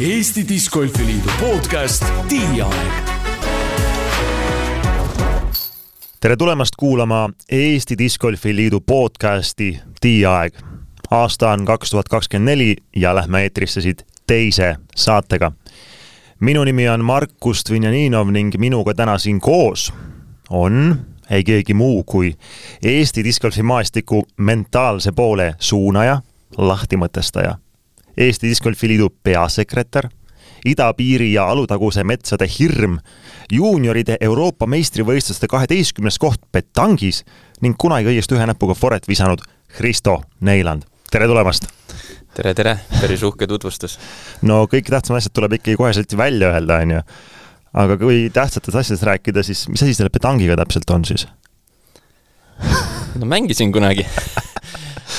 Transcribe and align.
Eesti 0.00 0.48
Discgolfi 0.48 1.06
Liidu 1.06 1.30
podcast 1.40 2.04
Tiiaeg. 2.28 2.92
tere 6.20 6.36
tulemast 6.36 6.72
kuulama 6.78 7.30
Eesti 7.52 7.98
Discgolfi 7.98 8.56
Liidu 8.56 8.80
podcasti 8.80 9.80
Tiiaeg. 10.00 10.54
aasta 11.10 11.50
on 11.50 11.64
kaks 11.64 11.90
tuhat 11.90 12.08
kakskümmend 12.08 12.50
neli 12.50 12.76
ja 12.96 13.14
lähme 13.14 13.42
eetrisse 13.42 13.80
siit 13.80 14.06
teise 14.26 14.76
saatega. 14.96 15.52
minu 16.40 16.64
nimi 16.64 16.88
on 16.88 17.04
Markus 17.04 17.62
Dvinjaninov 17.68 18.30
ning 18.30 18.54
minuga 18.58 18.94
täna 18.94 19.18
siin 19.18 19.40
koos 19.40 19.92
on 20.50 21.06
ei 21.30 21.44
keegi 21.44 21.74
muu 21.74 22.04
kui 22.04 22.34
Eesti 22.82 23.24
discgolfi 23.24 23.62
maastiku 23.62 24.26
mentaalse 24.36 25.12
poole 25.12 25.54
suunaja, 25.58 26.22
lahtimõtestaja, 26.58 27.58
Eesti 28.16 28.48
Discgolfi 28.48 28.88
Liidu 28.88 29.08
peasekretär, 29.22 30.08
idapiiri 30.64 31.32
ja 31.32 31.48
Alutaguse 31.50 32.04
metsade 32.04 32.46
hirm, 32.58 32.98
juunioride 33.52 34.16
Euroopa 34.20 34.66
meistrivõistluste 34.70 35.48
kaheteistkümnes 35.50 36.18
koht 36.22 36.40
petangis 36.52 37.24
ning 37.62 37.76
kunagi 37.78 38.12
õiesti 38.12 38.38
ühe 38.38 38.46
näpuga 38.46 38.76
foret 38.78 39.08
visanud 39.08 39.42
Kristo 39.76 40.20
Neiland. 40.40 40.86
tere 41.10 41.26
tulemast! 41.26 41.66
tere, 42.34 42.54
tere, 42.54 42.78
päris 43.00 43.22
uhke 43.22 43.46
tutvustus. 43.46 43.98
no 44.42 44.64
kõik 44.70 44.90
tähtsamad 44.90 45.22
asjad 45.22 45.34
tuleb 45.34 45.58
ikkagi 45.58 45.76
koheselt 45.76 46.16
välja 46.16 46.54
öelda, 46.54 46.80
onju 46.86 47.02
aga 47.74 47.98
kui 47.98 48.28
tähtsatest 48.34 48.78
asjadest 48.78 49.06
rääkida, 49.10 49.42
siis 49.42 49.66
mis 49.68 49.82
asi 49.82 49.94
selle 49.94 50.12
petangiga 50.14 50.56
täpselt 50.62 50.90
on 50.94 51.04
siis? 51.04 51.26
no 53.18 53.26
mängisin 53.26 53.72
kunagi 53.74 54.06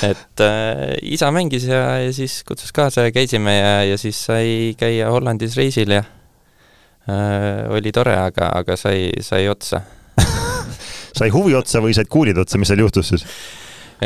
et 0.03 0.43
äh, 0.43 0.95
isa 1.01 1.31
mängis 1.31 1.67
ja, 1.69 1.97
ja 2.03 2.13
siis 2.13 2.43
kutsus 2.47 2.71
kaasa 2.75 3.07
ja 3.07 3.11
käisime 3.15 3.57
ja, 3.57 3.83
ja 3.83 3.97
siis 3.97 4.19
sai 4.27 4.75
käia 4.79 5.09
Hollandis 5.13 5.57
reisil 5.57 5.91
ja 5.95 6.03
äh, 7.09 7.69
oli 7.71 7.91
tore, 7.95 8.17
aga, 8.17 8.51
aga 8.61 8.77
sai, 8.79 9.09
sai 9.21 9.47
otsa 9.51 9.81
sai 11.19 11.29
huvi 11.33 11.55
otsa 11.55 11.83
või 11.83 11.95
said 11.95 12.09
kuulid 12.11 12.37
otsa, 12.41 12.59
mis 12.61 12.71
seal 12.71 12.83
juhtus 12.85 13.13
siis? 13.13 13.27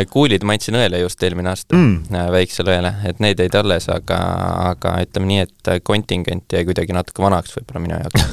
kuulid 0.10 0.46
ma 0.46 0.54
andsin 0.56 0.78
õele 0.78 1.02
just 1.02 1.24
eelmine 1.26 1.50
aasta 1.52 1.76
mm., 1.76 2.14
äh, 2.14 2.28
väiksele 2.38 2.76
õele, 2.78 2.94
et 3.10 3.24
need 3.24 3.42
jäid 3.42 3.56
alles, 3.58 3.90
aga, 3.90 4.20
aga 4.74 5.00
ütleme 5.06 5.32
nii, 5.32 5.48
et 5.48 5.72
kontingent 5.84 6.54
jäi 6.54 6.68
kuidagi 6.68 6.96
natuke 6.96 7.26
vanaks 7.26 7.58
võib-olla 7.58 7.86
minu 7.88 7.98
jaoks 7.98 8.28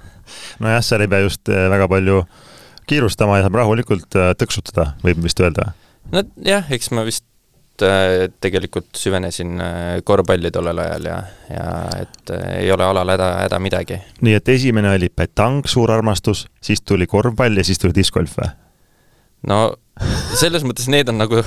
nojah, 0.62 0.82
seal 0.84 1.04
ei 1.04 1.10
pea 1.10 1.24
just 1.24 1.50
äh, 1.50 1.66
väga 1.72 1.88
palju 1.90 2.22
kiirustama 2.90 3.38
ja 3.38 3.46
saab 3.46 3.58
rahulikult 3.60 4.18
äh, 4.18 4.32
tõksutada, 4.38 4.92
võib 5.04 5.22
vist 5.24 5.40
öelda. 5.42 5.72
Nojah, 6.14 6.70
eks 6.70 6.90
ma 6.96 7.06
vist 7.08 7.26
tegelikult 7.80 8.98
süvenesin 9.00 9.54
korvpalli 10.04 10.50
tollel 10.52 10.82
ajal 10.82 11.06
ja, 11.08 11.18
ja 11.48 11.68
et 12.02 12.32
ei 12.58 12.68
ole 12.74 12.84
alal 12.84 13.08
häda, 13.14 13.28
häda 13.46 13.60
midagi. 13.62 13.96
nii 14.20 14.34
et 14.36 14.50
esimene 14.52 14.90
oli 14.98 15.08
petang, 15.08 15.64
suur 15.64 15.92
armastus, 15.94 16.44
siis 16.60 16.84
tuli 16.84 17.08
korvpall 17.08 17.56
ja 17.56 17.64
siis 17.64 17.80
tuli 17.80 17.96
discgolf 17.96 18.36
või? 18.36 18.50
no 19.48 19.62
selles 20.38 20.64
mõttes 20.64 20.88
need 20.92 21.08
on 21.12 21.20
nagu 21.20 21.42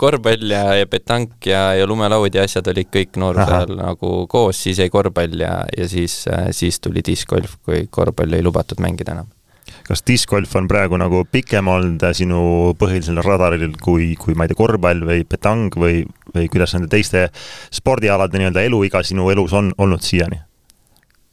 korvpall 0.00 0.52
ja, 0.52 0.64
ja 0.80 0.86
petank 0.90 1.46
ja, 1.48 1.72
ja 1.78 1.86
lumelaud 1.88 2.34
ja 2.34 2.44
asjad 2.46 2.68
olid 2.72 2.90
kõik 2.94 3.18
nooruse 3.20 3.48
ajal 3.48 3.74
nagu 3.78 4.12
koos, 4.30 4.60
siis 4.66 4.82
jäi 4.82 4.90
korvpall 4.92 5.42
ja, 5.42 5.54
ja 5.76 5.88
siis, 5.90 6.20
siis 6.56 6.80
tuli 6.84 7.02
discgolf, 7.06 7.58
kui 7.66 7.86
korvpalli 7.90 8.38
ei 8.38 8.46
lubatud 8.46 8.82
mängida 8.82 9.16
enam. 9.16 9.30
Kas 9.88 10.04
discgolf 10.06 10.54
on 10.58 10.68
praegu 10.70 10.98
nagu 11.00 11.24
pikem 11.30 11.68
olnud 11.68 12.04
sinu 12.16 12.40
põhilisel 12.78 13.20
radaril 13.24 13.72
kui, 13.82 14.12
kui 14.20 14.36
ma 14.38 14.46
ei 14.46 14.52
tea, 14.52 14.58
korvpall 14.58 15.06
või 15.08 15.24
petang 15.28 15.74
või, 15.78 16.02
või 16.34 16.50
kuidas 16.52 16.74
nende 16.76 16.90
teiste 16.92 17.28
spordialade 17.74 18.40
nii-öelda 18.40 18.66
eluiga 18.68 19.02
sinu 19.06 19.30
elus 19.34 19.56
on 19.56 19.72
olnud 19.78 20.04
siiani? 20.04 20.42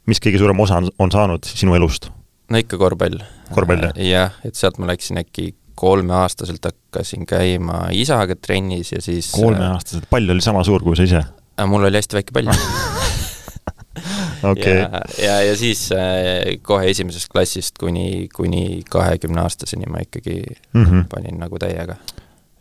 mis 0.06 0.22
kõige 0.22 0.38
suurem 0.38 0.60
osa 0.62 0.80
on, 0.82 0.90
on 1.02 1.12
saanud 1.12 1.48
sinu 1.50 1.76
elust? 1.78 2.10
no 2.52 2.62
ikka 2.62 2.80
korvpall. 2.82 3.22
korvpall, 3.54 3.90
jah? 3.90 4.02
jah, 4.10 4.42
et 4.46 4.58
sealt 4.58 4.80
ma 4.82 4.90
läksin 4.92 5.22
äkki 5.22 5.54
kolmeaastaselt 5.76 6.64
hakkasin 6.66 7.26
käima 7.28 7.88
isaga 7.92 8.38
trennis 8.40 8.94
ja 8.96 9.02
siis 9.04 9.32
kolmeaastaselt, 9.36 10.08
pall 10.10 10.30
oli 10.32 10.46
sama 10.46 10.64
suur 10.64 10.86
kui 10.86 10.96
sa 10.96 11.08
ise? 11.08 11.26
Äh, 11.60 11.68
mul 11.68 11.88
oli 11.88 12.00
hästi 12.00 12.22
väike 12.22 12.36
pall 12.36 12.54
okay. 14.44 14.76
ja, 14.80 15.02
ja, 15.22 15.40
ja 15.50 15.56
siis 15.58 15.88
äh, 15.96 16.58
kohe 16.62 16.90
esimesest 16.90 17.32
klassist 17.32 17.80
kuni, 17.80 18.28
kuni 18.36 18.84
kahekümne 18.90 19.42
aastaseni 19.46 19.90
ma 19.92 20.04
ikkagi 20.06 20.42
mm 20.74 20.84
-hmm. 20.84 21.08
panin 21.10 21.40
nagu 21.40 21.60
täiega. 21.60 21.96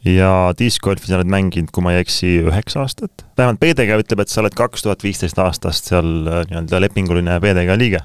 ja 0.05 0.55
discgolfi 0.59 1.07
sa 1.07 1.17
oled 1.17 1.31
mänginud, 1.31 1.73
kui 1.73 1.83
ma 1.83 1.93
ei 1.93 2.01
eksi, 2.01 2.41
üheksa 2.49 2.81
aastat? 2.81 3.27
vähemalt 3.39 3.61
PDG 3.61 4.01
ütleb, 4.05 4.21
et 4.21 4.29
sa 4.29 4.41
oled 4.41 4.55
kaks 4.55 4.83
tuhat 4.83 5.03
viisteist 5.03 5.39
aastast 5.39 5.93
seal 5.93 6.27
äh, 6.27 6.45
nii-öelda 6.51 6.81
lepinguline 6.81 7.41
PDG 7.41 7.79
liige 7.79 8.05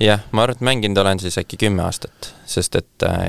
jah, 0.00 0.22
ma 0.32 0.42
arvan, 0.42 0.56
et 0.56 0.60
mänginud 0.60 0.98
olen 0.98 1.20
siis 1.20 1.38
äkki 1.38 1.56
kümme 1.56 1.82
aastat, 1.82 2.34
sest 2.46 2.76
et 2.76 3.02
äh, 3.06 3.26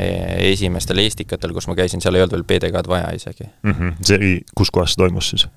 esimestel 0.52 0.98
Eestikatel, 0.98 1.54
kus 1.54 1.68
ma 1.68 1.76
käisin, 1.76 2.02
seal 2.02 2.16
ei 2.16 2.22
olnud 2.26 2.38
veel 2.38 2.48
PDK-d 2.52 2.88
vaja 2.88 3.12
isegi 3.16 3.50
mm. 3.64 3.72
-hmm. 3.72 3.94
see, 4.06 4.40
kus 4.56 4.72
kohas 4.72 4.94
see 4.94 5.04
toimus 5.04 5.30
siis? 5.30 5.48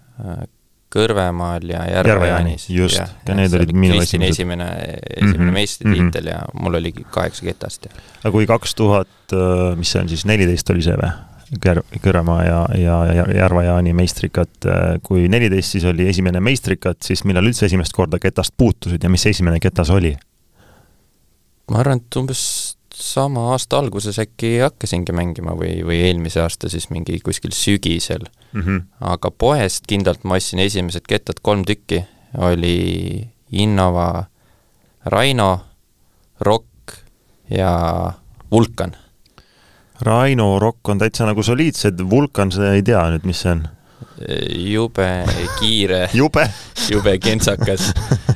Äh, 0.93 1.01
Kõrvemaal 1.01 1.65
ja 1.71 1.83
Järva-Jaanis. 1.89 2.69
just, 2.71 3.01
ja 3.01 3.35
need 3.37 3.55
olid 3.57 3.73
minu 3.73 4.01
esimesed. 4.01 4.37
esimene, 4.37 4.69
esimene 5.17 5.39
mm 5.39 5.49
-hmm. 5.49 5.53
meistritiitel 5.53 6.25
mm 6.25 6.29
-hmm. 6.29 6.33
ja 6.33 6.61
mul 6.61 6.75
oli 6.75 6.93
kaheksa 6.93 7.45
ketast 7.45 7.85
ja. 7.85 7.91
aga 8.25 8.33
kui 8.33 8.47
kaks 8.47 8.75
tuhat, 8.75 9.09
äh, 9.33 9.77
mis 9.77 9.93
see 9.93 10.03
on 10.03 10.09
siis, 10.09 10.25
neliteist 10.25 10.71
oli 10.71 10.83
see 10.83 10.97
või? 10.97 11.13
Kär-, 11.67 11.85
Kõrvemaa 12.01 12.45
ja, 12.45 12.69
ja, 12.75 13.07
ja 13.15 13.25
Järva-Jaani 13.35 13.93
meistrikad, 13.93 14.49
kui 15.03 15.29
neliteist 15.29 15.71
siis 15.71 15.85
oli 15.85 16.09
esimene 16.09 16.41
meistrikad, 16.41 16.97
siis 17.05 17.25
millal 17.25 17.45
üldse 17.45 17.67
esimest 17.67 17.93
korda 17.93 18.19
ketast 18.19 18.55
puutusid 18.57 19.03
ja 19.03 19.09
mis 19.09 19.23
see 19.23 19.31
esimene 19.31 19.61
ketas 19.61 19.91
oli? 19.91 20.17
ma 21.71 21.79
arvan, 21.79 22.01
et 22.01 22.17
umbes 22.17 22.41
sama 22.95 23.51
aasta 23.53 23.79
alguses 23.79 24.19
äkki 24.23 24.59
hakkasingi 24.63 25.15
mängima 25.17 25.55
või, 25.59 25.81
või 25.87 26.01
eelmise 26.07 26.43
aasta 26.43 26.71
siis 26.73 26.89
mingi 26.91 27.19
kuskil 27.25 27.55
sügisel 27.57 28.25
mm. 28.53 28.61
-hmm. 28.61 28.83
aga 29.13 29.31
poest 29.31 29.87
kindlalt 29.89 30.25
ma 30.25 30.39
ostsin 30.41 30.63
esimesed 30.63 31.07
kettad 31.09 31.41
kolm 31.43 31.65
tükki, 31.65 32.05
oli 32.39 33.29
Innova 33.53 34.25
Raino, 35.05 35.61
Rock 36.41 36.69
ja 37.51 38.13
Vulkan. 38.51 38.97
Raino, 40.01 40.59
Rock 40.59 40.89
on 40.89 40.99
täitsa 40.99 41.27
nagu 41.27 41.43
soliidsed, 41.43 42.01
Vulkan, 42.11 42.53
seda 42.53 42.73
ei 42.75 42.83
tea 42.83 43.03
nüüd, 43.13 43.27
mis 43.29 43.43
see 43.45 43.53
on 43.53 43.67
jube 44.73 45.09
kiire 45.61 46.07
jube 46.21 46.47
jube 46.91 47.17
kentsakas. 47.23 47.91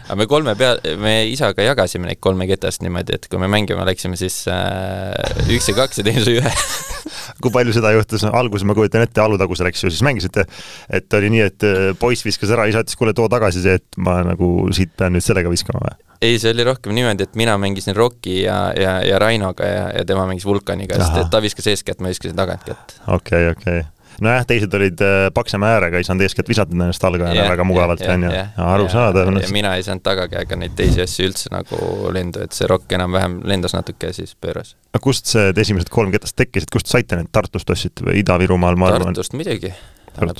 aga 0.06 0.16
me 0.18 0.26
kolme 0.30 0.54
pea, 0.58 0.76
me 1.00 1.14
isaga 1.30 1.64
jagasime 1.66 2.10
neid 2.10 2.20
kolme 2.22 2.46
ketast 2.50 2.84
niimoodi, 2.84 3.18
et 3.18 3.28
kui 3.30 3.40
me 3.42 3.50
mängima 3.50 3.86
läksime, 3.88 4.18
siis 4.20 4.44
äh, 4.50 5.12
üks 5.52 5.70
ja 5.70 5.76
kaks 5.78 6.00
ja 6.02 6.06
teine 6.06 6.24
sai 6.26 6.38
ühe 6.40 6.54
kui 7.42 7.52
palju 7.54 7.74
seda 7.76 7.92
juhtus, 7.96 8.24
alguses 8.28 8.66
ma 8.68 8.76
kujutan 8.76 9.04
ette, 9.06 9.22
Alutaguse 9.22 9.66
läks 9.66 9.84
ju, 9.84 9.92
siis 9.92 10.04
mängisite, 10.06 10.46
et 10.92 11.18
oli 11.18 11.30
nii, 11.34 11.44
et 11.50 11.66
äh, 11.66 11.86
poiss 11.98 12.26
viskas 12.26 12.52
ära, 12.54 12.68
isa 12.70 12.84
ütles, 12.84 12.98
kuule, 12.98 13.14
too 13.16 13.28
tagasi 13.32 13.64
see, 13.64 13.78
et 13.80 14.00
ma 14.02 14.20
nagu 14.26 14.50
siit 14.76 14.94
pean 14.98 15.16
nüüd 15.16 15.24
sellega 15.26 15.52
viskama 15.52 15.82
või? 15.86 15.96
ei, 16.24 16.38
see 16.40 16.54
oli 16.54 16.64
rohkem 16.64 16.94
niimoodi, 16.96 17.26
et 17.26 17.34
mina 17.36 17.58
mängisin 17.60 17.96
Rocki 17.96 18.38
ja, 18.44 18.70
ja, 18.78 18.96
ja 19.04 19.18
Rainoga 19.20 19.68
ja, 19.68 19.82
ja 19.98 20.06
tema 20.08 20.24
mängis 20.28 20.46
Vulkaniga, 20.48 21.00
sest 21.02 21.20
et 21.26 21.34
ta 21.34 21.42
viskas 21.44 21.68
eeskätt, 21.74 22.00
ma 22.00 22.14
viskasin 22.14 22.38
tagantkätt. 22.38 22.96
okei 23.04 23.50
okay,, 23.50 23.52
okei 23.52 23.82
okay 23.82 23.95
nojah, 24.24 24.44
teised 24.48 24.74
olid 24.78 25.02
äh, 25.04 25.28
paksema 25.34 25.72
äärega, 25.76 26.00
ei 26.00 26.06
saanud 26.06 26.24
eeskätt 26.26 26.48
visata 26.48 26.74
ennast 26.74 27.04
algajana 27.04 27.48
väga 27.50 27.66
mugavalt, 27.68 28.04
on 28.12 28.26
ju, 28.26 28.44
arusaadav. 28.66 29.32
mina 29.54 29.74
ei 29.76 29.84
saanud 29.86 30.04
tagakäega 30.06 30.58
neid 30.60 30.76
teisi 30.78 31.02
asju 31.04 31.28
üldse 31.30 31.52
nagu 31.54 32.12
lendu, 32.14 32.44
et 32.46 32.56
see 32.56 32.68
rokk 32.70 32.96
enam-vähem 32.98 33.40
lendas 33.48 33.76
natuke 33.76 34.12
ja 34.12 34.16
siis 34.16 34.36
pööras. 34.40 34.74
aga 34.92 35.02
kust 35.02 35.32
see 35.32 35.52
esimesed 35.64 35.90
kolm 35.92 36.14
ketast 36.14 36.38
tekkisid, 36.38 36.72
kust 36.72 36.90
saite 36.92 37.18
need, 37.18 37.32
Tartust 37.36 37.70
ostsite 37.70 38.06
või 38.06 38.20
Ida-Virumaal, 38.22 38.78
ma 38.80 38.92
arvan? 38.92 39.12
Tartust 39.12 39.36
muidugi. 39.36 39.74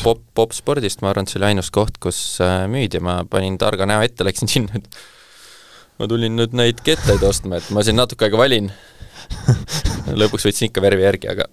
Pop, 0.00 0.22
popspordist 0.32 1.02
ma 1.04 1.10
arvan, 1.12 1.26
et 1.26 1.34
see 1.34 1.40
oli 1.42 1.50
ainus 1.50 1.68
koht, 1.74 1.98
kus 2.00 2.20
äh, 2.44 2.64
müüdi, 2.70 3.02
ma 3.04 3.18
panin 3.28 3.58
targa 3.60 3.88
näo 3.88 4.04
ette, 4.06 4.24
läksin 4.24 4.48
sinna, 4.48 4.80
et 4.80 4.88
ma 6.00 6.08
tulin 6.08 6.32
nüüd 6.38 6.56
neid 6.56 6.80
kettaid 6.84 7.24
ostma, 7.28 7.60
et 7.60 7.68
ma 7.76 7.84
siin 7.84 7.98
natuke 8.00 8.24
aega 8.24 8.40
valin 8.40 8.70
lõpuks 10.22 10.48
võtsin 10.48 10.70
ikka 10.70 10.80
värvi 10.84 11.04
järgi, 11.04 11.28
aga 11.34 11.50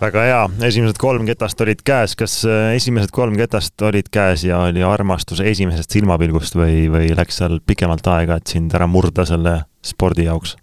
väga 0.00 0.24
hea, 0.26 0.40
esimesed 0.68 0.98
kolm 1.00 1.26
ketast 1.28 1.60
olid 1.64 1.80
käes, 1.86 2.14
kas 2.18 2.38
äh, 2.48 2.74
esimesed 2.76 3.12
kolm 3.14 3.36
ketast 3.38 3.82
olid 3.86 4.10
käes 4.12 4.44
ja 4.46 4.60
oli 4.66 4.84
armastus 4.84 5.40
esimesest 5.40 5.96
silmapilgust 5.96 6.56
või, 6.58 6.86
või 6.92 7.12
läks 7.16 7.40
seal 7.40 7.58
pikemalt 7.64 8.06
aega, 8.12 8.38
et 8.40 8.52
sind 8.52 8.74
ära 8.76 8.88
murda 8.90 9.26
selle 9.28 9.58
spordi 9.84 10.28
jaoks? 10.28 10.56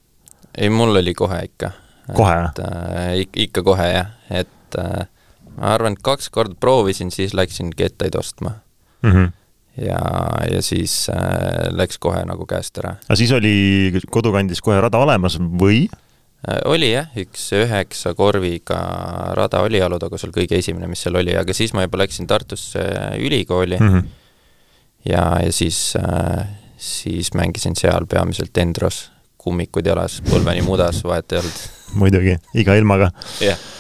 ei, 0.54 0.70
mul 0.70 0.94
oli 1.02 1.16
kohe 1.18 1.44
ikka. 1.48 1.72
kohe, 2.14 2.40
äh,? 2.62 3.24
ikka 3.48 3.66
kohe, 3.66 3.88
jah, 3.96 4.14
et 4.30 4.78
äh, 4.80 5.08
ma 5.58 5.74
arvan, 5.78 5.98
et 5.98 6.06
kaks 6.06 6.30
korda 6.34 6.58
proovisin, 6.60 7.12
siis 7.14 7.34
läksin 7.34 7.74
kettaid 7.78 8.20
ostma 8.20 8.60
mm. 9.02 9.12
-hmm 9.12 9.32
ja, 9.74 10.00
ja 10.52 10.62
siis 10.62 11.10
äh, 11.10 11.74
läks 11.74 11.98
kohe 11.98 12.20
nagu 12.30 12.46
käest 12.46 12.78
ära. 12.78 12.96
aga 13.08 13.16
siis 13.18 13.32
oli 13.34 14.04
kodukandis 14.14 14.62
kohe 14.62 14.78
rada 14.82 15.02
olemas 15.02 15.40
või? 15.42 15.88
Äh, 16.44 16.60
oli 16.68 16.92
jah, 16.92 17.08
üks 17.20 17.46
üheksa 17.56 18.14
korviga 18.20 18.80
rada 19.38 19.62
oli 19.64 19.82
Alutagusel 19.82 20.34
kõige 20.36 20.60
esimene, 20.60 20.90
mis 20.92 21.06
seal 21.06 21.16
oli, 21.20 21.36
aga 21.40 21.56
siis 21.56 21.72
ma 21.76 21.86
juba 21.86 22.02
läksin 22.04 22.28
Tartusse 22.28 22.84
ülikooli 23.24 23.80
mm. 23.80 23.94
-hmm. 23.94 24.10
ja, 25.12 25.24
ja 25.46 25.52
siis 25.52 25.94
äh,, 25.96 26.48
siis 26.78 27.34
mängisin 27.34 27.76
seal 27.80 28.06
peamiselt 28.12 28.58
Endros, 28.58 29.12
kummikud 29.38 29.88
jalas, 29.88 30.22
põlveni 30.30 30.62
mudas, 30.62 31.04
vahet 31.04 31.32
ei 31.32 31.40
olnud. 31.40 31.64
muidugi, 32.02 32.36
iga 32.54 32.76
ilmaga. 32.76 33.12
jah 33.40 33.56
yeah 33.56 33.72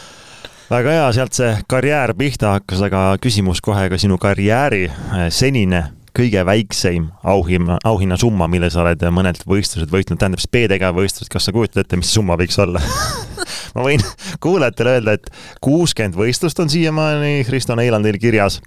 väga 0.73 0.93
hea, 0.95 1.09
sealt 1.13 1.35
see 1.37 1.49
karjäär 1.69 2.13
pihta 2.17 2.55
hakkas, 2.55 2.81
aga 2.87 3.01
küsimus 3.21 3.59
kohe 3.61 3.89
ka 3.91 3.97
sinu 4.01 4.17
karjääri 4.17 4.87
äh, 4.87 5.27
senine 5.29 5.83
kõige 6.17 6.45
väikseim 6.45 7.07
auhinna, 7.23 7.79
auhinnasumma, 7.83 8.47
mille 8.51 8.69
sa 8.73 8.83
oled 8.83 9.01
mõnelt 9.13 9.45
võistlused 9.49 9.89
võitnud, 9.91 10.19
tähendab 10.21 10.41
siis 10.41 10.51
B-tegeva 10.53 10.93
võistlused, 10.97 11.31
kas 11.33 11.47
sa 11.47 11.53
kujutad 11.55 11.81
ette, 11.81 11.97
mis 11.97 12.11
see 12.11 12.19
summa 12.19 12.37
võiks 12.39 12.59
olla 12.61 12.81
ma 13.75 13.85
võin 13.87 14.03
kuulajatele 14.43 14.97
öelda, 14.97 15.15
et 15.17 15.31
kuuskümmend 15.63 16.17
võistlust 16.17 16.59
on 16.61 16.69
siiamaani 16.69 17.41
Risto 17.49 17.75
Neilandil 17.77 18.19
kirjas 18.21 18.59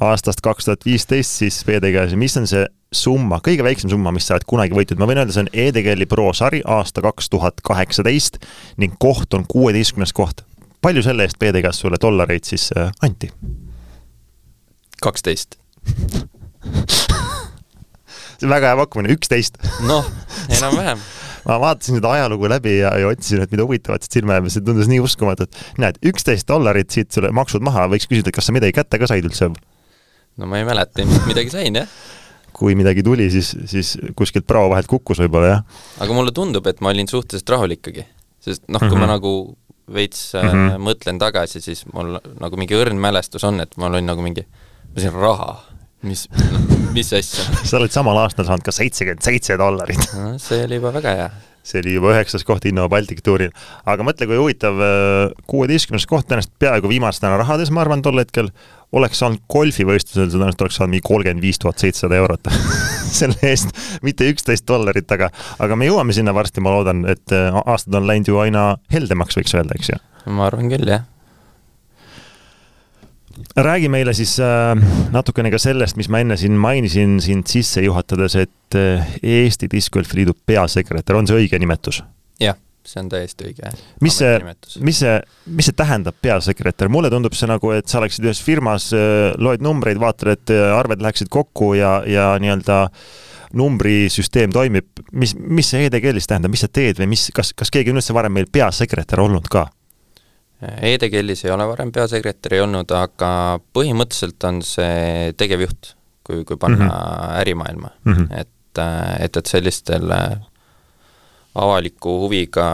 aastast 0.00 0.40
kaks 0.44 0.68
tuhat 0.68 0.86
viisteist 0.88 1.42
siis 1.42 1.60
B-tegevusi, 1.68 2.18
mis 2.20 2.36
on 2.40 2.48
see 2.48 2.64
summa, 2.96 3.42
kõige 3.44 3.66
väiksem 3.66 3.92
summa, 3.92 4.12
mis 4.14 4.28
sa 4.28 4.36
oled 4.36 4.46
kunagi 4.48 4.76
võitnud, 4.76 5.00
ma 5.00 5.08
võin 5.10 5.20
öelda, 5.20 5.34
see 5.34 5.44
on 5.44 5.52
EDGL-i 5.52 6.08
pro-sari 6.08 6.62
aasta 6.64 7.04
kaks 7.04 7.28
tuhat 7.32 7.60
kaheksateist 7.66 8.40
ning 8.80 8.96
koht 9.02 9.36
on 9.36 9.44
kuueteistkümnes 9.48 10.16
koht. 10.16 10.46
palju 10.80 11.02
selle 11.02 11.26
eest 11.26 11.38
B-tegevus 11.42 11.82
sulle 11.82 12.00
dollareid 12.00 12.48
siis 12.48 12.70
äh, 12.76 12.92
anti? 13.04 13.30
kaksteist 15.02 15.58
see 18.38 18.48
on 18.48 18.52
väga 18.52 18.72
hea 18.72 18.80
pakkumine, 18.82 19.14
üksteist. 19.16 19.60
noh, 19.86 20.08
enam-vähem 20.48 21.00
ma 21.46 21.58
vaatasin 21.62 22.00
seda 22.00 22.10
ajalugu 22.16 22.48
läbi 22.50 22.78
ja, 22.80 22.90
ja 22.98 23.08
otsisin, 23.10 23.42
et 23.44 23.52
mida 23.54 23.66
huvitavat 23.66 24.06
siit 24.06 24.18
jääb 24.18 24.48
ja 24.48 24.52
see 24.52 24.64
tundus 24.66 24.90
nii 24.90 24.98
uskumatu, 25.04 25.46
et 25.46 25.80
näed, 25.82 25.98
üksteist 26.10 26.48
dollarit 26.50 26.90
siit 26.94 27.14
sulle 27.14 27.30
maksud 27.34 27.64
maha, 27.66 27.86
võiks 27.92 28.08
küsida, 28.10 28.32
kas 28.34 28.48
sa 28.48 28.54
midagi 28.56 28.74
kätte 28.76 29.00
ka 29.00 29.08
said 29.10 29.26
üldse? 29.28 29.52
no 30.36 30.48
ma 30.50 30.60
ei 30.60 30.66
mäleta, 30.68 31.02
ilmselt 31.02 31.28
midagi 31.30 31.54
sain, 31.54 31.78
jah. 31.82 31.92
kui 32.56 32.74
midagi 32.78 33.04
tuli, 33.06 33.28
siis, 33.32 33.52
siis 33.70 33.94
kuskilt 34.18 34.46
prao 34.48 34.70
vahelt 34.72 34.90
kukkus 34.90 35.22
võib-olla, 35.22 35.52
jah. 35.54 35.84
aga 36.02 36.18
mulle 36.18 36.34
tundub, 36.36 36.66
et 36.66 36.82
ma 36.84 36.92
olin 36.94 37.08
suhteliselt 37.10 37.54
rahulik 37.54 37.84
ikkagi. 37.84 38.08
sest 38.42 38.66
noh, 38.66 38.82
kui 38.82 38.90
mm 38.90 38.94
-hmm. 38.94 39.00
ma 39.00 39.06
mhm. 39.06 39.14
nagu 39.14 39.56
veits 39.92 40.32
mm 40.34 40.48
-hmm. 40.48 40.82
mõtlen 40.82 41.18
tagasi, 41.18 41.60
siis 41.60 41.86
mul 41.92 42.18
nagu 42.40 42.56
mingi 42.56 42.74
õrn 42.74 42.98
mälestus 42.98 43.44
on, 43.44 43.60
et 43.60 43.76
mul 43.76 43.94
oli 43.94 44.02
nagu 44.02 44.22
mingi, 44.22 44.46
ma 44.94 45.00
sain 45.00 45.14
raha 45.14 45.62
mis, 46.08 46.26
mis 46.96 47.12
asja? 47.16 47.44
sa 47.62 47.80
oled 47.80 47.92
samal 47.94 48.18
aastal 48.22 48.48
saanud 48.48 48.64
ka 48.66 48.74
seitsekümmend 48.74 49.26
seitse 49.26 49.58
dollarit 49.60 50.00
no,. 50.14 50.36
see 50.42 50.64
oli 50.66 50.80
juba 50.80 50.94
väga 50.96 51.14
hea. 51.18 51.28
see 51.66 51.82
oli 51.82 51.96
juba 51.96 52.14
üheksas 52.14 52.46
koht 52.46 52.66
Innova 52.70 52.92
Baltic 52.96 53.22
tuuril. 53.26 53.52
aga 53.88 54.06
mõtle, 54.06 54.28
kui 54.30 54.40
huvitav, 54.40 54.80
äh, 54.86 55.36
kuueteistkümnes 55.50 56.06
koht 56.10 56.32
ennast 56.32 56.52
peaaegu 56.62 56.90
viimastena 56.92 57.38
rahades, 57.40 57.72
ma 57.74 57.82
arvan, 57.84 58.04
tol 58.04 58.22
hetkel 58.22 58.52
oleks 58.96 59.18
saanud 59.20 59.42
golfivõistlusel, 59.50 60.30
sa 60.30 60.38
tõenäoliselt 60.38 60.62
oleks 60.62 60.78
saanud 60.80 60.94
mingi 60.94 61.06
kolmkümmend 61.08 61.42
viis 61.42 61.58
tuhat 61.62 61.82
seitsesada 61.82 62.20
eurot 62.20 62.52
selle 63.18 63.40
eest, 63.50 63.74
mitte 64.06 64.28
üksteist 64.30 64.66
dollarit, 64.68 65.10
aga, 65.16 65.32
aga 65.62 65.78
me 65.78 65.90
jõuame 65.90 66.16
sinna 66.16 66.34
varsti, 66.36 66.62
ma 66.64 66.76
loodan, 66.78 67.02
et 67.10 67.34
äh, 67.34 67.60
aastad 67.66 67.98
on 67.98 68.08
läinud 68.08 68.30
ju 68.30 68.40
aina 68.44 68.70
heldemaks, 68.94 69.38
võiks 69.40 69.58
öelda, 69.58 69.78
eks 69.78 69.94
ju? 69.94 70.00
ma 70.26 70.48
arvan 70.48 70.70
küll, 70.70 70.88
jah 70.90 71.06
räägi 73.56 73.88
meile 73.88 74.14
siis 74.16 74.36
äh, 74.40 74.74
natukene 75.12 75.50
ka 75.52 75.60
sellest, 75.60 75.96
mis 76.00 76.08
ma 76.12 76.20
enne 76.24 76.36
siin 76.40 76.56
mainisin 76.60 77.18
sind 77.24 77.48
sisse 77.50 77.84
juhatades, 77.84 78.36
et 78.40 78.78
äh, 78.78 79.16
Eesti 79.22 79.68
Discgolfi 79.72 80.20
Liidu 80.20 80.36
peasekretär, 80.46 81.18
on 81.18 81.28
see 81.28 81.42
õige 81.42 81.60
nimetus? 81.60 82.02
jah, 82.40 82.56
see 82.86 83.02
on 83.02 83.10
täiesti 83.12 83.50
õige. 83.50 83.72
mis 84.04 84.18
see, 84.20 84.32
mis 84.84 85.02
see, 85.04 85.14
mis 85.58 85.68
see 85.68 85.76
tähendab, 85.76 86.16
peasekretär, 86.22 86.90
mulle 86.92 87.10
tundub 87.12 87.36
see 87.36 87.48
nagu, 87.50 87.72
et 87.76 87.88
sa 87.90 88.00
oleksid 88.02 88.26
ühes 88.28 88.42
firmas, 88.42 88.90
äh, 88.96 89.30
loed 89.38 89.64
numbreid, 89.64 90.00
vaatad, 90.02 90.34
et 90.36 90.56
arved 90.56 91.04
läheksid 91.04 91.32
kokku 91.32 91.74
ja, 91.78 91.98
ja 92.08 92.34
nii-öelda 92.42 92.86
numbrisüsteem 93.56 94.52
toimib, 94.52 94.88
mis, 95.16 95.32
mis 95.38 95.68
see 95.70 95.86
EDGL-is 95.86 96.28
tähendab, 96.28 96.52
mis 96.52 96.64
sa 96.64 96.68
teed 96.72 96.98
või 97.00 97.12
mis, 97.14 97.28
kas, 97.34 97.52
kas 97.56 97.70
keegi 97.72 97.92
on 97.92 98.00
üldse 98.00 98.16
varem 98.16 98.34
meil 98.36 98.48
peasekretär 98.52 99.22
olnud 99.22 99.48
ka? 99.52 99.68
EDGL-is 100.62 101.44
ei 101.44 101.52
ole 101.52 101.66
varem 101.68 101.92
peasekretäri 101.92 102.62
olnud, 102.64 102.90
aga 102.96 103.30
põhimõtteliselt 103.76 104.44
on 104.48 104.62
see 104.64 105.32
tegevjuht, 105.36 105.94
kui, 106.24 106.44
kui 106.48 106.56
panna 106.56 106.84
mm 106.84 106.90
-hmm. 106.90 107.40
ärimaailma 107.40 107.90
mm. 108.04 108.12
-hmm. 108.14 108.40
et, 108.40 108.80
et, 109.24 109.36
et 109.36 109.46
sellistel 109.46 110.12
avaliku 111.54 112.20
huviga 112.20 112.66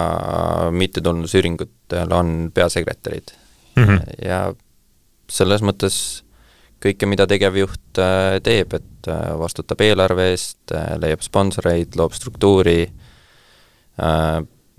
mittetulundusüringutel 0.71 2.13
on 2.13 2.51
peasekretärid 2.55 3.35
mm. 3.77 3.85
-hmm. 3.85 4.01
ja 4.25 4.55
selles 5.31 5.63
mõttes 5.63 6.23
kõike, 6.83 7.07
mida 7.07 7.27
tegevjuht 7.31 8.01
äh, 8.03 8.39
teeb, 8.45 8.75
et 8.79 9.11
äh, 9.11 9.33
vastutab 9.39 9.81
eelarve 9.85 10.31
eest, 10.33 10.61
äh, 10.75 10.97
leiab 11.03 11.23
sponsoreid, 11.25 11.97
loob 11.99 12.17
struktuuri, 12.17 12.93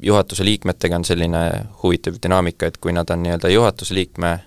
juhatuse 0.04 0.46
liikmetega 0.46 1.00
on 1.00 1.06
selline 1.08 1.42
huvitav 1.84 2.20
dünaamika, 2.24 2.70
et 2.70 2.78
kui 2.82 2.94
nad 2.96 3.10
on 3.14 3.24
nii-öelda 3.24 3.52
juhatuse 3.54 3.96
liikme 3.96 4.38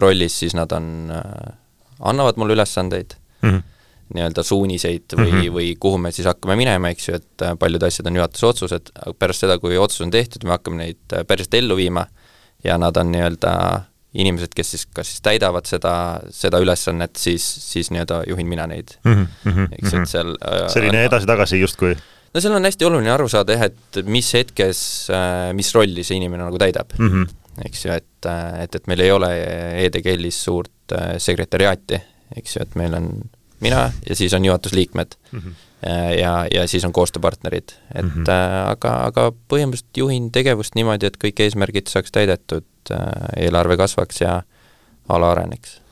rollis, 0.00 0.38
siis 0.42 0.56
nad 0.58 0.72
on 0.74 1.12
äh,, 1.14 1.54
annavad 2.00 2.38
mulle 2.40 2.56
ülesandeid 2.56 3.14
mm, 3.42 3.50
-hmm. 3.50 3.62
nii-öelda 4.14 4.42
suuniseid 4.42 5.16
või 5.16 5.30
mm, 5.30 5.40
-hmm. 5.40 5.54
või 5.56 5.76
kuhu 5.80 5.98
me 5.98 6.12
siis 6.12 6.26
hakkame 6.26 6.56
minema, 6.56 6.90
eks 6.94 7.08
ju, 7.08 7.14
et 7.14 7.42
äh, 7.42 7.58
paljud 7.58 7.82
asjad 7.82 8.06
on 8.06 8.16
juhatuse 8.16 8.46
otsused, 8.46 8.92
aga 9.06 9.14
pärast 9.18 9.46
seda, 9.46 9.58
kui 9.58 9.78
otsus 9.78 10.00
on 10.00 10.10
tehtud, 10.10 10.44
me 10.44 10.56
hakkame 10.56 10.82
neid 10.82 11.16
äh, 11.16 11.26
päriselt 11.26 11.54
ellu 11.54 11.76
viima 11.76 12.06
ja 12.64 12.78
nad 12.78 12.96
on 12.96 13.12
nii-öelda 13.12 13.54
inimesed, 14.14 14.54
kes 14.54 14.70
siis 14.70 14.86
kas 14.86 15.08
siis 15.10 15.22
täidavad 15.22 15.66
seda, 15.66 16.20
seda 16.30 16.58
ülesannet, 16.62 17.16
siis, 17.16 17.44
siis 17.72 17.90
nii-öelda 17.90 18.22
juhin 18.28 18.46
mina 18.48 18.66
neid 18.66 18.94
mm. 19.04 19.26
-hmm. 19.44 19.68
eks, 19.78 19.88
et 19.88 19.94
mhm. 19.94 20.04
seal 20.04 20.36
selline 20.68 21.04
edasi-tagasi 21.04 21.60
justkui 21.60 21.96
no 22.34 22.42
seal 22.42 22.56
on 22.56 22.66
hästi 22.66 22.88
oluline 22.88 23.12
aru 23.14 23.28
saada 23.30 23.56
jah, 23.56 23.68
et 23.70 24.00
mis 24.10 24.28
hetkes, 24.36 24.80
äh, 25.14 25.50
mis 25.56 25.70
rolli 25.76 26.04
see 26.06 26.18
inimene 26.18 26.46
nagu 26.46 26.58
täidab 26.60 26.96
mm. 26.98 27.10
-hmm. 27.12 27.60
eks 27.68 27.84
ju, 27.86 27.92
et, 27.92 28.26
äh, 28.30 28.64
et, 28.64 28.74
et 28.74 28.90
meil 28.90 29.04
ei 29.04 29.12
ole 29.14 29.30
EDGL-is 29.86 30.40
suurt 30.48 30.96
äh, 30.96 31.14
sekretäriaati, 31.18 32.00
eks 32.36 32.56
ju, 32.56 32.66
et 32.66 32.74
meil 32.80 32.98
on 32.98 33.12
mina 33.64 33.86
ja 34.08 34.16
siis 34.16 34.34
on 34.34 34.44
juhatusliikmed 34.44 35.14
mm. 35.32 35.38
-hmm. 35.38 35.54
ja, 36.18 36.46
ja 36.54 36.66
siis 36.68 36.84
on 36.84 36.92
koostööpartnerid, 36.92 37.76
et 37.94 38.04
mm 38.04 38.10
-hmm. 38.10 38.70
aga, 38.70 38.96
aga 39.06 39.30
põhimõtteliselt 39.48 39.96
juhin 39.96 40.30
tegevust 40.32 40.74
niimoodi, 40.74 41.06
et 41.06 41.16
kõik 41.24 41.40
eesmärgid 41.40 41.86
saaks 41.88 42.12
täidetud 42.12 42.66
eelarve 43.36 43.76
kasvaks 43.76 44.20
ja 44.20 44.42
ala 45.08 45.30
areneks 45.30 45.83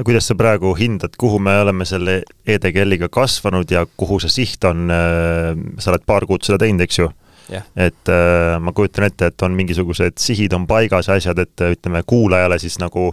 kuidas 0.00 0.30
sa 0.30 0.36
praegu 0.38 0.72
hindad, 0.78 1.16
kuhu 1.20 1.40
me 1.42 1.54
oleme 1.60 1.84
selle 1.88 2.22
EDGL-iga 2.48 3.10
kasvanud 3.12 3.70
ja 3.70 3.84
kuhu 3.96 4.20
see 4.22 4.32
siht 4.40 4.64
on, 4.68 4.88
äh, 4.92 5.52
sa 5.78 5.92
oled 5.92 6.06
paar 6.08 6.26
kuud 6.28 6.44
seda 6.46 6.62
teinud, 6.62 6.84
eks 6.86 7.02
ju 7.02 7.08
yeah.? 7.52 7.66
et 7.76 8.12
äh, 8.12 8.56
ma 8.62 8.72
kujutan 8.72 9.10
ette, 9.10 9.28
et 9.32 9.46
on 9.46 9.56
mingisugused 9.58 10.18
sihid 10.22 10.56
on 10.56 10.66
paigas 10.70 11.10
ja 11.10 11.18
asjad, 11.20 11.42
et 11.44 11.66
ütleme 11.68 12.04
kuulajale 12.08 12.58
siis 12.62 12.78
nagu, 12.82 13.10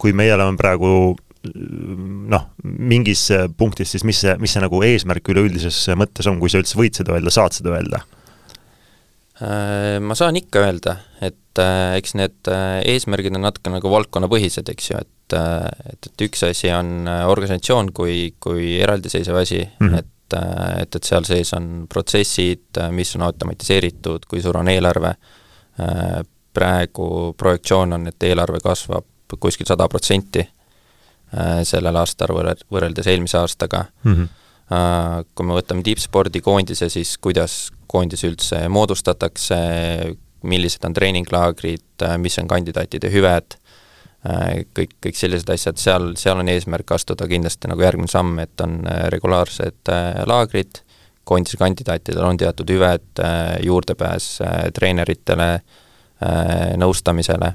kui 0.00 0.14
meie 0.16 0.34
oleme 0.34 0.58
praegu 0.58 1.14
noh, 1.40 2.48
mingis 2.62 3.28
punktis, 3.56 3.94
siis 3.94 4.04
mis 4.04 4.18
see, 4.20 4.34
mis 4.42 4.52
see 4.52 4.60
nagu 4.60 4.82
eesmärk 4.84 5.30
üleüldises 5.32 5.86
mõttes 5.96 6.28
on, 6.28 6.40
kui 6.42 6.52
sa 6.52 6.60
üldse 6.60 6.76
võid 6.76 6.98
seda 6.98 7.14
öelda, 7.16 7.32
saad 7.32 7.56
seda 7.56 7.72
öelda? 7.78 8.02
Äh, 9.40 9.96
ma 10.04 10.14
saan 10.18 10.36
ikka 10.36 10.66
öelda, 10.66 10.96
et 11.20 11.58
äh, 11.58 11.96
eks 11.96 12.14
need 12.18 12.50
eesmärgid 12.84 13.36
on 13.36 13.46
natuke 13.48 13.72
nagu 13.72 13.92
valdkonnapõhised, 13.92 14.68
eks 14.74 14.90
ju, 14.90 15.00
et 15.00 15.08
et, 15.34 16.06
et, 16.06 16.24
üks 16.26 16.44
asi 16.48 16.70
on 16.74 17.08
äh, 17.08 17.24
organisatsioon 17.28 17.92
kui, 17.96 18.34
kui 18.40 18.78
eraldiseisev 18.82 19.36
asi 19.36 19.60
mm, 19.62 19.88
-hmm. 19.88 19.98
et, 19.98 20.34
äh, 20.34 20.82
et, 20.82 20.96
et 20.96 21.04
seal 21.04 21.24
sees 21.24 21.52
on 21.54 21.86
protsessid, 21.88 22.66
äh, 22.78 22.90
mis 22.90 23.14
on 23.16 23.22
automatiseeritud, 23.22 24.26
kui 24.28 24.42
suur 24.42 24.56
on 24.56 24.68
eelarve, 24.68 25.14
praegu 26.52 27.34
projektsioon 27.38 27.92
on, 27.92 28.06
et 28.06 28.22
eelarve 28.22 28.58
kasvab 28.60 29.06
kuskil 29.40 29.66
sada 29.66 29.86
protsenti 29.88 30.42
sellel 31.64 31.96
aastal 31.96 32.34
võrreld-, 32.36 32.66
võrreldes 32.74 33.06
eelmise 33.06 33.38
aastaga 33.38 33.84
mm. 34.02 34.14
-hmm. 34.14 34.28
Kui 34.70 35.46
me 35.46 35.56
võtame 35.56 35.82
tippspordikoondise, 35.82 36.86
siis 36.92 37.16
kuidas 37.18 37.72
koondis 37.90 38.22
üldse 38.22 38.60
moodustatakse, 38.70 39.56
millised 40.46 40.84
on 40.86 40.94
treeninglaagrid, 40.94 42.04
mis 42.22 42.38
on 42.38 42.46
kandidaatide 42.48 43.10
hüved, 43.10 43.56
Äh, 44.20 44.66
kõik, 44.76 44.98
kõik 45.00 45.16
sellised 45.16 45.48
asjad, 45.48 45.78
seal, 45.80 46.10
seal 46.20 46.42
on 46.42 46.48
eesmärk 46.52 46.92
astuda 46.92 47.24
kindlasti 47.28 47.70
nagu 47.70 47.80
järgmine 47.80 48.10
samm, 48.12 48.34
et 48.42 48.60
on 48.60 48.82
äh, 48.84 49.06
regulaarsed 49.14 49.88
äh, 49.88 50.18
laagrid, 50.28 50.82
koondise 51.24 51.56
kandidaatidel 51.56 52.26
on 52.26 52.36
teatud 52.40 52.68
hüved, 52.72 53.20
juurdepääs 53.62 54.24
treeneritele, 54.74 55.46
nõustamisele, 56.80 57.52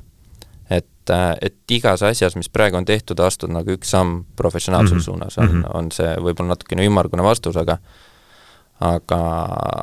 et, 1.41 1.55
igas 1.71 2.03
asjas, 2.03 2.35
mis 2.35 2.49
praegu 2.49 2.77
on 2.77 2.85
tehtud, 2.85 3.19
astud 3.19 3.51
nagu 3.53 3.75
üks 3.75 3.91
samm 3.91 4.23
professionaalsuse 4.35 4.95
mm 4.95 4.99
-hmm. 4.99 5.05
suunas, 5.05 5.37
on 5.37 5.45
mm, 5.45 5.61
-hmm. 5.61 5.77
on 5.77 5.91
see 5.91 6.15
võib-olla 6.15 6.55
natukene 6.55 6.85
ümmargune 6.85 7.23
vastus, 7.23 7.57
aga 7.57 7.77
aga, 8.79 9.19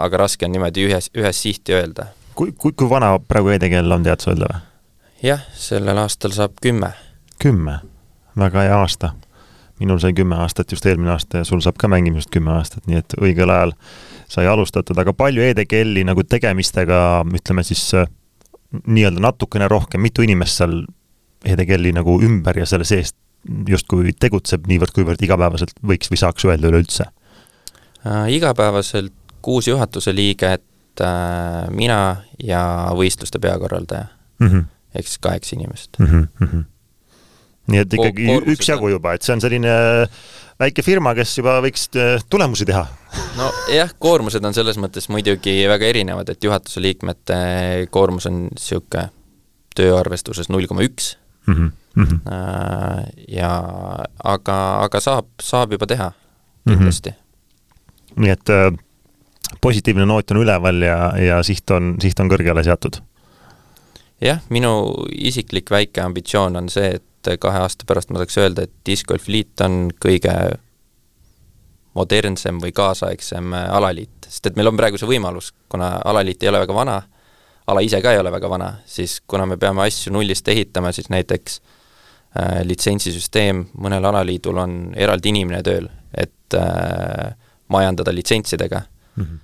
aga 0.04 0.16
raske 0.16 0.46
on 0.46 0.52
niimoodi 0.52 0.86
ühes, 0.88 1.10
ühes 1.16 1.42
sihti 1.42 1.72
öelda. 1.72 2.06
kui, 2.34 2.52
kui, 2.52 2.72
kui 2.72 2.90
vana 2.90 3.18
praegu 3.18 3.48
EDGL 3.48 3.92
on, 3.92 4.02
tead 4.02 4.20
sa 4.20 4.30
öelda 4.30 4.48
või? 4.52 4.60
jah, 5.22 5.42
sellel 5.54 5.98
aastal 5.98 6.30
saab 6.30 6.58
kümme. 6.62 6.92
kümme, 7.38 7.80
väga 8.38 8.66
hea 8.68 8.78
aasta. 8.78 9.12
minul 9.80 9.98
sai 9.98 10.12
kümme 10.12 10.36
aastat 10.36 10.72
just 10.72 10.86
eelmine 10.86 11.10
aasta 11.10 11.42
ja 11.42 11.44
sul 11.44 11.60
saab 11.60 11.76
ka 11.78 11.88
mängimisest 11.88 12.30
kümme 12.30 12.52
aastat, 12.52 12.86
nii 12.86 12.96
et 13.02 13.14
õigel 13.20 13.50
ajal 13.50 13.72
sai 14.28 14.46
alustatud, 14.46 14.98
aga 14.98 15.12
palju 15.12 15.42
EDGL-i 15.42 16.04
nagu 16.04 16.24
tegemistega, 16.24 17.24
ütleme 17.34 17.64
siis 17.66 17.90
nii-öelda 18.86 19.20
natukene 19.20 19.68
rohkem, 19.68 20.00
mitu 20.00 20.22
inimest 20.24 20.62
seal 20.62 20.84
EDGL-i 21.44 21.92
nagu 21.96 22.18
ümber 22.22 22.58
ja 22.58 22.66
selle 22.68 22.86
sees 22.88 23.14
justkui 23.68 24.12
tegutseb 24.20 24.68
niivõrd-kuivõrd 24.70 25.22
igapäevaselt 25.26 25.74
võiks 25.86 26.10
või 26.12 26.20
saaks 26.20 26.46
öelda 26.46 26.70
üleüldse 26.70 27.08
äh,? 28.06 28.28
igapäevaselt 28.36 29.14
kuus 29.42 29.68
juhatuse 29.70 30.14
liiget 30.14 31.02
äh,, 31.02 31.70
mina 31.74 32.22
ja 32.42 32.62
võistluste 32.94 33.42
peakorraldaja 33.42 34.06
mm 34.38 34.48
-hmm. 34.48 34.68
ehk 34.94 35.08
siis 35.08 35.18
kaheksa 35.18 35.56
inimest 35.56 35.98
mm. 35.98 36.28
-hmm. 36.38 36.62
nii 37.66 37.82
et 37.82 37.98
ikkagi 37.98 38.38
üksjagu 38.54 38.88
juba, 38.94 39.14
et 39.14 39.22
see 39.22 39.34
on 39.34 39.40
selline 39.40 39.74
väike 40.60 40.82
firma, 40.82 41.14
kes 41.14 41.38
juba 41.38 41.58
võiks 41.64 41.88
äh, 41.96 42.22
tulemusi 42.30 42.66
teha 42.68 42.86
nojah, 43.36 43.90
koormused 43.98 44.44
on 44.44 44.54
selles 44.54 44.78
mõttes 44.78 45.08
muidugi 45.10 45.64
väga 45.68 45.90
erinevad, 45.90 46.28
et 46.28 46.44
juhatuse 46.44 46.80
liikmete 46.80 47.88
koormus 47.90 48.26
on 48.30 48.46
niisugune 48.52 49.10
tööarvestuses 49.74 50.50
null 50.52 50.68
koma 50.68 50.84
üks 50.84 51.16
Mhm, 51.46 51.72
mhm. 51.96 52.20
Äh, 52.32 53.06
ja 53.28 53.52
aga, 54.24 54.58
aga 54.84 55.00
saab, 55.00 55.26
saab 55.42 55.72
juba 55.72 55.86
teha 55.86 56.12
kindlasti 56.68 57.10
mm. 57.10 57.16
-hmm. 57.16 58.22
nii 58.22 58.30
et 58.30 58.50
äh, 58.50 58.70
positiivne 59.60 60.06
noot 60.06 60.30
on 60.30 60.36
üleval 60.36 60.82
ja, 60.82 60.98
ja 61.18 61.42
siht 61.42 61.70
on, 61.70 61.96
siht 62.00 62.20
on 62.20 62.30
kõrgele 62.30 62.64
seatud? 62.64 63.00
jah, 64.22 64.40
minu 64.48 64.94
isiklik 65.10 65.70
väike 65.70 66.00
ambitsioon 66.00 66.56
on 66.56 66.68
see, 66.68 66.94
et 67.00 67.38
kahe 67.40 67.58
aasta 67.58 67.84
pärast 67.86 68.10
ma 68.10 68.22
saaks 68.22 68.38
öelda, 68.38 68.62
et 68.62 68.72
Disc 68.86 69.06
Golf 69.06 69.28
Liit 69.28 69.60
on 69.60 69.90
kõige 70.04 70.34
modernsem 71.94 72.60
või 72.62 72.72
kaasaegsem 72.72 73.52
alaliit, 73.52 74.28
sest 74.28 74.46
et 74.46 74.56
meil 74.56 74.70
on 74.70 74.76
praegu 74.76 74.98
see 74.98 75.10
võimalus, 75.10 75.52
kuna 75.68 75.96
alaliit 76.04 76.42
ei 76.42 76.48
ole 76.48 76.62
väga 76.64 76.74
vana 76.74 77.02
ala 77.66 77.80
ise 77.80 78.00
ka 78.02 78.12
ei 78.12 78.18
ole 78.18 78.32
väga 78.32 78.50
vana, 78.50 78.72
siis 78.86 79.20
kuna 79.26 79.46
me 79.46 79.56
peame 79.56 79.84
asju 79.86 80.12
nullist 80.12 80.48
ehitama, 80.48 80.92
siis 80.92 81.10
näiteks 81.12 81.60
äh, 82.38 82.60
litsentsisüsteem 82.66 83.66
mõnel 83.78 84.06
alaliidul 84.10 84.58
on 84.58 84.76
eraldi 84.96 85.32
inimene 85.32 85.62
tööl, 85.66 85.88
et 86.14 86.58
äh, 86.58 87.32
majandada 87.72 88.14
litsentsidega 88.14 88.82
mm. 89.16 89.24
-hmm. 89.24 89.38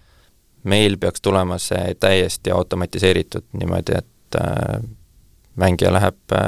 meil 0.62 0.98
peaks 0.98 1.20
tulema 1.20 1.58
see 1.58 1.94
täiesti 2.00 2.50
automatiseeritud 2.50 3.44
niimoodi, 3.52 3.98
et 3.98 4.40
äh, 4.40 4.80
mängija 5.56 5.92
läheb 5.92 6.32
äh, 6.32 6.40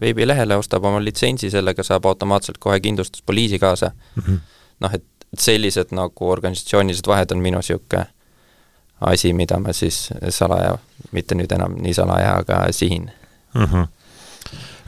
veebilehele, 0.00 0.56
ostab 0.56 0.84
oma 0.84 1.04
litsentsi, 1.04 1.50
sellega 1.50 1.82
saab 1.82 2.06
automaatselt 2.06 2.58
kohe 2.58 2.80
kindlustuspoliisi 2.80 3.58
kaasa 3.58 3.90
mm. 3.90 4.22
-hmm. 4.22 4.38
noh, 4.80 4.94
et 4.94 5.04
sellised 5.38 5.92
nagu 5.94 6.30
organisatsioonilised 6.30 7.06
vahed 7.06 7.30
on 7.30 7.38
minu 7.38 7.58
niisugune 7.58 8.06
asi, 9.00 9.32
mida 9.32 9.58
ma 9.58 9.72
siis 9.72 10.10
salaja, 10.28 10.78
mitte 11.12 11.38
nüüd 11.38 11.52
enam 11.52 11.76
nii 11.80 11.94
salaja, 11.96 12.36
aga 12.42 12.66
sihin 12.76 13.10
mm. 13.54 13.64
-hmm 13.64 13.88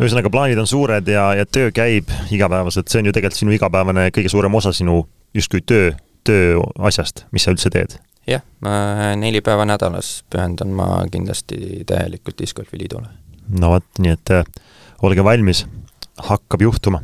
ühesõnaga, 0.03 0.31
plaanid 0.33 0.59
on 0.59 0.67
suured 0.67 1.09
ja, 1.09 1.35
ja 1.37 1.45
töö 1.47 1.71
käib 1.75 2.09
igapäevaselt, 2.33 2.89
see 2.89 3.03
on 3.03 3.11
ju 3.11 3.13
tegelikult 3.15 3.39
sinu 3.39 3.53
igapäevane 3.55 4.09
kõige 4.15 4.33
suurem 4.33 4.55
osa 4.59 4.73
sinu 4.75 5.03
justkui 5.37 5.61
töö, 5.67 5.93
tööasjast, 6.27 7.27
mis 7.31 7.47
sa 7.47 7.55
üldse 7.55 7.71
teed? 7.71 7.99
jah, 8.27 8.43
neli 9.19 9.41
päeva 9.43 9.67
nädalas 9.67 10.23
pühendan 10.31 10.75
ma 10.79 10.87
kindlasti 11.11 11.83
täielikult 11.87 12.39
Disc 12.39 12.57
Golfi 12.57 12.79
Liidule. 12.79 13.09
no 13.59 13.73
vot, 13.75 13.87
nii 13.99 14.15
et 14.15 14.35
äh, 14.35 14.45
olge 15.03 15.25
valmis, 15.25 15.65
hakkab 16.31 16.63
juhtuma 16.63 17.03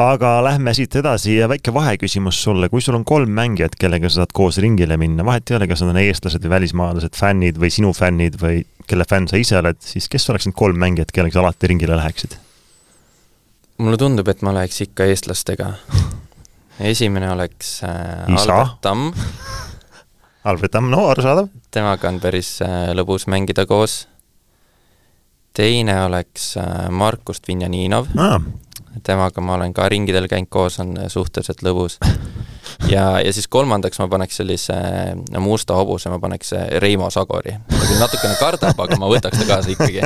aga 0.00 0.32
lähme 0.44 0.72
siit 0.74 0.94
edasi 0.96 1.36
ja 1.36 1.48
väike 1.50 1.72
vaheküsimus 1.74 2.42
sulle, 2.44 2.68
kui 2.72 2.82
sul 2.84 2.96
on 2.98 3.04
kolm 3.04 3.32
mängijat, 3.36 3.74
kellega 3.80 4.08
sa 4.08 4.22
saad 4.22 4.34
koos 4.36 4.60
ringile 4.62 4.96
minna, 5.00 5.24
vahet 5.26 5.50
ei 5.50 5.58
ole, 5.58 5.68
kas 5.70 5.82
nad 5.84 5.92
on 5.94 6.00
eestlased 6.02 6.44
või 6.46 6.54
välismaalased, 6.54 7.16
fännid 7.18 7.58
või 7.60 7.72
sinu 7.74 7.90
fännid 7.96 8.38
või 8.40 8.62
kelle 8.90 9.06
fänn 9.08 9.28
sa 9.30 9.40
ise 9.40 9.58
oled, 9.58 9.80
siis 9.84 10.08
kes 10.10 10.28
oleks 10.32 10.48
need 10.48 10.56
kolm 10.58 10.78
mängijat, 10.80 11.12
kellega 11.14 11.36
sa 11.36 11.44
alati 11.44 11.72
ringile 11.72 11.98
läheksid? 12.00 12.38
mulle 13.80 13.96
tundub, 13.96 14.28
et 14.28 14.42
ma 14.44 14.52
läheks 14.52 14.82
ikka 14.84 15.06
eestlastega. 15.08 15.72
esimene 16.92 17.30
oleks 17.32 17.78
äh, 17.84 18.28
Albert 18.28 18.80
Tamm 18.84 19.12
Albert 20.50 20.72
Tamm, 20.76 20.90
no 20.92 21.06
arusaadav. 21.08 21.48
temaga 21.70 22.08
on 22.08 22.20
päris 22.20 22.58
äh, 22.64 22.90
lõbus 22.96 23.26
mängida 23.28 23.66
koos. 23.66 24.06
teine 25.56 26.02
oleks 26.04 26.54
äh, 26.56 26.88
Markus 26.90 27.40
Vinjaninov 27.48 28.12
ah 28.16 28.40
temaga 29.02 29.40
ma 29.40 29.54
olen 29.54 29.74
ka 29.74 29.88
ringidel 29.88 30.26
käinud 30.30 30.50
koos, 30.50 30.78
on 30.82 30.94
suhteliselt 31.08 31.62
lõbus. 31.66 31.98
ja, 32.88 33.20
ja 33.24 33.32
siis 33.32 33.48
kolmandaks 33.48 34.00
ma 34.02 34.08
paneks 34.10 34.40
sellise 34.40 34.76
no, 35.30 35.42
musta 35.44 35.76
hobuse, 35.78 36.10
ma 36.10 36.18
paneks 36.22 36.54
Reimo 36.82 37.10
Sagori. 37.10 37.54
ta 37.70 37.84
küll 37.84 38.00
natukene 38.00 38.38
kardab, 38.40 38.80
aga 38.86 38.98
ma 39.00 39.10
võtaks 39.10 39.38
ta 39.38 39.46
kaasa 39.48 39.70
ikkagi. 39.74 40.02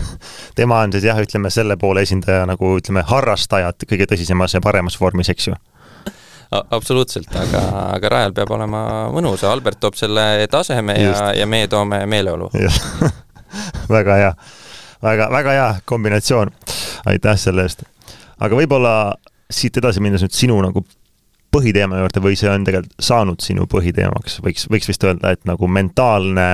tema 0.58 0.82
on 0.84 0.92
siis 0.92 1.08
jah, 1.08 1.20
ütleme 1.22 1.50
selle 1.50 1.78
poole 1.80 2.04
esindaja 2.06 2.44
nagu 2.48 2.76
ütleme, 2.80 3.04
harrastajad 3.06 3.88
kõige 3.88 4.08
tõsisemas 4.12 4.56
ja 4.56 4.62
paremas 4.64 5.00
vormis, 5.00 5.32
eks 5.32 5.50
ju 5.50 5.56
absoluutselt, 6.50 7.32
aga, 7.34 7.60
aga 7.96 8.10
rajal 8.12 8.36
peab 8.36 8.52
olema 8.54 8.80
mõnus, 9.10 9.42
Albert 9.44 9.80
toob 9.82 9.96
selle 9.98 10.46
taseme 10.50 10.94
Just. 10.94 11.18
ja, 11.18 11.32
ja 11.40 11.46
meie 11.50 11.66
toome 11.68 12.04
meeleolu. 12.06 12.52
väga 13.96 14.20
hea, 14.20 14.30
väga, 15.02 15.28
väga 15.34 15.58
hea 15.58 15.68
kombinatsioon. 15.84 16.54
aitäh 17.06 17.38
selle 17.38 17.66
eest 17.66 17.82
aga 18.42 18.58
võib-olla 18.58 18.94
siit 19.52 19.76
edasi 19.78 20.02
minnes 20.02 20.24
nüüd 20.24 20.34
sinu 20.36 20.58
nagu 20.64 20.82
põhiteema 21.54 22.00
juurde 22.02 22.22
või 22.24 22.36
see 22.38 22.50
on 22.50 22.64
tegelikult 22.66 23.04
saanud 23.06 23.42
sinu 23.44 23.66
põhiteemaks, 23.70 24.40
võiks, 24.44 24.66
võiks 24.72 24.90
vist 24.90 25.04
öelda, 25.06 25.32
et 25.36 25.46
nagu 25.48 25.68
mentaalne 25.70 26.48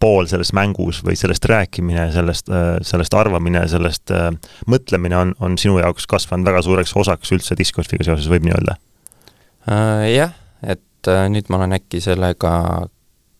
pool 0.00 0.28
selles 0.30 0.54
mängus 0.56 1.02
või 1.04 1.16
sellest 1.18 1.44
rääkimine, 1.50 2.06
sellest, 2.14 2.48
sellest 2.88 3.16
arvamine, 3.20 3.66
sellest 3.68 4.12
äh, 4.16 4.30
mõtlemine 4.70 5.18
on, 5.18 5.34
on 5.44 5.58
sinu 5.60 5.76
jaoks 5.82 6.08
kasvanud 6.08 6.48
väga 6.48 6.62
suureks 6.64 6.94
osaks 6.96 7.34
üldse 7.36 7.58
discgolfiga 7.58 8.06
seoses, 8.08 8.30
võib 8.32 8.46
nii 8.46 8.56
öelda 8.56 8.78
uh,? 9.68 10.06
Jah, 10.08 10.32
et 10.64 11.10
nüüd 11.32 11.52
ma 11.52 11.60
olen 11.60 11.76
äkki 11.76 12.00
sellega 12.04 12.54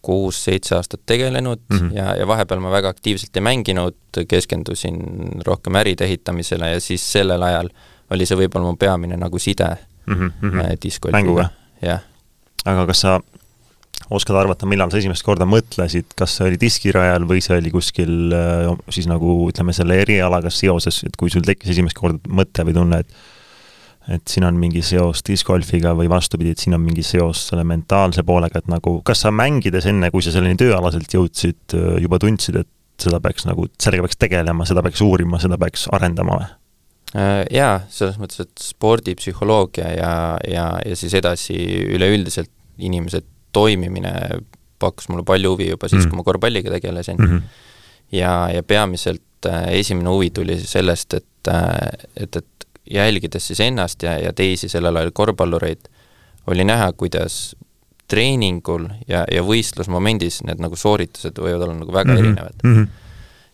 kuus-seitse 0.03 0.75
aastat 0.77 1.01
tegelenud 1.07 1.61
mm 1.69 1.79
-hmm. 1.79 1.97
ja, 1.97 2.15
ja 2.17 2.27
vahepeal 2.27 2.61
ma 2.61 2.71
väga 2.71 2.89
aktiivselt 2.89 3.37
ei 3.37 3.43
mänginud, 3.43 3.97
keskendusin 4.29 5.01
rohkem 5.47 5.77
äride 5.77 6.05
ehitamisele 6.05 6.71
ja 6.71 6.81
siis 6.81 7.13
sellel 7.13 7.43
ajal 7.43 7.69
oli 8.11 8.27
see 8.27 8.39
võib-olla 8.39 8.71
mu 8.73 8.77
peamine 8.77 9.17
nagu 9.17 9.39
side 9.39 9.77
mm 10.07 10.33
-hmm. 10.43 10.79
discgolfiga. 10.83 11.51
jah. 11.83 12.01
aga 12.65 12.87
kas 12.87 13.01
sa 13.01 13.21
oskad 14.11 14.37
arvata, 14.37 14.67
millal 14.67 14.91
sa 14.91 14.99
esimest 14.99 15.23
korda 15.23 15.47
mõtlesid, 15.47 16.15
kas 16.19 16.37
see 16.37 16.49
oli 16.49 16.59
diskirajal 16.61 17.27
või 17.29 17.43
see 17.45 17.59
oli 17.59 17.71
kuskil 17.71 18.33
äh, 18.35 18.71
siis 18.89 19.07
nagu 19.11 19.37
ütleme, 19.51 19.73
selle 19.77 20.01
erialaga 20.03 20.51
seoses, 20.51 21.05
et 21.07 21.17
kui 21.17 21.31
sul 21.31 21.45
tekkis 21.47 21.71
esimest 21.77 21.99
korda 21.99 22.19
mõte 22.41 22.67
või 22.67 22.75
tunne, 22.75 22.99
et 23.05 23.07
et 24.09 24.23
siin 24.29 24.47
on 24.49 24.57
mingi 24.57 24.83
seos 24.83 25.21
discgolfiga 25.27 25.93
või 25.99 26.09
vastupidi, 26.11 26.55
et 26.55 26.63
siin 26.63 26.75
on 26.75 26.81
mingi 26.85 27.03
seos 27.07 27.49
selle 27.51 27.65
mentaalse 27.69 28.25
poolega, 28.27 28.63
et 28.63 28.71
nagu 28.73 29.01
kas 29.07 29.27
sa 29.27 29.31
mängides 29.35 29.87
enne, 29.91 30.11
kui 30.11 30.25
sa 30.25 30.33
selleni 30.35 30.57
tööalaselt 30.61 31.13
jõudsid, 31.15 31.77
juba 32.01 32.19
tundsid, 32.23 32.57
et 32.63 32.69
seda 33.01 33.21
peaks 33.23 33.47
nagu, 33.49 33.67
sellega 33.81 34.07
peaks 34.07 34.21
tegelema, 34.21 34.67
seda 34.69 34.83
peaks 34.85 35.03
uurima, 35.05 35.41
seda 35.43 35.59
peaks 35.61 35.87
arendama 35.93 36.41
või? 36.41 36.49
Äh, 37.11 37.43
jaa, 37.51 37.81
selles 37.91 38.21
mõttes, 38.23 38.45
et 38.45 38.63
spordipsühholoogia 38.63 39.89
ja, 39.97 40.13
ja, 40.47 40.67
ja 40.87 40.99
siis 40.99 41.17
edasi 41.19 41.57
üleüldiselt 41.97 42.53
inimese 42.79 43.25
toimimine 43.53 44.13
pakkus 44.81 45.09
mulle 45.11 45.25
palju 45.27 45.57
huvi 45.57 45.73
juba 45.73 45.91
siis 45.91 46.05
mm., 46.05 46.13
kui 46.13 46.21
ma 46.21 46.27
korvpalliga 46.29 46.71
tegelesin 46.77 47.19
mm. 47.19 47.33
-hmm. 47.33 47.65
ja, 48.15 48.35
ja 48.55 48.63
peamiselt 48.63 49.49
äh, 49.51 49.67
esimene 49.81 50.09
huvi 50.09 50.31
tuli 50.31 50.61
sellest, 50.63 51.19
et, 51.19 51.51
äh, 51.51 52.07
et, 52.17 52.37
et 52.37 52.47
jälgides 52.91 53.47
siis 53.47 53.61
ennast 53.61 54.03
ja, 54.03 54.19
ja 54.19 54.33
teisi 54.33 54.69
sellel 54.69 54.97
ajal 54.97 55.11
korvpallureid, 55.15 55.91
oli 56.47 56.65
näha, 56.65 56.93
kuidas 56.93 57.57
treeningul 58.11 58.89
ja, 59.09 59.25
ja 59.31 59.43
võistlusmomendis 59.47 60.41
need 60.47 60.63
nagu 60.63 60.77
sooritused 60.77 61.39
võivad 61.39 61.67
olla 61.67 61.77
nagu 61.79 61.93
väga 61.93 62.13
mm 62.13 62.17
-hmm. 62.17 62.27
erinevad 62.27 62.65
mm. 62.65 62.77
-hmm 62.77 63.09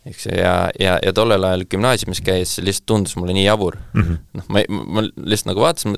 eks 0.07 0.27
ja, 0.31 0.71
ja, 0.81 0.99
ja 1.03 1.13
tollel 1.13 1.45
ajal 1.45 1.65
gümnaasiumis 1.71 2.21
käies 2.21 2.59
lihtsalt 2.63 2.87
tundus 2.87 3.17
mulle 3.17 3.35
nii 3.35 3.45
jabur 3.45 3.77
mm. 3.77 4.03
-hmm. 4.03 4.19
noh, 4.39 4.45
ma, 4.49 4.63
ma 4.69 5.03
lihtsalt 5.03 5.51
nagu 5.51 5.65
vaatasin, 5.65 5.97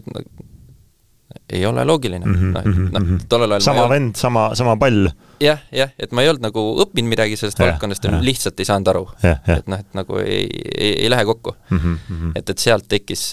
ei 1.48 1.66
ole 1.66 1.84
loogiline 1.84 2.26
mm, 2.26 2.34
-hmm, 2.34 2.52
noh, 2.52 2.60
et 2.60 2.92
noh, 2.92 3.00
mhm. 3.00 3.26
tollel 3.28 3.56
ajal 3.56 3.64
sama 3.64 3.86
vend, 3.88 4.16
sama, 4.16 4.44
sama 4.58 4.76
pall. 4.76 5.08
jah, 5.40 5.60
jah, 5.72 5.92
et 5.98 6.12
ma 6.12 6.22
ei 6.22 6.32
olnud 6.32 6.44
nagu 6.44 6.64
õppinud 6.84 7.08
midagi 7.08 7.38
sellest 7.40 7.60
ja, 7.60 7.68
valdkonnast 7.68 8.04
ja 8.04 8.20
lihtsalt 8.22 8.60
ei 8.60 8.68
saanud 8.68 8.90
aru. 8.92 9.04
et 9.22 9.70
noh, 9.70 9.78
et 9.78 9.96
nagu 9.96 10.18
ei, 10.22 10.48
ei, 10.74 10.92
ei 11.04 11.10
lähe 11.10 11.24
kokku 11.28 11.54
mm. 11.70 11.78
-hmm. 11.78 12.32
et, 12.34 12.50
et 12.50 12.58
sealt 12.58 12.88
tekkis, 12.88 13.30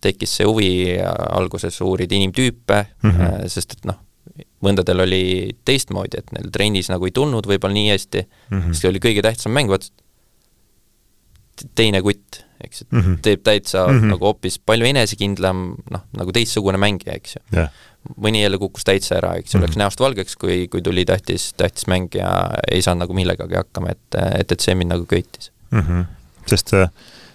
tekkis 0.00 0.36
see 0.40 0.46
huvi 0.46 0.70
alguses 1.30 1.80
uurida 1.80 2.14
inimtüüpe 2.14 2.84
mm, 3.02 3.10
-hmm. 3.10 3.48
sest 3.48 3.78
et 3.78 3.84
noh, 3.90 3.98
mõndadel 4.64 5.06
oli 5.06 5.24
teistmoodi, 5.64 6.20
et 6.20 6.32
neil 6.36 6.50
trennis 6.52 6.90
nagu 6.92 7.08
ei 7.08 7.14
tulnud 7.16 7.46
võib-olla 7.46 7.74
nii 7.74 7.90
hästi 7.90 8.22
mm, 8.22 8.60
-hmm. 8.60 8.72
siis 8.72 8.90
oli 8.92 9.02
kõige 9.02 9.22
tähtsam 9.22 9.52
mäng, 9.56 9.70
täiesti 9.70 9.92
teine 11.74 12.02
kutt, 12.02 12.42
eks 12.64 12.80
ju 12.82 12.86
mm, 12.90 13.00
-hmm. 13.00 13.20
teeb 13.22 13.42
täitsa 13.44 13.86
mm 13.86 13.94
Mhm. 13.94 14.04
-hmm. 14.04 14.10
nagu 14.14 14.24
hoopis 14.26 14.58
palju 14.58 14.86
enesekindlam, 14.86 15.62
noh, 15.90 16.02
nagu 16.16 16.32
teistsugune 16.32 16.78
mängija, 16.78 17.14
eks 17.16 17.36
ju. 17.36 17.42
jah, 17.56 17.70
mõni 18.16 18.42
jälle 18.42 18.58
kukkus 18.58 18.84
täitsa 18.84 19.16
ära, 19.16 19.34
eks 19.36 19.54
ju 19.54 19.58
mm, 19.58 19.62
-hmm. 19.62 19.66
Mhm. 19.66 19.70
läks 19.70 19.76
näost 19.76 20.00
valgeks, 20.00 20.36
kui, 20.36 20.68
kui 20.68 20.82
tuli 20.82 21.04
tähtis, 21.04 21.52
tähtis 21.56 21.86
mäng 21.86 22.14
ja 22.14 22.50
ei 22.70 22.82
saanud 22.82 23.00
nagu 23.00 23.14
millegagi 23.14 23.54
hakkama, 23.54 23.90
et, 23.90 24.20
et, 24.38 24.52
et 24.52 24.60
see 24.60 24.74
mind 24.74 24.90
nagu 24.92 25.06
köitis. 25.06 25.50
Mhm. 25.70 26.02
sest 26.46 26.74
äh, 26.74 26.88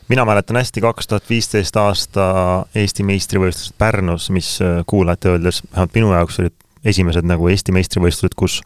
mina 0.09 0.25
mäletan 0.25 0.57
hästi 0.57 0.81
kaks 0.81 1.07
tuhat 1.07 1.29
viisteist 1.29 1.75
aasta 1.77 2.65
Eesti 2.75 3.03
meistrivõistlused 3.03 3.73
Pärnus, 3.77 4.29
mis 4.29 4.61
äh, 4.61 4.83
kuulajate 4.87 5.29
öeldes, 5.29 5.63
vähemalt 5.71 5.95
minu 5.95 6.13
jaoks 6.13 6.39
olid 6.39 6.53
esimesed 6.85 7.25
nagu 7.25 7.47
Eesti 7.47 7.71
meistrivõistlused, 7.71 8.35
kus 8.35 8.61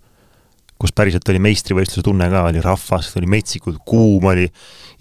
kus 0.80 0.94
päriselt 0.96 1.28
oli 1.32 1.42
meistrivõistluse 1.44 2.06
tunne 2.06 2.30
ka, 2.32 2.46
oli 2.50 2.62
rahvast, 2.64 3.18
oli 3.20 3.28
metsikult 3.30 3.82
kuum, 3.88 4.30
oli, 4.32 4.48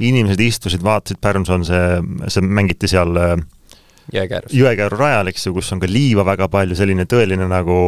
inimesed 0.02 0.40
istusid, 0.42 0.82
vaatasid, 0.84 1.20
Pärnus 1.22 1.52
on 1.54 1.66
see, 1.66 2.00
see 2.32 2.42
mängiti 2.42 2.90
seal 2.90 3.14
äh, 3.22 3.34
jõekäärus. 4.14 4.54
Jõekääru 4.58 4.98
rajal, 4.98 5.32
eks 5.32 5.46
ju, 5.46 5.54
kus 5.56 5.72
on 5.74 5.82
ka 5.82 5.90
liiva 5.90 6.26
väga 6.26 6.48
palju, 6.52 6.78
selline 6.78 7.06
tõeline 7.08 7.46
nagu 7.50 7.78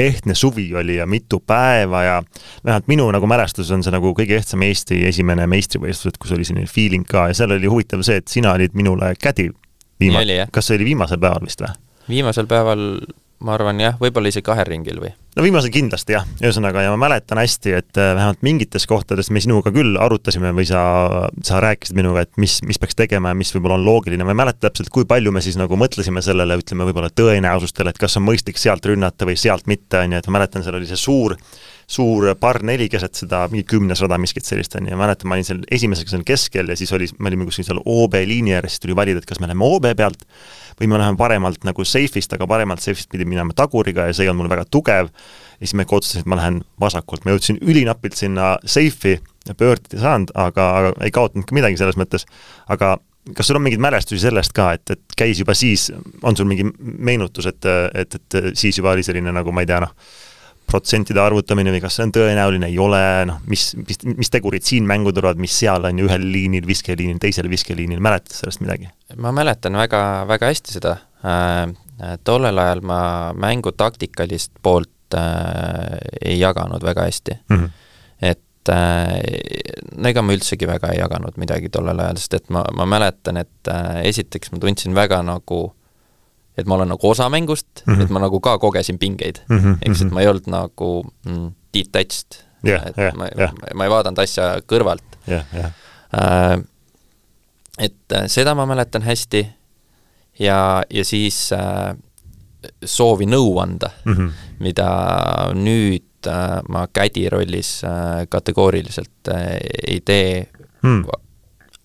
ehtne 0.00 0.34
suvi 0.34 0.74
oli 0.74 0.96
ja 0.96 1.06
mitu 1.06 1.42
päeva 1.46 2.02
ja 2.02 2.22
vähemalt 2.64 2.86
minu 2.88 3.10
nagu 3.12 3.26
mälestus 3.28 3.70
on 3.74 3.82
see 3.84 3.92
nagu 3.92 4.14
kõige 4.16 4.38
ehtsam 4.38 4.62
Eesti 4.64 5.02
esimene 5.08 5.46
meistrivõistlused, 5.50 6.16
kus 6.20 6.32
oli 6.36 6.46
selline 6.48 6.70
feeling 6.70 7.04
ka 7.08 7.28
ja 7.30 7.36
seal 7.36 7.52
oli 7.56 7.68
huvitav 7.68 8.04
see, 8.06 8.20
et 8.22 8.32
sina 8.32 8.54
olid 8.56 8.76
minule 8.78 9.12
kädi 9.20 9.50
jah. 10.38 10.48
kas 10.52 10.70
see 10.70 10.78
oli 10.78 10.88
viimasel 10.92 11.20
päeval 11.20 11.44
vist 11.44 11.60
või? 11.64 11.74
viimasel 12.08 12.48
päeval 12.50 12.86
ma 13.44 13.54
arvan 13.56 13.80
jah, 13.80 13.96
võib-olla 14.00 14.30
isegi 14.30 14.44
kahel 14.46 14.68
ringil 14.68 15.00
või? 15.00 15.10
no 15.36 15.44
viimasel 15.44 15.72
kindlasti 15.72 16.14
jah, 16.16 16.26
ühesõnaga 16.42 16.82
ja 16.84 16.92
ma 16.92 16.98
mäletan 17.06 17.40
hästi, 17.40 17.72
et 17.78 18.00
äh, 18.00 18.12
vähemalt 18.18 18.42
mingites 18.44 18.86
kohtades 18.90 19.30
me 19.32 19.42
sinuga 19.42 19.72
küll 19.74 19.96
arutasime 20.00 20.52
või 20.56 20.66
sa, 20.68 20.82
sa 21.46 21.62
rääkisid 21.62 21.96
minuga, 21.96 22.26
et 22.26 22.40
mis, 22.40 22.58
mis 22.66 22.80
peaks 22.82 22.98
tegema 22.98 23.32
ja 23.32 23.38
mis 23.38 23.52
võib-olla 23.54 23.78
on 23.78 23.86
loogiline, 23.86 24.26
ma 24.26 24.34
ei 24.34 24.40
mäleta 24.42 24.66
täpselt, 24.68 24.92
kui 24.92 25.08
palju 25.08 25.32
me 25.32 25.42
siis 25.44 25.58
nagu 25.60 25.78
mõtlesime 25.80 26.22
sellele, 26.24 26.58
ütleme 26.60 26.88
võib-olla 26.88 27.12
tõenäosustele, 27.14 27.94
et 27.94 28.00
kas 28.02 28.18
on 28.20 28.26
mõistlik 28.26 28.60
sealt 28.60 28.86
rünnata 28.90 29.28
või 29.28 29.38
sealt 29.40 29.70
mitte, 29.70 30.02
on 30.02 30.16
ju, 30.16 30.22
et 30.22 30.30
ma 30.30 30.40
mäletan, 30.40 30.66
seal 30.66 30.80
oli 30.80 30.90
see 30.90 31.00
suur 31.00 31.38
suur 31.90 32.28
par 32.38 32.60
neli 32.66 32.86
keset 32.90 33.18
seda 33.22 33.42
mingi 33.50 33.64
kümnes 33.68 34.00
rada, 34.04 34.18
miskit 34.22 34.46
sellist 34.46 34.76
on 34.78 34.86
ju, 34.86 34.98
mäletan, 34.98 35.28
ma 35.30 35.36
olin 35.36 35.46
seal 35.46 35.62
esimesega 35.74 36.12
seal 36.12 36.22
keskel 36.26 36.70
ja 36.70 36.76
siis 36.78 36.92
oli, 36.94 37.08
me 37.18 37.32
olime 37.32 37.48
kuskil 37.48 37.66
seal 37.66 37.80
OB 37.82 38.14
liini 38.30 38.54
ääres, 38.54 38.76
siis 38.76 38.84
tuli 38.84 38.96
valida, 38.96 39.22
et 39.22 39.28
kas 39.28 39.42
me 39.42 39.50
läheme 39.50 39.66
OB 39.66 39.90
pealt 39.98 40.22
või 40.78 40.92
me 40.92 41.00
läheme 41.00 41.18
paremalt 41.20 41.66
nagu 41.66 41.84
safe'ist, 41.84 42.32
aga 42.36 42.46
paremalt 42.50 42.84
safe'ist 42.84 43.10
pidi 43.10 43.26
minema 43.28 43.56
taguriga 43.56 44.06
ja 44.06 44.14
see 44.14 44.28
ei 44.28 44.32
olnud 44.32 44.46
mul 44.46 44.52
väga 44.54 44.68
tugev. 44.70 45.10
ja 45.10 45.66
siis 45.66 45.74
ma 45.74 45.84
ikka 45.84 45.98
otsustasin, 45.98 46.24
et 46.24 46.30
ma 46.30 46.38
lähen 46.40 46.62
vasakult, 46.80 47.26
ma 47.26 47.34
jõudsin 47.34 47.60
ülinapilt 47.60 48.16
sinna 48.16 48.54
safe'i 48.64 49.18
ja 49.48 49.58
pöördida 49.58 49.98
ei 49.98 50.04
saanud, 50.06 50.32
aga, 50.34 50.70
aga 50.78 50.94
ei 51.04 51.12
kaotanud 51.14 51.48
ka 51.48 51.58
midagi 51.58 51.80
selles 51.80 51.98
mõttes. 51.98 52.26
aga 52.70 52.96
kas 53.36 53.50
sul 53.50 53.58
on 53.58 53.66
mingeid 53.66 53.82
mälestusi 53.82 54.22
sellest 54.22 54.54
ka, 54.56 54.72
et, 54.78 54.94
et 54.94 55.18
käis 55.18 55.42
juba 55.42 55.54
siis, 55.58 55.90
on 56.22 56.36
sul 56.36 56.48
mingi 56.48 56.64
meenutus, 56.80 57.50
et, 57.50 57.66
et, 57.94 58.14
et 58.16 58.40
siis 58.54 58.78
juba 58.78 58.94
oli 58.94 59.04
selline 59.06 59.32
nagu 59.34 59.52
ma 59.52 59.66
ei 59.66 59.68
tea, 59.68 59.82
noh, 59.84 59.92
protsentide 60.70 61.20
arvutamine 61.22 61.72
või 61.74 61.82
kas 61.82 61.98
see 61.98 62.06
on 62.06 62.14
tõenäoline, 62.14 62.70
ei 62.70 62.78
ole, 62.82 63.02
noh, 63.30 63.40
mis, 63.50 63.70
mis, 63.78 64.00
mis 64.06 64.32
tegurid 64.32 64.66
siin 64.66 64.86
mängu 64.88 65.12
tulevad, 65.16 65.40
mis 65.42 65.54
seal 65.62 65.86
on 65.88 66.00
ju 66.00 66.08
ühel 66.08 66.26
liinil, 66.32 66.66
viskeliinil, 66.68 67.18
teisel 67.22 67.50
viskeliinil, 67.50 68.02
mäletad 68.02 68.36
sellest 68.36 68.62
midagi? 68.64 68.90
ma 69.20 69.32
mäletan 69.34 69.78
väga, 69.78 70.02
väga 70.30 70.52
hästi 70.52 70.76
seda 70.78 70.96
äh,. 71.26 71.72
tollel 72.24 72.58
ajal 72.62 72.80
ma 72.86 73.00
mängu 73.36 73.74
taktikalist 73.76 74.54
poolt 74.62 75.16
äh, 75.18 75.98
ei 76.22 76.38
jaganud 76.38 76.84
väga 76.86 77.08
hästi 77.08 77.34
mm. 77.48 77.56
-hmm. 77.56 77.70
et 78.30 78.72
äh, 78.72 79.18
no 79.96 80.08
ega 80.08 80.22
ma 80.22 80.32
üldsegi 80.32 80.68
väga 80.70 80.94
ei 80.94 81.02
jaganud 81.02 81.36
midagi 81.36 81.68
tollel 81.68 82.00
ajal, 82.00 82.22
sest 82.22 82.38
et 82.38 82.48
ma, 82.54 82.64
ma 82.72 82.86
mäletan, 82.86 83.36
et 83.36 83.68
äh, 83.68 84.00
esiteks 84.12 84.52
ma 84.52 84.62
tundsin 84.62 84.94
väga 84.94 85.22
nagu 85.26 85.60
et 86.60 86.68
ma 86.70 86.78
olen 86.78 86.92
nagu 86.94 87.10
osa 87.10 87.28
mängust 87.32 87.84
mm, 87.84 87.94
-hmm. 87.94 88.02
et 88.04 88.10
ma 88.10 88.22
nagu 88.22 88.40
ka 88.40 88.58
kogesin 88.58 88.98
pingeid 88.98 89.42
mm 89.48 89.58
-hmm.. 89.58 89.78
eks, 89.86 90.02
et 90.02 90.10
ma 90.12 90.20
ei 90.24 90.28
olnud 90.30 90.50
nagu 90.50 90.90
mm, 91.26 91.52
detached 91.74 92.42
yeah,. 92.66 92.86
et 92.86 92.98
yeah, 92.98 93.16
ma 93.16 93.30
yeah., 93.38 93.54
ma 93.74 93.84
ei 93.84 93.90
vaadanud 93.90 94.18
asja 94.18 94.58
kõrvalt 94.66 95.18
jah, 95.26 95.44
jah. 95.54 95.72
äh,. 96.14 96.60
et 97.78 98.12
äh, 98.12 98.26
seda 98.26 98.54
ma 98.54 98.66
mäletan 98.66 99.02
hästi 99.02 99.46
ja, 100.38 100.82
ja 100.90 101.04
siis 101.04 101.50
äh, 101.52 101.96
soovi 102.84 103.26
nõu 103.26 103.58
anda 103.62 103.90
mm, 104.04 104.12
-hmm. 104.14 104.30
mida 104.60 104.90
nüüd 105.54 106.28
äh, 106.28 106.60
ma 106.68 106.86
kädi 106.92 107.28
rollis 107.28 107.80
äh, 107.84 108.26
kategooriliselt 108.28 109.28
äh, 109.28 109.56
ei 109.86 110.00
tee 110.04 110.46
mm. 110.82 111.04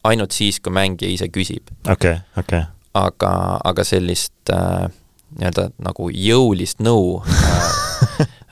ainult 0.04 0.32
siis, 0.32 0.60
kui 0.60 0.74
mängija 0.74 1.12
ise 1.12 1.28
küsib. 1.28 1.72
okei 1.90 2.12
okay,, 2.12 2.20
okei 2.38 2.60
okay. 2.60 2.75
Aga, 2.96 3.32
aga 3.64 3.88
sellist 3.88 4.54
äh, 4.54 4.88
nii-öelda 5.36 5.70
nagu 5.84 6.08
jõulist 6.14 6.80
nõu 6.86 7.18
äh, 7.26 7.66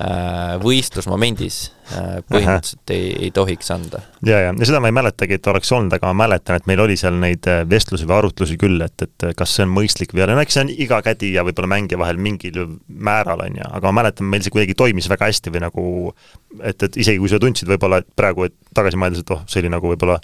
äh, 0.04 0.56
võistlusmomendis 0.64 1.58
äh, 1.94 2.18
põhimõtteliselt 2.28 2.94
ei, 2.96 3.10
ei 3.28 3.32
tohiks 3.36 3.72
anda. 3.74 4.02
ja, 4.26 4.42
ja, 4.48 4.52
ja 4.52 4.68
seda 4.68 4.82
ma 4.84 4.90
ei 4.92 4.96
mäletagi, 4.96 5.38
et 5.40 5.50
oleks 5.52 5.72
olnud, 5.76 5.94
aga 5.96 6.12
ma 6.12 6.26
mäletan, 6.26 6.60
et 6.60 6.68
meil 6.70 6.84
oli 6.84 6.98
seal 7.00 7.18
neid 7.22 7.48
äh, 7.52 7.64
vestlusi 7.70 8.08
või 8.10 8.18
arutlusi 8.20 8.58
küll, 8.60 8.82
et, 8.84 9.06
et 9.06 9.28
kas 9.40 9.56
see 9.56 9.68
on 9.68 9.74
mõistlik 9.76 10.16
või 10.16 10.24
ei 10.24 10.28
ole, 10.28 10.38
no 10.38 10.46
eks 10.46 10.58
see 10.58 10.66
on 10.66 10.74
iga 10.74 11.00
kädi 11.06 11.34
ja 11.38 11.46
võib-olla 11.48 11.72
mängija 11.76 12.02
vahel 12.02 12.22
mingil 12.22 12.64
määral, 12.88 13.46
on 13.48 13.62
ju, 13.62 13.70
aga 13.80 13.92
ma 13.92 14.02
mäletan, 14.02 14.30
meil 14.30 14.46
see 14.46 14.54
kuidagi 14.56 14.78
toimis 14.80 15.10
väga 15.12 15.30
hästi 15.32 15.54
või 15.54 15.66
nagu 15.68 15.86
et, 16.62 16.90
et 16.90 17.04
isegi 17.06 17.22
kui 17.22 17.32
sa 17.32 17.42
tundsid 17.44 17.72
võib-olla, 17.72 18.04
et 18.04 18.10
praegu, 18.18 18.50
et 18.50 18.58
tagasi 18.76 19.00
mõeldes, 19.00 19.24
et 19.24 19.36
oh, 19.36 19.46
see 19.48 19.64
oli 19.64 19.72
nagu 19.74 19.94
võib-olla 19.94 20.20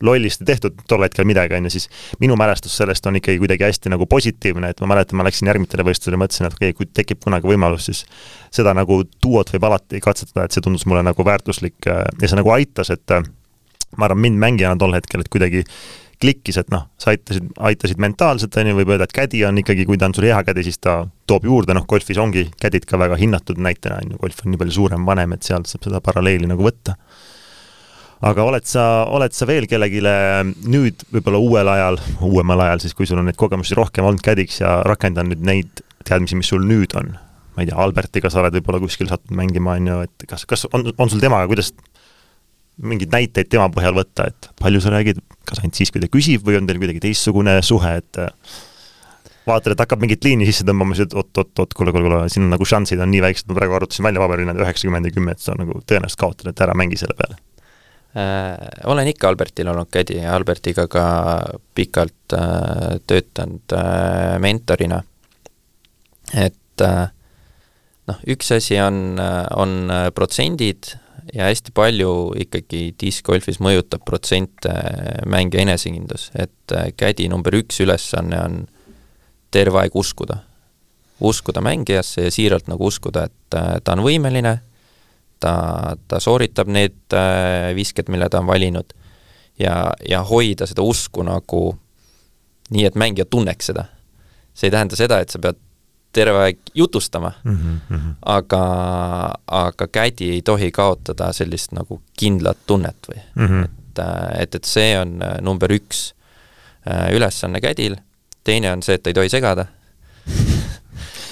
lollisti 0.00 0.46
tehtud 0.48 0.82
tol 0.88 1.02
hetkel 1.04 1.26
midagi, 1.28 1.56
on 1.58 1.68
ju, 1.68 1.74
siis 1.76 1.88
minu 2.22 2.36
mälestus 2.40 2.76
sellest 2.80 3.06
on 3.06 3.18
ikkagi 3.20 3.40
kuidagi 3.42 3.66
hästi 3.66 3.92
nagu 3.92 4.06
positiivne, 4.10 4.72
et 4.72 4.82
ma 4.84 4.92
mäletan, 4.94 5.18
ma 5.20 5.26
läksin 5.26 5.50
järgmistele 5.50 5.86
võistlusele 5.86 6.18
ja 6.18 6.22
mõtlesin, 6.24 6.48
et 6.48 6.56
okei 6.58 6.72
okay,, 6.72 6.78
kui 6.78 6.90
tekib 7.00 7.22
kunagi 7.24 7.50
võimalus, 7.50 7.88
siis 7.90 8.04
seda 8.54 8.74
nagu 8.76 9.02
duot 9.22 9.52
võib 9.54 9.66
alati 9.70 10.02
katsetada, 10.04 10.46
et 10.46 10.56
see 10.56 10.64
tundus 10.64 10.86
mulle 10.88 11.04
nagu 11.06 11.26
väärtuslik 11.26 11.90
ja 11.90 12.04
see 12.22 12.38
nagu 12.38 12.54
aitas, 12.54 12.92
et 12.94 13.18
ma 13.96 14.06
arvan, 14.06 14.22
mind 14.26 14.40
mängijana 14.40 14.78
tol 14.80 14.94
hetkel, 14.94 15.24
et 15.24 15.32
kuidagi 15.32 15.64
klikkis, 16.20 16.58
et 16.60 16.68
noh, 16.72 16.84
sa 17.00 17.14
aitasid, 17.14 17.46
aitasid 17.64 18.00
mentaalselt, 18.02 18.56
on 18.60 18.70
ju, 18.70 18.76
võib 18.76 18.92
öelda, 18.92 19.06
et 19.08 19.16
kädi 19.16 19.40
on 19.48 19.56
ikkagi, 19.62 19.86
kui 19.88 19.96
ta 19.98 20.10
on 20.10 20.14
sul 20.16 20.28
hea 20.28 20.40
kädi, 20.44 20.66
siis 20.66 20.76
ta 20.82 20.98
toob 21.30 21.46
juurde, 21.48 21.72
noh, 21.76 21.86
golfis 21.88 22.20
ongi 22.20 22.44
kädid 22.60 22.84
ka 22.88 23.00
väga 23.00 23.16
hinnatud 23.20 23.60
näitena, 23.62 24.02
on 24.02 24.14
ju, 24.14 24.20
golf 24.20 24.44
on 24.44 24.52
nii 24.52 24.60
palju 24.60 24.76
suurem, 24.76 25.06
vanem, 25.08 25.32
et 25.36 25.48
sealt 25.48 25.70
saab 25.70 25.88
seda 25.88 26.02
paralleeli 26.04 26.50
nagu 26.50 26.66
võtta 26.66 26.98
aga 28.20 28.44
oled 28.44 28.66
sa, 28.68 28.84
oled 29.08 29.32
sa 29.32 29.48
veel 29.48 29.66
kellelegi 29.68 30.02
nüüd 30.68 31.04
võib-olla 31.12 31.40
uuel 31.40 31.72
ajal, 31.72 32.00
uuemal 32.26 32.66
ajal 32.66 32.84
siis, 32.84 32.94
kui 32.96 33.08
sul 33.08 33.20
on 33.22 33.28
neid 33.30 33.38
kogemusi 33.40 33.76
rohkem 33.78 34.06
olnud 34.06 34.24
kädiks 34.24 34.60
ja 34.60 34.80
rakendanud 34.86 35.38
nüüd 35.38 35.46
neid 35.48 35.84
teadmisi, 36.08 36.38
mis 36.38 36.52
sul 36.52 36.64
nüüd 36.68 36.96
on? 37.00 37.14
ma 37.56 37.64
ei 37.64 37.68
tea, 37.68 37.78
Albertiga 37.82 38.30
sa 38.30 38.44
oled 38.44 38.54
võib-olla 38.60 38.78
kuskil 38.82 39.08
sattunud 39.10 39.40
mängima, 39.40 39.74
on 39.80 39.88
ju, 39.90 39.96
et 40.06 40.26
kas, 40.30 40.44
kas 40.48 40.68
on, 40.70 40.86
on 40.94 41.10
sul 41.10 41.20
temaga, 41.20 41.48
kuidas 41.50 41.72
mingeid 42.80 43.10
näiteid 43.12 43.50
tema 43.50 43.66
põhjal 43.74 43.96
võtta, 43.96 44.28
et 44.30 44.50
palju 44.60 44.80
sa 44.80 44.92
räägid, 44.94 45.18
kas 45.48 45.60
ainult 45.60 45.76
siis, 45.76 45.90
kui 45.92 46.00
ta 46.00 46.08
küsib 46.12 46.46
või 46.46 46.60
on 46.60 46.68
teil 46.70 46.78
kuidagi 46.80 47.02
teistsugune 47.02 47.58
suhe, 47.66 47.96
et 48.00 48.22
vaatad, 49.50 49.74
et 49.74 49.82
hakkab 49.82 50.00
mingit 50.06 50.24
liini 50.24 50.46
sisse 50.48 50.64
tõmbama, 50.68 50.94
siis 50.96 51.10
oot-oot-oot, 51.10 51.74
kuule, 51.76 51.92
kuule, 51.92 52.06
kuule, 52.06 52.22
siin 52.32 52.46
on 52.46 52.54
nagu 52.54 52.70
šansid 52.70 53.02
on 53.02 53.10
nii 53.12 53.26
väiksed, 53.26 53.50
ma 53.50 53.58
praegu 53.58 53.80
arvutasin 53.80 54.06
välja 54.06 54.22
paberil, 54.22 54.54
et 54.54 54.64
üheksakümmend 54.64 55.10
ja 55.10 55.16
kümme, 55.18 55.34
et 55.34 55.42
sa 55.42 55.58
nagu 55.58 55.82
tõenäoliselt 55.82 56.22
kaotad, 56.22 56.52
et 56.54 56.68
ära 56.68 56.78
mängi 56.78 57.00
selle 57.00 57.18
peale 57.18 57.40
äh,. 58.16 58.68
Olen 58.84 59.08
ikka 59.10 59.28
Albertil 59.28 59.68
olnud 59.68 59.90
kädi 59.92 60.18
ja 60.18 60.34
Albertiga 60.34 60.86
ka 60.90 61.04
pikalt 61.74 62.34
äh, 62.34 62.98
töötanud 63.06 63.76
äh, 63.76 64.38
mentorina. 64.42 65.02
et 66.34 66.82
äh, 66.82 67.10
noh, 68.06 68.18
üks 68.26 68.52
asi 68.54 68.78
on, 68.80 69.18
on 69.56 69.90
protsendid 70.14 70.94
ja 71.34 71.46
hästi 71.46 71.72
palju 71.74 72.32
ikkagi 72.42 72.94
discgolfis 73.00 73.60
mõjutab 73.62 74.02
protsente 74.06 74.72
mängija 75.30 75.62
enesekindlus, 75.62 76.30
et 76.34 76.74
kädi 76.98 77.28
number 77.30 77.54
üks 77.54 77.80
ülesanne 77.82 78.38
on 78.40 78.56
terve 79.50 79.82
aeg 79.82 79.94
uskuda. 79.94 80.40
uskuda 81.20 81.60
mängijasse 81.60 82.22
ja 82.22 82.30
siiralt 82.30 82.66
nagu 82.70 82.86
uskuda, 82.86 83.26
et 83.28 83.56
ta 83.84 83.92
on 83.92 84.02
võimeline, 84.02 84.54
ta, 85.40 85.96
ta 86.08 86.20
sooritab 86.20 86.68
need 86.68 87.16
visked, 87.74 88.08
mille 88.12 88.28
ta 88.28 88.42
on 88.42 88.46
valinud 88.46 88.92
ja, 89.60 89.92
ja 90.08 90.22
hoida 90.24 90.66
seda 90.68 90.82
usku 90.82 91.24
nagu 91.26 91.62
nii, 92.70 92.84
et 92.86 92.98
mängija 92.98 93.26
tunneks 93.30 93.72
seda. 93.72 93.84
see 94.54 94.68
ei 94.68 94.74
tähenda 94.74 94.96
seda, 94.98 95.20
et 95.20 95.32
sa 95.32 95.38
pead 95.38 95.58
terve 96.12 96.42
aeg 96.42 96.58
jutustama 96.74 97.32
mm, 97.44 97.58
-hmm. 97.90 98.14
aga, 98.26 98.62
aga 99.46 99.86
kädi 99.86 100.30
ei 100.30 100.42
tohi 100.42 100.70
kaotada 100.70 101.32
sellist 101.32 101.72
nagu 101.72 102.02
kindlat 102.18 102.58
tunnet 102.66 103.08
või 103.08 103.20
mm, 103.34 103.46
-hmm. 103.46 103.64
et, 103.64 103.98
et, 104.42 104.54
et 104.54 104.64
see 104.64 104.98
on 104.98 105.20
number 105.40 105.72
üks 105.72 106.14
ülesanne 107.12 107.60
kädil, 107.60 107.96
teine 108.44 108.72
on 108.72 108.82
see, 108.82 108.94
et 108.94 109.02
ta 109.02 109.10
ei 109.10 109.14
tohi 109.14 109.28
segada 109.28 109.66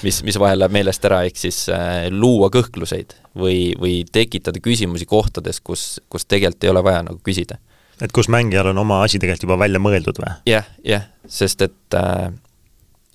mis, 0.05 0.21
mis 0.25 0.37
vahel 0.39 0.61
läheb 0.61 0.75
meelest 0.75 1.05
ära, 1.09 1.21
ehk 1.27 1.39
siis 1.39 1.63
äh, 1.73 2.07
luua 2.13 2.49
kõhkluseid 2.53 3.15
või, 3.39 3.73
või 3.79 4.03
tekitada 4.11 4.61
küsimusi 4.63 5.07
kohtades, 5.09 5.61
kus, 5.63 5.99
kus 6.09 6.27
tegelikult 6.29 6.67
ei 6.67 6.73
ole 6.73 6.83
vaja 6.85 7.03
nagu 7.07 7.19
küsida. 7.25 7.59
et 8.01 8.13
kus 8.15 8.29
mängijal 8.31 8.71
on 8.71 8.77
oma 8.77 9.01
asi 9.03 9.19
tegelikult 9.19 9.47
juba 9.47 9.59
välja 9.65 9.81
mõeldud 9.83 10.21
või? 10.21 10.35
jah, 10.49 10.67
jah, 10.83 11.09
sest 11.27 11.61
et 11.65 11.97
äh, 11.99 12.29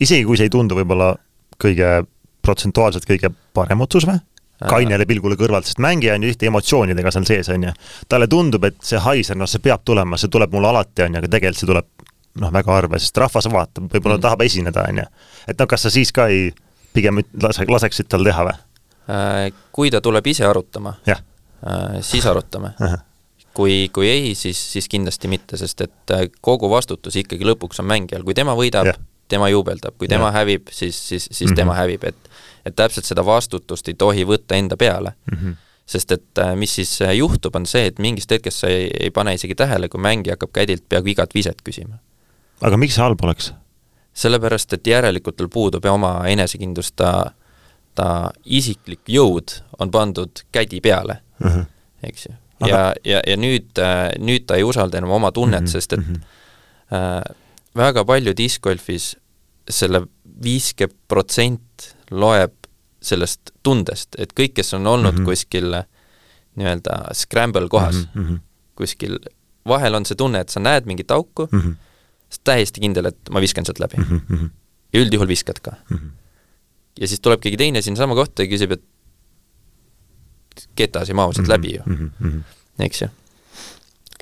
isegi 0.00 0.26
kui 0.28 0.38
see 0.40 0.50
ei 0.50 0.54
tundu 0.54 0.76
võib-olla 0.78 1.14
kõige 1.60 2.04
protsentuaalselt 2.44 3.08
kõige 3.08 3.32
parem 3.56 3.80
otsus 3.84 4.06
või? 4.08 4.20
kainele 4.64 5.04
pilgule 5.06 5.36
kõrvalt, 5.36 5.66
sest 5.68 5.80
mängija 5.82 6.14
on 6.14 6.24
ju 6.24 6.30
tihti 6.30 6.48
emotsioonidega 6.48 7.10
seal 7.12 7.26
sees, 7.28 7.48
on 7.52 7.66
ju. 7.66 7.72
talle 8.08 8.28
tundub, 8.30 8.64
et 8.64 8.76
see 8.86 9.00
haiser, 9.02 9.36
noh, 9.36 9.50
see 9.50 9.60
peab 9.60 9.82
tulema, 9.84 10.16
see 10.20 10.30
tuleb 10.32 10.54
mul 10.54 10.68
alati, 10.70 11.04
on 11.04 11.16
ju, 11.16 11.20
aga 11.20 11.30
tegelikult 11.32 11.60
see 11.60 11.70
tuleb 11.70 11.88
noh, 12.40 12.52
väga 12.54 12.72
harva, 12.72 13.00
sest 13.02 13.18
rahvas 13.20 13.48
vaatab, 13.50 13.88
võib-olla 13.92 14.16
mm. 14.18 14.24
tahab 14.24 14.44
esineda, 14.46 14.86
on 14.90 15.02
ju. 15.02 15.06
et 15.50 15.58
noh, 15.58 15.68
kas 15.70 15.86
sa 15.86 15.92
siis 15.92 16.14
ka 16.14 16.28
ei, 16.32 16.48
pigem 16.94 17.20
lase, 17.42 17.66
laseksid 17.68 18.08
tal 18.10 18.26
teha 18.26 18.46
või? 18.48 18.54
Äh, 19.10 19.48
kui 19.74 19.90
ta 19.92 20.00
tuleb 20.00 20.26
ise 20.32 20.46
arutama, 20.48 20.94
äh, 21.10 21.18
siis 22.00 22.24
arutame 22.26 22.72
kui, 23.54 23.90
kui 23.92 24.08
ei, 24.08 24.34
siis, 24.34 24.58
siis 24.72 24.88
kindlasti 24.90 25.28
mitte, 25.30 25.58
sest 25.60 25.84
et 25.84 26.14
äh, 26.14 26.24
kogu 26.40 26.70
vastutus 26.72 27.16
ikkagi 27.20 27.46
lõpuks 27.46 27.82
on 27.82 27.90
mängijal, 27.90 28.24
kui 28.26 28.34
tema 28.34 28.56
võidab, 28.58 28.94
tema 29.28 29.50
juubeldab, 29.52 29.98
kui 30.00 30.08
tema 30.08 30.30
ja. 30.30 30.38
hävib, 30.40 30.72
siis, 30.72 30.96
siis, 30.96 31.28
siis 31.30 31.50
mm 31.50 31.52
-hmm. 31.52 31.56
tema 31.56 31.76
hävib, 31.80 32.04
et 32.04 32.30
et 32.64 32.76
täpselt 32.76 33.04
seda 33.04 33.20
vastutust 33.26 33.88
ei 33.88 33.94
tohi 33.94 34.24
võtta 34.24 34.56
enda 34.56 34.76
peale 34.76 35.12
mm. 35.32 35.38
-hmm. 35.38 35.54
sest 35.86 36.12
et 36.12 36.40
mis 36.56 36.74
siis 36.74 36.98
juhtub, 37.14 37.56
on 37.56 37.66
see, 37.66 37.86
et 37.86 37.98
mingist 37.98 38.30
hetkest 38.30 38.58
sa 38.58 38.66
ei, 38.66 38.90
ei 39.00 39.10
pane 39.10 39.34
isegi 39.34 39.54
tähele, 39.54 39.88
kui 39.88 40.00
mängija 40.00 40.32
hakkab 40.32 40.52
kädilt 40.52 40.88
peaaegu 40.88 41.08
igat 41.08 41.34
viset 41.34 41.62
küsima. 41.68 41.98
aga 42.60 42.76
miks 42.76 42.94
see 42.94 43.02
halb 43.02 43.24
oleks? 43.24 43.52
Sellepärast, 44.14 44.72
et 44.72 44.86
järelikult 44.86 45.36
tal 45.36 45.48
puudub 45.48 45.84
oma 45.90 46.20
enesekindlus, 46.30 46.92
ta 46.92 47.32
ta 47.94 48.08
isiklik 48.44 49.06
jõud 49.10 49.60
on 49.78 49.92
pandud 49.94 50.44
kädi 50.52 50.80
peale 50.82 51.20
mhm. 51.38 51.48
-huh. 51.48 51.66
eks 52.02 52.26
ju. 52.26 52.34
ja, 52.66 52.94
ja, 53.04 53.22
ja 53.26 53.36
nüüd, 53.36 53.70
nüüd 54.18 54.46
ta 54.46 54.58
ei 54.58 54.66
usalda 54.66 54.98
enam 54.98 55.14
oma 55.14 55.32
tunnet 55.32 55.62
mhm, 55.62 55.68
-huh. 55.68 55.72
sest 55.72 55.92
et 55.92 56.00
mhm. 56.00 56.14
-huh. 56.14 56.96
äh, 56.96 57.36
väga 57.76 58.04
palju 58.04 58.36
discgolfis 58.36 59.16
selle 59.70 60.06
viiskümmend 60.42 60.98
protsent 61.08 61.94
loeb 62.10 62.52
sellest 63.04 63.50
tundest, 63.62 64.16
et 64.18 64.32
kõik, 64.32 64.54
kes 64.54 64.74
on 64.74 64.86
olnud 64.86 65.14
uh 65.14 65.20
-huh. 65.20 65.24
kuskil 65.24 65.82
nii-öelda 66.56 67.14
scramble 67.14 67.68
kohas 67.68 67.96
uh, 67.96 68.08
-huh. 68.16 68.38
kuskil, 68.74 69.18
vahel 69.68 69.94
on 69.94 70.04
see 70.04 70.16
tunne, 70.16 70.40
et 70.40 70.48
sa 70.48 70.60
näed 70.60 70.86
mingit 70.86 71.10
auku 71.10 71.42
uh, 71.42 71.48
-huh. 71.48 71.74
Täiesti 72.44 72.80
kindel, 72.80 73.12
et 73.12 73.30
ma 73.30 73.40
viskan 73.40 73.66
sealt 73.66 73.78
läbi 73.82 74.00
uh. 74.00 74.12
-huh. 74.12 74.50
ja 74.92 75.00
üldjuhul 75.00 75.28
viskad 75.28 75.60
ka 75.62 75.76
uh. 75.90 75.96
-huh 75.96 76.12
ja 77.00 77.08
siis 77.08 77.20
tuleb 77.20 77.42
keegi 77.42 77.58
teine 77.58 77.82
sinnasama 77.82 78.14
kohta 78.14 78.44
ja 78.44 78.50
küsib, 78.50 78.74
et 78.76 78.84
ketas 80.78 81.10
ja 81.10 81.14
mao 81.14 81.32
sealt 81.32 81.48
mm 81.48 81.52
-hmm. 81.52 81.58
läbi 81.58 81.74
ju 81.74 81.82
mm, 81.86 82.10
-hmm. 82.22 82.42
eks 82.78 83.02
ju. 83.02 83.08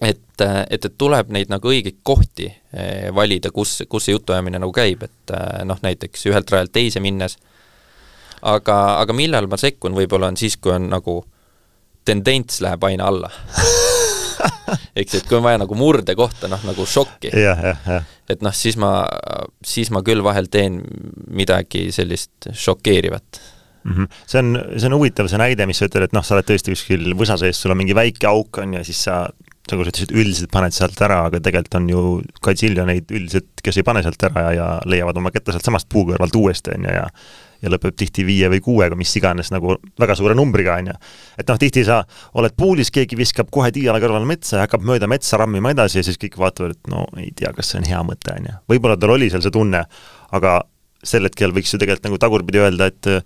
et, 0.00 0.40
et, 0.70 0.84
et 0.84 0.94
tuleb 0.98 1.28
neid 1.28 1.48
nagu 1.48 1.68
õigeid 1.68 1.96
kohti 2.02 2.46
eh, 2.72 3.14
valida, 3.14 3.50
kus, 3.50 3.82
kus 3.88 4.04
see 4.04 4.12
jutuajamine 4.12 4.58
nagu 4.58 4.72
käib, 4.72 5.02
et 5.02 5.30
eh, 5.30 5.64
noh, 5.64 5.78
näiteks 5.82 6.26
ühelt 6.26 6.50
rajalt 6.50 6.72
teise 6.72 7.00
minnes, 7.00 7.36
aga, 8.42 8.98
aga 8.98 9.12
millal 9.12 9.46
ma 9.46 9.56
sekkun, 9.56 9.94
võib-olla 9.94 10.26
on 10.26 10.36
siis, 10.36 10.56
kui 10.56 10.72
on 10.72 10.88
nagu 10.90 11.24
tendents 12.04 12.60
läheb 12.60 12.84
aina 12.84 13.04
alla 13.04 13.30
eks, 15.00 15.20
et 15.20 15.28
kui 15.28 15.38
on 15.38 15.46
vaja 15.46 15.60
nagu 15.62 15.78
murdekohta, 15.78 16.50
noh 16.52 16.62
nagu 16.68 16.86
šokki. 16.88 17.32
et 18.32 18.44
noh, 18.44 18.54
siis 18.56 18.78
ma, 18.80 18.92
siis 19.66 19.92
ma 19.94 20.04
küll 20.06 20.24
vahel 20.24 20.48
teen 20.52 20.80
midagi 21.32 21.88
sellist 21.94 22.50
šokeerivat 22.52 23.42
mm. 23.84 23.92
-hmm. 23.92 24.08
see 24.26 24.38
on, 24.38 24.58
see 24.76 24.90
on 24.90 24.98
huvitav, 24.98 25.28
see 25.28 25.40
näide, 25.40 25.66
mis 25.66 25.80
sa 25.82 25.88
ütled, 25.90 26.08
et 26.08 26.16
noh, 26.16 26.24
sa 26.24 26.36
oled 26.36 26.48
tõesti 26.48 26.74
kuskil 26.74 27.14
võsa 27.18 27.38
sees, 27.40 27.60
sul 27.60 27.74
on 27.74 27.80
mingi 27.80 27.96
väike 27.96 28.28
auk, 28.30 28.62
on 28.62 28.78
ja 28.78 28.84
siis 28.86 29.04
sa 29.08 29.24
nagu 29.70 29.84
sa 29.84 29.92
ütlesid, 29.92 30.12
üldiselt 30.18 30.50
paned 30.52 30.74
sealt 30.74 30.98
ära, 31.06 31.20
aga 31.28 31.38
tegelikult 31.40 31.78
on 31.78 31.88
ju 31.90 32.02
kadziljoneid 32.42 33.12
üldiselt, 33.14 33.52
kes 33.62 33.78
ei 33.78 33.86
pane 33.86 34.02
sealt 34.02 34.24
ära 34.28 34.48
ja, 34.48 34.52
ja 34.58 34.68
leiavad 34.90 35.20
oma 35.20 35.30
ketta 35.34 35.54
sealt 35.54 35.68
samast 35.68 35.88
puu 35.92 36.04
kõrvalt 36.08 36.36
uuesti, 36.38 36.74
on 36.74 36.88
ju, 36.88 36.96
ja 36.98 37.06
ja 37.62 37.70
lõpeb 37.70 37.94
tihti 37.98 38.24
viie 38.26 38.48
või 38.52 38.60
kuuega, 38.64 38.98
mis 38.98 39.12
iganes 39.18 39.52
nagu 39.54 39.76
väga 40.00 40.16
suure 40.18 40.34
numbriga, 40.38 40.76
on 40.82 40.90
ju. 40.90 40.96
et 41.38 41.48
noh, 41.48 41.60
tihti 41.62 41.84
sa 41.86 42.02
oled 42.38 42.56
puulis, 42.58 42.90
keegi 42.94 43.18
viskab 43.18 43.50
kohe 43.54 43.70
tiiale 43.74 44.02
kõrval 44.02 44.26
metsa 44.28 44.58
ja 44.58 44.66
hakkab 44.66 44.84
mööda 44.86 45.08
metsa 45.10 45.40
rammima 45.40 45.72
edasi 45.74 46.00
ja 46.00 46.06
siis 46.06 46.20
kõik 46.20 46.38
vaatavad, 46.42 46.76
et 46.76 46.92
no 46.92 47.06
ei 47.20 47.30
tea, 47.36 47.52
kas 47.56 47.72
see 47.72 47.82
on 47.82 47.88
hea 47.88 48.02
mõte, 48.06 48.34
on 48.34 48.50
ju. 48.50 48.58
võib-olla 48.74 48.98
tal 49.00 49.14
oli 49.14 49.30
seal 49.32 49.44
see 49.44 49.54
tunne, 49.54 49.84
aga 50.34 50.60
sel 51.06 51.26
hetkel 51.26 51.54
võiks 51.54 51.72
ju 51.74 51.80
tegelikult 51.82 52.08
nagu 52.08 52.18
tagurpidi 52.22 52.62
öelda, 52.62 52.90
et 52.90 53.10
äh, 53.10 53.22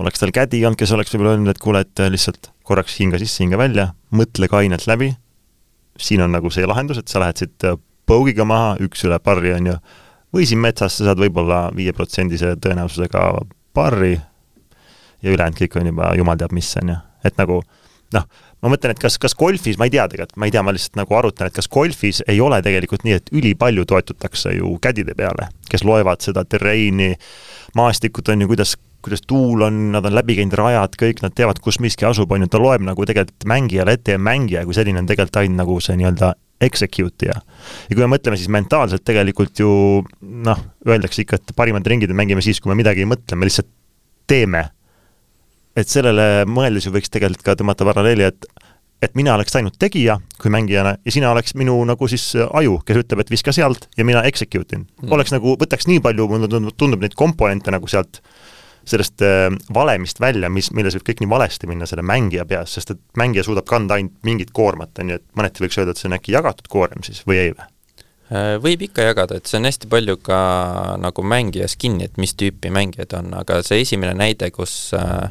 oleks 0.00 0.22
tal 0.22 0.32
kädi 0.34 0.62
olnud, 0.64 0.78
kes 0.80 0.92
oleks 0.96 1.12
võib-olla 1.14 1.36
öelnud, 1.36 1.52
et 1.52 1.62
kuule, 1.62 1.84
et 1.84 2.04
äh, 2.04 2.12
lihtsalt 2.12 2.50
korraks 2.66 2.96
hinga 3.00 3.20
sisse, 3.20 3.42
hinga 3.44 3.60
välja, 3.60 3.90
mõtle 4.16 4.48
kainelt 4.50 4.88
läbi, 4.90 5.12
siin 6.00 6.24
on 6.24 6.32
nagu 6.34 6.50
see 6.52 6.66
lahendus, 6.68 7.00
et 7.00 7.12
sa 7.12 7.22
lähed 7.22 7.40
siit 7.40 7.68
äh, 7.68 7.76
põugiga 8.08 8.46
maha, 8.48 8.74
üks 8.84 9.04
üle 9.08 9.18
parri, 9.24 9.54
on 9.56 9.72
ju, 9.72 9.76
või 10.34 10.48
siin 10.48 10.60
metsas 10.62 10.98
sa 10.98 11.10
saad 11.10 11.20
võib-olla 11.22 11.68
viieprotsendise 11.76 12.56
tõenäosusega 12.62 13.28
barri 13.74 14.14
ja 14.14 15.32
ülejäänud 15.32 15.58
kõik 15.58 15.78
on 15.80 15.92
juba 15.92 16.12
jumal 16.18 16.38
teab 16.40 16.52
mis, 16.56 16.70
on 16.82 16.94
ju. 16.94 17.00
et 17.24 17.40
nagu 17.40 17.62
noh, 18.14 18.26
ma 18.62 18.70
mõtlen, 18.72 18.94
et 18.94 19.02
kas, 19.02 19.16
kas 19.20 19.34
golfis, 19.38 19.78
ma 19.80 19.88
ei 19.88 19.92
tea 19.94 20.06
tegelikult, 20.10 20.38
ma 20.40 20.48
ei 20.48 20.54
tea, 20.54 20.62
ma 20.64 20.74
lihtsalt 20.74 20.98
nagu 21.00 21.18
arutan, 21.18 21.50
et 21.50 21.56
kas 21.56 21.68
golfis 21.72 22.22
ei 22.30 22.40
ole 22.40 22.60
tegelikult 22.64 23.04
nii, 23.06 23.18
et 23.20 23.32
ülipalju 23.34 23.86
toetutakse 23.90 24.54
ju 24.58 24.74
kädide 24.82 25.16
peale, 25.18 25.50
kes 25.70 25.84
loevad 25.86 26.24
seda 26.24 26.44
terreini, 26.48 27.14
maastikut 27.78 28.30
on 28.32 28.44
ju, 28.44 28.50
kuidas, 28.52 28.76
kuidas 29.04 29.24
tuul 29.26 29.66
on, 29.66 29.80
nad 29.96 30.06
on 30.06 30.16
läbi 30.16 30.38
käinud 30.38 30.56
rajad, 30.60 30.96
kõik 31.00 31.24
nad 31.24 31.34
teavad, 31.36 31.60
kus 31.64 31.80
miski 31.84 32.06
asub, 32.08 32.32
on 32.32 32.46
ju, 32.46 32.52
ta 32.52 32.62
loeb 32.62 32.84
nagu 32.86 33.08
tegelikult 33.08 33.48
mängijale 33.50 33.98
ette 33.98 34.16
ja 34.16 34.22
mängija 34.22 34.64
kui 34.68 34.76
selline 34.76 35.02
on 35.02 35.10
tegelikult 35.10 35.42
ainult 35.42 35.64
nagu 35.64 35.80
see 35.84 35.98
nii-öelda 36.00 36.34
execute 36.66 37.30
ja. 37.30 37.38
Ja 37.88 37.96
kui 37.96 38.02
me 38.02 38.12
mõtleme, 38.16 38.38
siis 38.40 38.50
mentaalselt 38.52 39.04
tegelikult 39.06 39.60
ju 39.62 39.70
noh, 40.20 40.62
öeldakse 40.88 41.24
ikka, 41.24 41.40
et 41.40 41.54
parimad 41.56 41.86
ringid 41.86 42.12
me 42.12 42.22
mängime 42.22 42.44
siis, 42.44 42.60
kui 42.60 42.72
me 42.72 42.78
midagi 42.80 43.04
ei 43.04 43.10
mõtle, 43.10 43.38
me 43.38 43.48
lihtsalt 43.48 43.70
teeme. 44.30 44.68
et 45.74 45.90
sellele 45.90 46.44
mõeldes 46.46 46.86
ju 46.86 46.92
võiks 46.94 47.10
tegelikult 47.10 47.42
ka 47.42 47.56
tõmmata 47.58 47.86
paralleeli, 47.86 48.28
et 48.30 48.46
et 49.04 49.16
mina 49.18 49.34
oleks 49.34 49.56
ainult 49.58 49.76
tegija 49.80 50.16
kui 50.40 50.52
mängijana 50.52 50.94
ja 51.04 51.12
sina 51.12 51.30
oleks 51.32 51.54
minu 51.58 51.74
nagu 51.84 52.08
siis 52.08 52.30
aju, 52.46 52.78
kes 52.86 53.02
ütleb, 53.02 53.20
et 53.20 53.32
viska 53.32 53.52
sealt 53.52 53.88
ja 53.98 54.06
mina 54.06 54.22
execute 54.24 54.78
in. 54.78 54.86
Mm.. 55.02 55.12
oleks 55.16 55.34
nagu, 55.34 55.56
võtaks 55.60 55.88
nii 55.90 56.00
palju, 56.04 56.28
mulle 56.30 56.48
tundub, 56.48 56.76
tundub 56.80 57.04
neid 57.04 57.16
komponente 57.18 57.74
nagu 57.74 57.90
sealt 57.90 58.22
sellest 58.90 59.22
äh, 59.24 59.48
valemist 59.74 60.20
välja, 60.20 60.50
mis, 60.52 60.70
milles 60.76 60.96
võib 60.98 61.06
kõik 61.10 61.22
nii 61.24 61.30
valesti 61.30 61.70
minna 61.70 61.88
selle 61.90 62.04
mängija 62.06 62.46
peas, 62.48 62.74
sest 62.76 62.94
et 62.94 63.02
mängija 63.20 63.44
suudab 63.46 63.68
kanda 63.68 63.98
ainult 63.98 64.16
mingit 64.26 64.50
koormat, 64.56 64.92
on 65.00 65.14
ju, 65.14 65.20
et 65.20 65.26
mõneti 65.38 65.64
võiks 65.64 65.78
öelda, 65.80 65.94
et 65.94 66.02
see 66.02 66.10
on 66.10 66.18
äkki 66.18 66.34
jagatud 66.36 66.68
koorem 66.72 67.06
siis 67.06 67.22
või 67.28 67.40
ei 67.42 67.54
või? 67.54 67.68
Äh, 68.34 68.56
võib 68.64 68.84
ikka 68.86 69.08
jagada, 69.10 69.38
et 69.38 69.46
see 69.50 69.60
on 69.60 69.68
hästi 69.68 69.90
palju 69.92 70.18
ka 70.24 70.40
nagu 71.00 71.24
mängijas 71.34 71.76
kinni, 71.80 72.08
et 72.08 72.20
mis 72.20 72.36
tüüpi 72.40 72.72
mängijad 72.72 73.16
on, 73.18 73.32
aga 73.40 73.62
see 73.66 73.82
esimene 73.84 74.16
näide, 74.18 74.50
kus 74.54 74.92
äh, 74.96 75.30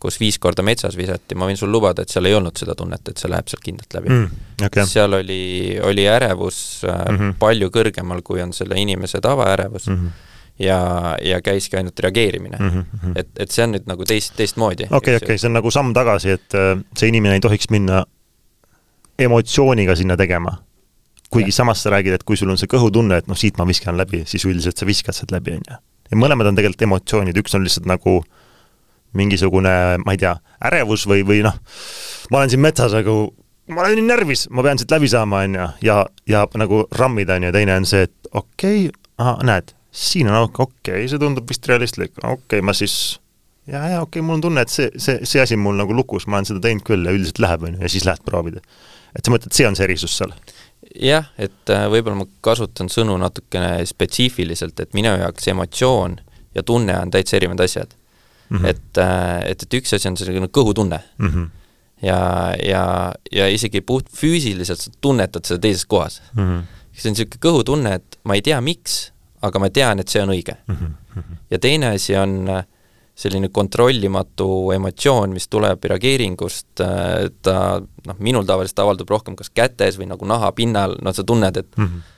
kus 0.00 0.16
viis 0.20 0.38
korda 0.40 0.64
metsas 0.64 0.96
visati, 0.96 1.36
ma 1.36 1.44
võin 1.48 1.58
sul 1.60 1.68
lubada, 1.72 2.02
et 2.02 2.12
seal 2.12 2.24
ei 2.30 2.34
olnud 2.36 2.56
seda 2.56 2.72
tunnet, 2.78 3.04
et 3.10 3.20
see 3.20 3.28
läheb 3.28 3.50
sealt 3.52 3.64
kindlalt 3.66 3.98
läbi 3.98 4.08
mm,. 4.14 4.46
Okay. 4.64 4.88
seal 4.88 5.12
oli, 5.16 5.42
oli 5.84 6.06
ärevus 6.08 6.80
mm 6.88 7.16
-hmm. 7.16 7.36
palju 7.38 7.68
kõrgemal, 7.74 8.22
kui 8.24 8.42
on 8.42 8.52
selle 8.56 8.80
inimese 8.80 9.20
tavaärevus 9.20 9.88
mm. 9.88 9.96
-hmm 9.96 10.26
ja, 10.60 11.16
ja 11.24 11.40
käiski 11.42 11.76
ainult 11.76 11.98
reageerimine 11.98 12.56
mm. 12.60 12.68
-hmm. 12.68 13.12
et, 13.16 13.28
et 13.38 13.50
see 13.50 13.64
on 13.64 13.74
nüüd 13.74 13.86
nagu 13.88 14.04
teist, 14.04 14.34
teistmoodi. 14.36 14.88
okei, 14.90 15.16
okei, 15.16 15.38
see 15.38 15.48
on 15.48 15.56
nagu 15.56 15.70
samm 15.70 15.94
tagasi, 15.96 16.36
et 16.36 16.56
äh, 16.56 16.74
see 16.96 17.08
inimene 17.08 17.38
ei 17.38 17.44
tohiks 17.44 17.70
minna 17.70 18.04
emotsiooniga 19.18 19.96
sinna 19.96 20.16
tegema. 20.16 20.58
kuigi 21.30 21.48
ja. 21.48 21.52
samas 21.52 21.82
sa 21.82 21.90
räägid, 21.90 22.12
et 22.12 22.22
kui 22.26 22.36
sul 22.36 22.50
on 22.50 22.58
see 22.58 22.66
kõhutunne, 22.66 23.16
et 23.22 23.26
noh, 23.30 23.38
siit 23.38 23.58
ma 23.58 23.66
viskan 23.66 23.96
läbi, 23.96 24.24
siis 24.26 24.44
üldiselt 24.44 24.76
sa 24.76 24.86
viskad 24.86 25.14
sealt 25.14 25.30
läbi, 25.30 25.52
on 25.58 25.66
ju. 25.70 25.76
ja 26.10 26.16
mõlemad 26.18 26.50
on 26.50 26.56
tegelikult 26.58 26.82
emotsioonid, 26.82 27.36
üks 27.38 27.54
on 27.54 27.62
lihtsalt 27.64 27.86
nagu 27.86 28.20
mingisugune, 29.14 29.74
ma 30.04 30.14
ei 30.14 30.18
tea, 30.18 30.36
ärevus 30.66 31.06
või, 31.06 31.22
või 31.26 31.42
noh, 31.46 31.54
ma 32.30 32.42
olen 32.42 32.50
siin 32.50 32.60
metsas 32.60 32.94
nagu 32.94 33.34
ma 33.70 33.84
olen 33.84 34.00
nii 34.00 34.08
närvis, 34.08 34.48
ma 34.50 34.62
pean 34.66 34.78
siit 34.78 34.90
läbi 34.90 35.08
saama, 35.08 35.44
on 35.46 35.54
ju, 35.54 35.68
ja, 35.86 36.00
ja 36.26 36.46
nagu 36.58 36.84
rammida, 36.98 37.38
on 37.38 37.46
ju, 37.46 37.52
teine 37.54 37.76
on 37.78 37.86
see, 37.86 38.08
et 38.08 38.32
okei 38.32 38.88
okay,, 38.90 39.46
näed, 39.46 39.70
siin 39.90 40.28
on 40.30 40.38
auk, 40.42 40.60
okei 40.60 41.00
okay,, 41.00 41.08
see 41.10 41.18
tundub 41.18 41.48
vist 41.50 41.66
realistlik, 41.66 42.14
okei 42.18 42.32
okay,, 42.36 42.64
ma 42.64 42.74
siis 42.76 43.20
ja, 43.66 43.82
ja 43.88 44.00
okei 44.00 44.20
okay,, 44.20 44.26
mul 44.26 44.38
on 44.38 44.46
tunne, 44.46 44.64
et 44.66 44.72
see, 44.72 44.90
see, 44.96 45.20
see 45.28 45.42
asi 45.42 45.58
on 45.58 45.64
mul 45.66 45.78
nagu 45.80 45.94
lukus, 45.96 46.26
ma 46.26 46.38
olen 46.38 46.48
seda 46.48 46.62
teinud 46.64 46.86
küll 46.86 47.06
ja 47.06 47.14
üldiselt 47.16 47.42
läheb, 47.42 47.66
on 47.66 47.76
ju, 47.76 47.82
ja 47.84 47.92
siis 47.92 48.06
lähed 48.08 48.24
proovid. 48.26 48.60
et 49.14 49.24
sa 49.24 49.34
mõtled, 49.34 49.54
see 49.56 49.68
on 49.68 49.78
see 49.78 49.86
erisus 49.88 50.16
seal? 50.20 50.34
jah, 50.96 51.30
et 51.38 51.72
äh, 51.72 51.86
võib-olla 51.92 52.22
ma 52.22 52.26
kasutan 52.44 52.90
sõnu 52.92 53.16
natukene 53.20 53.78
spetsiifiliselt, 53.86 54.80
et 54.80 54.94
minu 54.96 55.12
jaoks 55.20 55.48
emotsioon 55.52 56.18
ja 56.56 56.64
tunne 56.66 56.96
on 56.98 57.12
täitsa 57.14 57.36
erinevad 57.38 57.64
asjad 57.66 57.92
mm. 58.48 58.58
-hmm. 58.58 58.66
et, 58.66 58.98
äh, 58.98 59.50
et, 59.50 59.62
et 59.62 59.74
üks 59.74 59.94
asi 59.94 60.08
on 60.08 60.16
selline 60.16 60.48
kõhutunne 60.48 60.98
mm. 61.18 61.28
-hmm. 61.28 61.48
ja, 62.02 62.20
ja, 62.64 63.12
ja 63.32 63.48
isegi 63.48 63.80
puht 63.80 64.08
füüsiliselt 64.10 64.80
sa 64.80 64.90
tunnetad 65.00 65.44
seda 65.44 65.60
teises 65.60 65.86
kohas 65.86 66.22
mm. 66.34 66.42
-hmm. 66.42 66.62
see 66.92 67.10
on 67.10 67.16
niisugune 67.16 67.44
kõhutunne, 67.46 67.94
et 68.00 68.18
ma 68.24 68.34
ei 68.34 68.42
tea, 68.42 68.60
miks, 68.60 69.12
aga 69.42 69.62
ma 69.62 69.70
tean, 69.70 70.00
et 70.00 70.08
see 70.08 70.22
on 70.22 70.34
õige 70.34 70.56
mm. 70.66 70.76
-hmm. 70.76 71.40
ja 71.50 71.58
teine 71.58 71.94
asi 71.94 72.16
on 72.16 72.48
äh, 72.48 72.64
selline 73.14 73.48
kontrollimatu 73.48 74.70
emotsioon, 74.70 75.32
mis 75.36 75.48
tuleb 75.48 75.84
reageeringust, 75.84 76.80
äh, 76.80 77.28
ta 77.42 77.80
noh, 78.06 78.16
minul 78.18 78.46
tavaliselt 78.48 78.78
avaldub 78.78 79.10
rohkem 79.10 79.36
kas 79.36 79.50
kätes 79.50 79.98
või 80.00 80.08
nagu 80.10 80.28
nahapinnal, 80.28 80.96
no 81.02 81.12
sa 81.12 81.24
tunned, 81.24 81.56
et 81.56 81.76
mm 81.76 81.84
-hmm. 81.84 82.16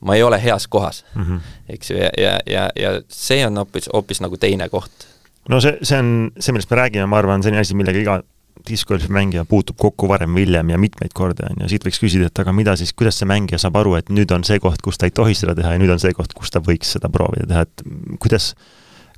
ma 0.00 0.14
ei 0.14 0.22
ole 0.22 0.38
heas 0.42 0.68
kohas 0.68 1.04
mm, 1.14 1.22
-hmm. 1.22 1.40
eks 1.68 1.90
ju, 1.90 1.96
ja, 1.96 2.10
ja, 2.16 2.38
ja, 2.46 2.70
ja 2.76 3.00
see 3.08 3.46
on 3.46 3.56
hoopis, 3.56 3.88
hoopis 3.92 4.20
nagu 4.20 4.36
teine 4.36 4.68
koht. 4.68 5.06
no 5.48 5.60
see, 5.60 5.78
see 5.82 5.98
on, 5.98 6.30
see, 6.38 6.52
millest 6.52 6.70
me 6.70 6.76
räägime, 6.76 7.06
ma 7.06 7.18
arvan, 7.18 7.42
selline 7.42 7.60
asi, 7.60 7.74
millega 7.74 7.98
iga 7.98 8.22
discgolfi 8.68 9.10
mängija 9.12 9.44
puutub 9.48 9.76
kokku 9.80 10.08
varem 10.10 10.34
või 10.36 10.46
hiljem 10.46 10.72
ja 10.72 10.78
mitmeid 10.80 11.14
kordi, 11.16 11.44
on 11.48 11.62
ju, 11.62 11.70
siit 11.72 11.84
võiks 11.86 12.00
küsida, 12.02 12.28
et 12.30 12.40
aga 12.42 12.54
mida 12.56 12.74
siis, 12.78 12.92
kuidas 12.96 13.18
see 13.20 13.28
mängija 13.28 13.60
saab 13.62 13.78
aru, 13.80 13.94
et 13.98 14.10
nüüd 14.14 14.32
on 14.34 14.44
see 14.46 14.60
koht, 14.62 14.82
kus 14.84 14.98
ta 15.00 15.08
ei 15.08 15.14
tohi 15.14 15.36
seda 15.38 15.54
teha 15.58 15.74
ja 15.74 15.80
nüüd 15.80 15.92
on 15.94 16.02
see 16.02 16.14
koht, 16.16 16.34
kus 16.36 16.52
ta 16.54 16.62
võiks 16.64 16.96
seda 16.96 17.10
proovida 17.12 17.48
teha, 17.50 17.66
et 17.68 18.18
kuidas, 18.22 18.52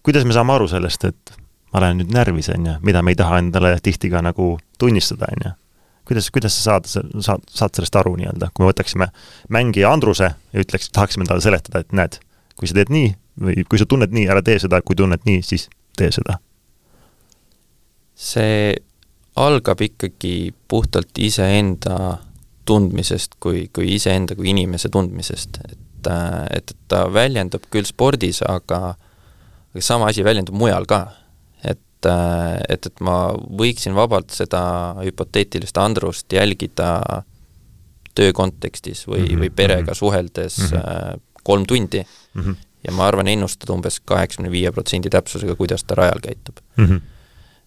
kuidas 0.07 0.27
me 0.29 0.37
saame 0.37 0.57
aru 0.57 0.69
sellest, 0.71 1.09
et 1.11 1.35
ma 1.73 1.81
olen 1.83 2.03
nüüd 2.03 2.13
närvis, 2.15 2.51
on 2.55 2.69
ju, 2.69 2.77
mida 2.87 3.03
me 3.03 3.15
ei 3.15 3.19
taha 3.21 3.41
endale 3.43 3.73
tihti 3.83 4.11
ka 4.13 4.23
nagu 4.27 4.53
tunnistada, 4.79 5.31
on 5.31 5.47
ju. 5.47 5.55
kuidas, 6.11 6.31
kuidas 6.35 6.57
sa 6.59 6.67
saad, 6.75 6.91
saad, 7.23 7.47
saad 7.47 7.79
sellest 7.79 7.97
aru 7.97 8.17
nii-öelda, 8.19 8.51
kui 8.55 8.65
me 8.65 8.73
võtaksime 8.73 9.11
mängija 9.55 9.93
Andruse 9.95 10.33
ja 10.35 10.65
ütleks, 10.65 10.91
tahaksime 10.91 11.29
talle 11.29 11.45
seletada, 11.45 11.85
et 11.85 11.95
näed, 11.95 12.19
kui 12.59 12.69
sa 12.69 12.77
teed 12.81 12.91
nii 12.91 13.13
või 13.41 13.65
kui 13.69 13.79
sa 13.81 13.87
tunned 13.89 14.13
nii, 14.13 14.27
ära 14.33 14.43
tee 14.45 14.59
seda, 14.61 14.83
kui 14.83 14.99
tunned 14.99 15.23
nii, 15.29 15.43
siis 15.47 15.69
tee 15.97 16.11
seda. 16.13 16.39
see 18.21 18.75
algab 19.41 19.81
ikkagi 19.81 20.53
puhtalt 20.69 21.19
iseenda 21.19 22.19
tundmisest 22.69 23.39
kui, 23.41 23.69
kui 23.73 23.95
iseenda 23.97 24.37
kui 24.39 24.51
inimese 24.53 24.89
tundmisest, 24.93 25.61
et, 25.65 25.79
et, 26.01 26.11
et 26.59 26.75
ta 26.89 27.07
väljendub 27.13 27.65
küll 27.73 27.89
spordis, 27.89 28.43
aga 28.47 28.95
aga 29.71 29.83
sama 29.85 30.11
asi 30.11 30.25
väljendub 30.27 30.57
mujal 30.59 30.87
ka. 30.87 31.07
et, 31.65 32.07
äh, 32.09 32.57
et, 32.69 32.87
et 32.87 33.01
ma 33.05 33.33
võiksin 33.37 33.93
vabalt 33.95 34.33
seda 34.33 34.63
hüpoteetilist 35.05 35.77
Andrust 35.79 36.33
jälgida 36.33 37.23
töö 38.17 38.33
kontekstis 38.33 39.05
või 39.07 39.21
mm, 39.21 39.27
-hmm. 39.27 39.43
või 39.43 39.51
perega 39.51 39.93
mhm. 39.93 39.99
suheldes 39.99 40.59
mm 40.59 40.79
-hmm. 40.79 41.21
kolm 41.43 41.67
tundi 41.67 42.01
mm 42.01 42.43
-hmm. 42.43 42.57
ja 42.89 42.93
ma 42.93 43.07
arvan, 43.07 43.29
ennustada 43.29 43.73
umbes 43.73 44.01
kaheksakümne 44.01 44.51
viie 44.51 44.73
protsendi 44.73 45.11
täpsusega, 45.11 45.57
kuidas 45.57 45.85
ta 45.85 45.95
rajal 45.95 46.21
käitub 46.23 46.57
mm. 46.77 46.87
-hmm. 46.87 47.01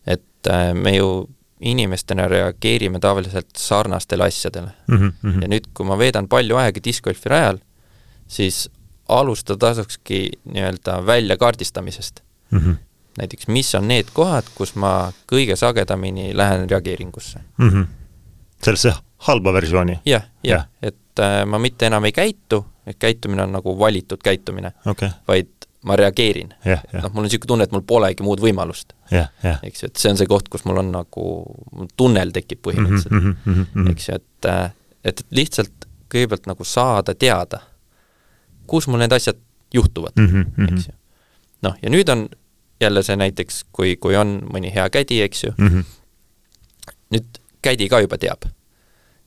et 0.07 0.47
äh, 0.49 0.73
me 0.73 0.95
ju 0.95 1.29
inimestena 1.59 2.27
reageerime 2.27 2.99
tavaliselt 2.99 3.55
sarnastele 3.57 4.23
asjadele 4.23 4.71
mm. 4.87 4.97
-hmm. 4.97 5.41
ja 5.41 5.47
nüüd, 5.47 5.69
kui 5.73 5.85
ma 5.85 5.97
veedan 5.97 6.27
palju 6.27 6.57
aega 6.57 6.79
discgolfi 6.83 7.29
rajal, 7.29 7.59
siis 8.27 8.69
alustada 9.09 9.57
tasukski 9.57 10.31
nii-öelda 10.43 11.05
väljakaardistamisest 11.05 12.19
mm. 12.51 12.59
-hmm. 12.59 12.75
näiteks, 13.17 13.47
mis 13.47 13.75
on 13.75 13.87
need 13.87 14.11
kohad, 14.13 14.43
kus 14.55 14.75
ma 14.75 15.11
kõige 15.31 15.55
sagedamini 15.55 16.37
lähen 16.37 16.69
reageeringusse 16.69 17.39
mm. 17.57 17.69
-hmm. 17.69 17.85
sellesse 18.63 18.93
halba 19.17 19.53
versiooni 19.53 19.91
ja,? 19.91 19.99
jah, 20.03 20.23
jah, 20.43 20.67
et 20.81 21.19
äh, 21.19 21.45
ma 21.45 21.59
mitte 21.59 21.85
enam 21.85 22.05
ei 22.05 22.11
käitu, 22.11 22.65
et 22.85 22.97
käitumine 22.99 23.43
on 23.43 23.51
nagu 23.51 23.79
valitud 23.79 24.19
käitumine 24.23 24.71
okay., 24.85 25.09
vaid 25.27 25.52
ma 25.83 25.97
reageerin 25.99 26.53
yeah,. 26.65 26.83
Yeah. 26.93 27.03
noh, 27.03 27.11
mul 27.13 27.23
on 27.23 27.27
niisugune 27.27 27.47
tunne, 27.47 27.67
et 27.67 27.73
mul 27.75 27.83
polegi 27.87 28.23
muud 28.23 28.41
võimalust 28.43 28.93
yeah,. 29.11 29.31
Yeah. 29.43 29.59
eks 29.63 29.83
ju, 29.83 29.91
et 29.91 29.97
see 30.03 30.13
on 30.13 30.17
see 30.21 30.29
koht, 30.29 30.49
kus 30.49 30.65
mul 30.69 30.79
on 30.83 30.91
nagu, 30.93 31.25
tunnel 31.97 32.31
tekib 32.35 32.63
põhimõtteliselt 32.63 33.11
mm, 33.11 33.35
-hmm, 33.43 33.53
mm 33.55 33.65
-hmm. 33.65 33.91
eks 33.91 34.09
ju, 34.09 34.15
et, 34.15 34.49
äh, 34.51 34.71
et, 35.03 35.25
lihtsalt 35.31 35.89
kõigepealt 36.13 36.47
nagu 36.47 36.63
saada 36.63 37.15
teada 37.15 37.63
kus 38.67 38.87
mul 38.87 39.01
need 39.03 39.11
asjad 39.11 39.37
juhtuvad 39.73 40.11
mm, 40.15 40.27
-hmm. 40.27 40.73
eks 40.73 40.87
ju. 40.87 40.93
noh, 41.61 41.75
ja 41.81 41.89
nüüd 41.89 42.09
on 42.09 42.29
jälle 42.81 43.03
see 43.03 43.15
näiteks, 43.15 43.63
kui, 43.71 43.95
kui 43.95 44.15
on 44.15 44.41
mõni 44.53 44.73
hea 44.73 44.89
kädi, 44.89 45.21
eks 45.21 45.43
ju 45.43 45.53
mm, 45.57 45.67
-hmm. 45.67 45.83
nüüd 47.15 47.39
kädi 47.61 47.89
ka 47.89 47.99
juba 47.99 48.17
teab. 48.17 48.45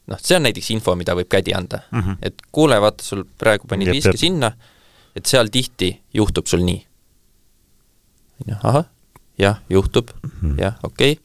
noh, 0.06 0.18
see 0.22 0.36
on 0.36 0.42
näiteks 0.42 0.70
info, 0.70 0.94
mida 0.96 1.14
võib 1.14 1.28
kädi 1.28 1.54
anda 1.54 1.80
mm, 1.90 2.00
-hmm. 2.00 2.16
et 2.22 2.34
kuule, 2.52 2.80
vaata, 2.80 3.04
sul 3.04 3.24
praegu 3.38 3.66
panid 3.66 3.90
viske 3.92 4.16
sinna, 4.16 4.52
et 5.16 5.26
seal 5.26 5.48
tihti 5.52 5.94
juhtub 6.14 6.46
sul 6.46 6.64
nii. 6.66 6.80
ahah, 8.62 8.84
jah, 9.38 9.62
juhtub 9.72 10.12
mm, 10.22 10.30
-hmm. 10.30 10.60
jah, 10.60 10.76
okei 10.82 11.12
okay., 11.12 11.22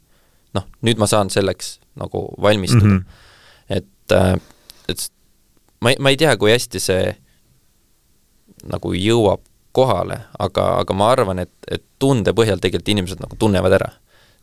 noh, 0.56 0.68
nüüd 0.82 1.00
ma 1.00 1.08
saan 1.08 1.30
selleks 1.30 1.80
nagu 1.96 2.34
valmistuda 2.42 2.86
mm. 2.86 2.98
-hmm. 2.98 3.78
et, 3.78 4.12
äh, 4.12 4.40
et 4.88 5.12
ma 5.82 5.90
ei, 5.92 6.00
ma 6.00 6.10
ei 6.10 6.18
tea, 6.18 6.38
kui 6.38 6.52
hästi 6.52 6.80
see 6.80 7.16
nagu 8.64 8.94
jõuab 8.94 9.42
kohale, 9.72 10.20
aga, 10.40 10.66
aga 10.84 10.94
ma 10.94 11.12
arvan, 11.12 11.40
et, 11.40 11.52
et 11.72 11.84
tunde 12.00 12.34
põhjal 12.36 12.60
tegelikult 12.60 12.92
inimesed 12.92 13.24
nagu 13.24 13.38
tunnevad 13.40 13.76
ära 13.80 13.90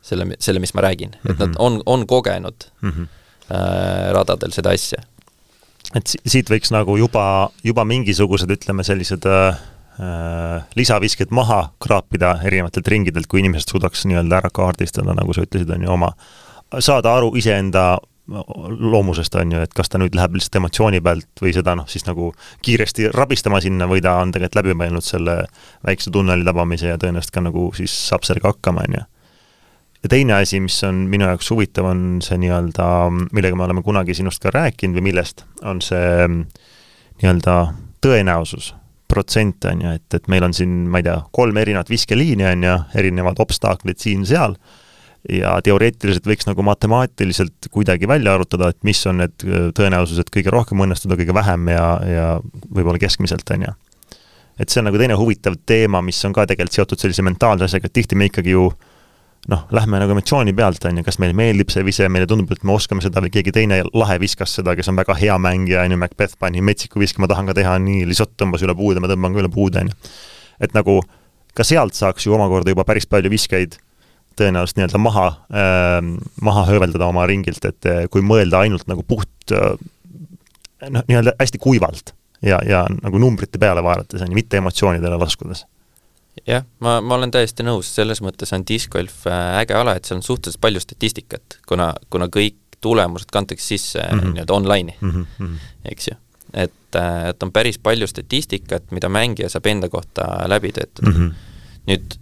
selle, 0.03 0.29
selle, 0.41 0.61
mis 0.63 0.75
ma 0.75 0.85
räägin 0.87 1.11
mm, 1.11 1.21
-hmm. 1.23 1.33
et 1.33 1.39
nad 1.39 1.49
mhm. 1.49 1.57
on, 1.59 1.83
on 1.87 2.07
kogenud 2.07 2.69
mm 2.81 2.91
-hmm. 2.91 3.07
äh, 3.53 4.13
radadel 4.13 4.53
seda 4.53 4.71
asja. 4.71 5.03
Et 5.97 6.15
siit 6.27 6.51
võiks 6.51 6.73
nagu 6.75 6.97
juba, 7.01 7.25
juba 7.65 7.85
mingisugused, 7.89 8.51
ütleme, 8.53 8.85
sellised 8.87 9.25
äh, 9.29 9.57
äh, 10.03 10.67
lisavisked 10.77 11.33
maha 11.35 11.71
kraapida 11.83 12.37
erinevatelt 12.45 12.89
ringidelt, 12.93 13.31
kui 13.31 13.43
inimesed 13.45 13.73
suudaks 13.73 14.05
nii-öelda 14.09 14.43
ära 14.43 14.53
kaardistada, 14.55 15.17
nagu 15.17 15.37
sa 15.37 15.47
ütlesid, 15.47 15.71
on 15.75 15.87
ju, 15.87 15.95
oma, 15.95 16.13
saada 16.85 17.17
aru 17.19 17.33
iseenda 17.41 17.95
loomusest, 18.79 19.35
on 19.41 19.53
ju, 19.53 19.61
et 19.65 19.73
kas 19.75 19.89
ta 19.89 19.99
nüüd 20.01 20.17
läheb 20.17 20.35
lihtsalt 20.37 20.59
emotsiooni 20.61 21.01
pealt 21.05 21.41
või 21.43 21.53
seda 21.57 21.75
noh, 21.79 21.87
siis 21.89 22.05
nagu 22.05 22.33
kiiresti 22.65 23.09
rabistama 23.15 23.61
sinna 23.65 23.89
või 23.89 24.03
ta 24.05 24.19
on 24.21 24.35
tegelikult 24.35 24.59
läbi 24.61 24.75
mõelnud 24.77 25.05
selle 25.05 25.39
väikse 25.87 26.13
tunneli 26.13 26.45
tabamise 26.45 26.93
ja 26.93 26.99
tõenäoliselt 27.01 27.35
ka 27.35 27.45
nagu 27.47 27.71
siis 27.77 27.95
saab 28.11 28.29
sellega 28.29 28.53
hakkama, 28.53 28.85
on 28.85 28.99
ju. 28.99 29.07
Ja 30.03 30.09
teine 30.09 30.39
asi, 30.39 30.61
mis 30.63 30.79
on 30.87 31.07
minu 31.11 31.27
jaoks 31.27 31.51
huvitav, 31.51 31.89
on 31.91 32.23
see 32.25 32.39
nii-öelda, 32.45 32.89
millega 33.35 33.59
me 33.59 33.67
oleme 33.67 33.83
kunagi 33.87 34.15
sinust 34.15 34.43
ka 34.43 34.53
rääkinud 34.55 34.99
või 34.99 35.09
millest, 35.11 35.45
on 35.67 35.83
see 35.85 36.27
nii-öelda 36.29 37.57
tõenäosus, 38.05 38.73
protsent, 39.09 39.65
on 39.71 39.83
ju, 39.83 39.95
et, 39.99 40.07
et 40.15 40.29
meil 40.31 40.45
on 40.47 40.55
siin, 40.55 40.85
ma 40.91 41.01
ei 41.01 41.09
tea, 41.09 41.17
kolm 41.35 41.57
erinevat 41.59 41.91
viskeliini, 41.91 42.47
on 42.53 42.69
ju, 42.69 42.77
erinevad 43.01 43.41
obstaaklid 43.43 43.99
siin-seal 44.03 44.55
ja 45.33 45.57
teoreetiliselt 45.65 46.29
võiks 46.29 46.47
nagu 46.47 46.63
matemaatiliselt 46.63 47.69
kuidagi 47.75 48.09
välja 48.09 48.37
arvutada, 48.37 48.71
et 48.71 48.79
mis 48.87 49.01
on 49.11 49.19
need 49.25 49.45
äh, 49.45 49.69
tõenäosused 49.77 50.31
kõige 50.33 50.53
rohkem 50.55 50.85
õnnestuda, 50.85 51.19
kõige 51.19 51.35
vähem 51.35 51.73
ja, 51.73 51.87
ja 52.07 52.29
võib-olla 52.69 53.01
keskmiselt, 53.03 53.51
on 53.57 53.67
ju. 53.67 53.75
et 54.63 54.71
see 54.71 54.83
on 54.83 54.89
nagu 54.89 55.01
teine 55.01 55.19
huvitav 55.19 55.59
teema, 55.67 56.05
mis 56.05 56.21
on 56.25 56.37
ka 56.37 56.47
tegelikult 56.47 56.79
seotud 56.79 57.03
sellise 57.03 57.27
mentaalse 57.27 57.67
asjaga, 57.67 57.91
et 57.91 57.99
tihti 57.99 58.19
me 58.19 58.31
ikkagi 58.31 58.55
ju 58.55 58.69
noh, 59.49 59.65
lähme 59.73 60.01
nagu 60.03 60.13
emotsiooni 60.13 60.53
pealt, 60.57 60.85
on 60.89 61.01
ju, 61.01 61.05
kas 61.07 61.21
meile 61.23 61.37
meeldib 61.37 61.71
see 61.73 61.85
vise, 61.87 62.09
meile 62.13 62.29
tundub, 62.29 62.51
et 62.53 62.65
me 62.67 62.75
oskame 62.75 63.05
seda 63.05 63.23
või 63.25 63.33
keegi 63.33 63.55
teine 63.55 63.81
lahe 63.95 64.19
viskas 64.21 64.57
seda, 64.59 64.75
kes 64.77 64.91
on 64.93 64.99
väga 64.99 65.17
hea 65.19 65.39
mängija, 65.41 65.85
on 65.87 65.95
ju, 65.95 66.01
Macbeth 66.03 66.39
pani 66.41 66.65
metsiku 66.65 67.01
viske, 67.01 67.23
ma 67.23 67.31
tahan 67.31 67.49
ka 67.49 67.57
teha 67.57 67.77
nii, 67.85 68.05
Lisott 68.11 68.35
tõmbas 68.41 68.65
üle 68.67 68.77
puude, 68.79 69.01
ma 69.05 69.11
tõmban 69.11 69.37
ka 69.37 69.45
üle 69.45 69.53
puude, 69.53 69.85
on 69.85 69.93
ju. 69.93 70.17
et 70.67 70.75
nagu 70.77 71.01
ka 71.57 71.67
sealt 71.67 71.97
saaks 71.97 72.27
ju 72.27 72.35
omakorda 72.37 72.75
juba 72.75 72.85
päris 72.89 73.09
palju 73.11 73.31
viskeid 73.33 73.79
tõenäoliselt 74.39 74.79
nii-öelda 74.79 75.01
maha 75.03 75.27
äh,, 75.51 75.97
maha 76.45 76.67
hööveldada 76.69 77.09
oma 77.09 77.27
ringilt, 77.31 77.65
et 77.65 77.89
äh, 77.89 78.05
kui 78.13 78.23
mõelda 78.23 78.63
ainult 78.67 78.87
nagu 78.91 79.03
puht 79.07 79.55
äh, 79.55 79.75
noh, 80.87 81.03
nii-öelda 81.09 81.35
hästi 81.41 81.61
kuivalt 81.63 82.15
ja, 82.43 82.61
ja 82.67 82.85
nagu 83.03 83.19
numbrite 83.19 83.59
peale 83.59 83.83
vaadates, 83.85 84.23
on 84.23 84.31
ju, 84.31 84.39
mitte 84.39 84.61
emotsioonidele 84.61 85.19
laskudes. 85.19 85.65
Jah, 86.47 86.65
ma, 86.85 87.01
ma 87.01 87.19
olen 87.19 87.31
täiesti 87.35 87.67
nõus, 87.67 87.91
selles 87.95 88.23
mõttes 88.25 88.53
on 88.57 88.65
discgolf 88.69 89.27
äh, 89.27 89.59
äge 89.63 89.77
ala, 89.79 89.97
et 89.97 90.09
seal 90.09 90.21
on 90.21 90.27
suhteliselt 90.27 90.61
palju 90.61 90.81
statistikat, 90.85 91.59
kuna, 91.69 91.93
kuna 92.11 92.29
kõik 92.33 92.57
tulemused 92.81 93.31
kantakse 93.33 93.67
sisse 93.67 93.99
mm 93.99 94.19
-hmm. 94.19 94.33
nii-öelda 94.35 94.55
online'i 94.55 94.97
mm, 95.01 95.27
-hmm. 95.41 95.57
eks 95.85 96.09
ju. 96.09 96.15
et, 96.55 96.95
et 97.29 97.43
on 97.43 97.53
päris 97.53 97.79
palju 97.79 98.07
statistikat, 98.07 98.91
mida 98.91 99.09
mängija 99.09 99.49
saab 99.49 99.67
enda 99.67 99.89
kohta 99.89 100.49
läbi 100.49 100.73
töötada 100.73 101.11
mm. 101.11 101.17
-hmm. 101.17 101.35
nüüd 101.87 102.19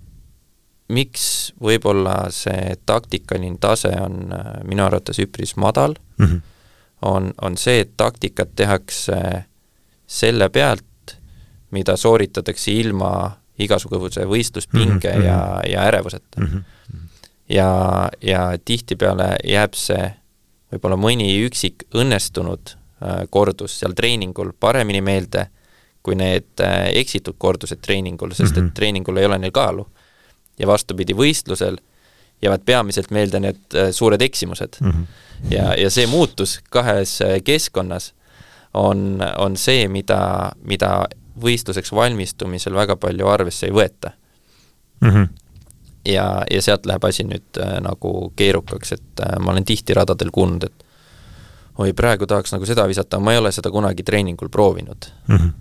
miks 0.89 1.53
võib-olla 1.63 2.31
see 2.31 2.77
taktikaline 2.87 3.59
tase 3.61 3.91
on 4.01 4.33
äh, 4.33 4.53
minu 4.65 4.85
arvates 4.85 5.19
üpris 5.19 5.57
madal 5.57 5.95
mm, 6.19 6.27
-hmm. 6.27 6.41
on, 7.03 7.33
on 7.43 7.57
see, 7.57 7.81
et 7.81 7.97
taktikat 7.97 8.55
tehakse 8.57 9.45
selle 10.07 10.49
pealt, 10.49 11.17
mida 11.71 11.97
sooritatakse 11.97 12.73
ilma 12.73 13.31
igasuguse 13.59 14.27
võistluspinge 14.29 15.13
mm 15.13 15.21
-hmm. 15.21 15.27
ja, 15.27 15.61
ja 15.71 15.83
ärevuseta 15.89 16.41
mm. 16.41 16.47
-hmm. 16.47 17.09
ja, 17.49 18.11
ja 18.23 18.59
tihtipeale 18.65 19.37
jääb 19.45 19.75
see 19.75 20.15
võib-olla 20.73 20.97
mõni 20.97 21.29
üksik 21.47 21.87
õnnestunud 21.95 22.75
äh, 23.03 23.25
kordus 23.31 23.79
seal 23.81 23.95
treeningul 23.95 24.53
paremini 24.61 25.01
meelde 25.01 25.47
kui 26.03 26.15
need 26.15 26.63
äh, 26.63 26.87
eksitud 26.95 27.35
kordused 27.39 27.81
treeningul, 27.83 28.31
sest 28.31 28.57
et 28.57 28.63
mhm. 28.63 28.75
treeningul 28.75 29.17
ei 29.17 29.27
ole 29.27 29.39
neil 29.39 29.55
kaalu 29.55 29.87
ja 30.59 30.67
vastupidi, 30.67 31.15
võistlusel 31.15 31.81
jäävad 32.43 32.63
peamiselt 32.65 33.11
meelde 33.11 33.41
need 33.41 33.75
äh, 33.75 33.91
suured 33.91 34.23
eksimused 34.23 34.79
mm. 34.81 34.91
-hmm. 34.91 35.07
ja, 35.51 35.75
ja 35.75 35.91
see 35.91 36.07
muutus 36.07 36.61
kahes 36.71 37.19
keskkonnas 37.45 38.13
on, 38.75 39.19
on 39.39 39.57
see, 39.57 39.89
mida, 39.89 40.53
mida 40.63 41.07
võistluseks 41.43 41.93
valmistumisel 41.95 42.75
väga 42.75 42.97
palju 42.97 43.29
arvesse 43.29 43.67
ei 43.67 43.73
võeta 43.73 44.13
mm. 45.01 45.11
-hmm. 45.11 45.29
ja, 46.13 46.45
ja 46.51 46.63
sealt 46.63 46.87
läheb 46.87 47.05
asi 47.05 47.25
nüüd 47.25 47.61
äh, 47.61 47.79
nagu 47.85 48.33
keerukaks, 48.37 48.93
et 48.93 49.23
äh, 49.23 49.39
ma 49.41 49.53
olen 49.53 49.65
tihti 49.65 49.95
radadel 49.95 50.31
kuulnud, 50.33 50.65
et 50.65 50.85
oi, 51.79 51.93
praegu 51.93 52.27
tahaks 52.27 52.53
nagu 52.55 52.67
seda 52.67 52.87
visata, 52.89 53.21
ma 53.21 53.35
ei 53.35 53.39
ole 53.43 53.53
seda 53.53 53.71
kunagi 53.71 54.03
treeningul 54.03 54.49
proovinud 54.49 55.11
mm. 55.29 55.37
-hmm. 55.37 55.53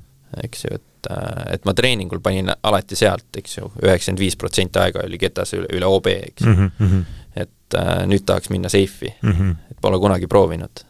eks 0.44 0.64
ju, 0.66 0.76
et, 0.76 1.12
äh, 1.12 1.54
et 1.54 1.66
ma 1.66 1.74
treeningul 1.74 2.20
panin 2.20 2.52
alati 2.64 2.96
sealt, 2.96 3.28
eks 3.38 3.58
ju, 3.58 3.72
üheksakümmend 3.84 4.20
viis 4.20 4.36
protsenti 4.36 4.80
aega 4.80 5.04
oli 5.04 5.18
ketas 5.18 5.54
üle, 5.54 5.68
üle 5.74 5.86
OB, 5.86 6.08
eks 6.08 6.44
ju 6.44 6.54
mm. 6.54 6.72
-hmm. 6.80 7.04
et 7.36 7.80
äh, 7.80 8.06
nüüd 8.08 8.26
tahaks 8.26 8.50
minna 8.50 8.70
seifi 8.70 9.16
mm, 9.22 9.32
-hmm. 9.32 9.56
et 9.72 9.78
pole 9.82 10.00
kunagi 10.00 10.28
proovinud. 10.28 10.86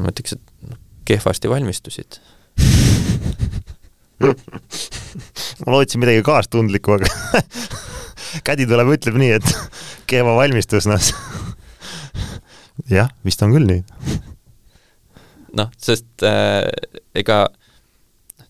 ma 0.00 0.08
ütleks, 0.08 0.32
et 0.32 0.68
noh, 0.68 0.78
kehvasti 1.04 1.50
valmistusid 1.50 2.20
ma 5.64 5.72
lootsin 5.74 6.02
midagi 6.02 6.22
kaastundlikku, 6.26 6.98
aga 6.98 7.42
kädi 8.46 8.66
tuleb, 8.68 8.92
ütleb 8.96 9.16
nii, 9.20 9.32
et 9.38 9.54
kehva 10.10 10.34
valmistus, 10.38 10.88
noh 10.90 11.00
jah, 12.96 13.10
vist 13.26 13.42
on 13.46 13.54
küll 13.56 13.68
nii. 13.68 14.20
noh, 15.58 15.72
sest 15.80 16.26
äh, 16.26 16.68
ega 17.16 17.42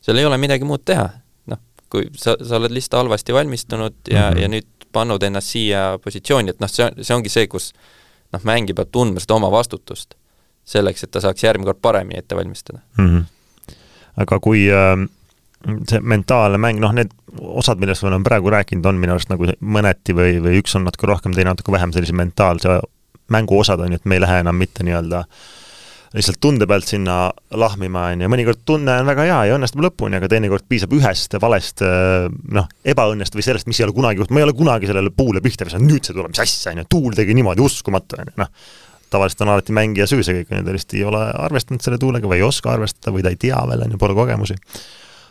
seal 0.00 0.20
ei 0.20 0.28
ole 0.28 0.38
midagi 0.40 0.66
muud 0.68 0.85
teha, 0.88 1.09
noh, 1.52 1.62
kui 1.92 2.11
sa, 2.18 2.37
sa 2.40 2.59
oled 2.61 2.74
lihtsalt 2.74 3.02
halvasti 3.04 3.37
valmistunud 3.37 3.96
ja 4.11 4.30
mm, 4.30 4.35
-hmm. 4.35 4.42
ja 4.42 4.52
nüüd 4.56 4.68
pannud 4.92 5.22
ennast 5.22 5.54
siia 5.54 5.98
positsiooni, 6.02 6.50
et 6.50 6.61
noh, 6.61 6.70
see, 6.70 6.88
see 7.00 7.14
ongi 7.14 7.30
see, 7.30 7.46
kus 7.46 7.70
noh, 8.33 8.42
mängija 8.42 8.80
peab 8.80 8.90
tundma 8.92 9.22
seda 9.22 9.38
oma 9.38 9.50
vastutust 9.52 10.16
selleks, 10.66 11.04
et 11.04 11.11
ta 11.11 11.22
saaks 11.22 11.44
järgmine 11.44 11.70
kord 11.70 11.80
paremini 11.83 12.18
ette 12.18 12.37
valmistada 12.37 12.80
mm. 12.98 13.06
-hmm. 13.06 13.74
aga 14.16 14.40
kui 14.40 14.66
äh, 14.70 15.09
see 15.61 16.01
mentaalne 16.01 16.61
mäng, 16.61 16.81
noh, 16.81 16.92
need 16.96 17.12
osad, 17.38 17.81
millest 17.81 18.05
me 18.05 18.11
oleme 18.11 18.27
praegu 18.27 18.53
rääkinud, 18.53 18.87
on 18.88 19.01
minu 19.01 19.14
arust 19.14 19.31
nagu 19.33 19.49
mõneti 19.61 20.16
või, 20.16 20.38
või 20.42 20.61
üks 20.62 20.77
on 20.79 20.87
natuke 20.88 21.09
rohkem, 21.11 21.35
teine 21.37 21.53
natuke 21.53 21.73
vähem 21.75 21.92
sellise 21.94 22.16
mentaalse 22.16 22.81
mänguosad, 23.31 23.83
on 23.85 23.94
ju, 23.94 24.01
et 24.01 24.09
me 24.09 24.16
ei 24.16 24.25
lähe 24.25 24.40
enam 24.42 24.57
mitte 24.59 24.87
nii-öelda 24.87 25.25
lihtsalt 26.11 26.40
tunde 26.42 26.66
pealt 26.66 26.88
sinna 26.90 27.29
lahmima, 27.55 28.09
on 28.11 28.25
ju, 28.25 28.31
mõnikord 28.33 28.64
tunne 28.66 28.96
on 28.99 29.07
väga 29.12 29.27
hea 29.29 29.40
ja 29.46 29.59
õnnestub 29.59 29.85
lõpuni, 29.85 30.18
aga 30.18 30.31
teinekord 30.33 30.66
piisab 30.70 30.94
ühest 30.96 31.37
valest 31.42 31.85
noh, 31.85 32.66
ebaõnnest 32.83 33.37
või 33.37 33.46
sellest, 33.46 33.68
mis 33.70 33.79
ei 33.79 33.87
ole 33.87 33.94
kunagi 33.94 34.18
juhtunud, 34.18 34.35
ma 34.35 34.42
ei 34.42 34.49
ole 34.49 34.57
kunagi 34.59 34.90
sellele 34.90 35.12
puule 35.14 35.42
pihta 35.44 35.68
visanud, 35.68 35.87
nüüd 35.87 36.09
see 36.09 36.16
tuleb, 36.16 36.33
mis 36.33 36.42
asja, 36.42 36.73
on 36.73 36.83
ju, 36.83 36.87
tuul 36.96 37.14
tegi 37.18 37.37
niimoodi, 37.38 37.62
uskumatu, 37.62 38.18
on 38.18 38.33
ju, 38.33 38.38
noh. 38.42 38.51
tavaliselt 39.12 39.44
on 39.46 39.53
alati 39.55 39.77
mängija 39.77 40.09
süü 40.11 40.25
see 40.27 40.40
kõik, 40.40 40.51
on 40.51 40.64
ju, 40.64 40.66
ta 40.66 40.75
lihtsalt 40.75 40.96
ei 40.99 41.07
ole 41.12 41.23
arvestanud 41.44 41.87
selle 41.87 42.01
tuulega 42.03 42.33
või 42.33 42.40
ei 42.40 42.49
oska 42.49 42.75
arvestada 42.75 43.14
või 43.14 43.23
ta 43.27 43.31
ei 43.31 43.38
tea 43.46 43.62
veel, 43.70 43.87
on 43.87 43.94
ju, 43.94 44.03
pole 44.03 44.18
kogemusi 44.18 44.59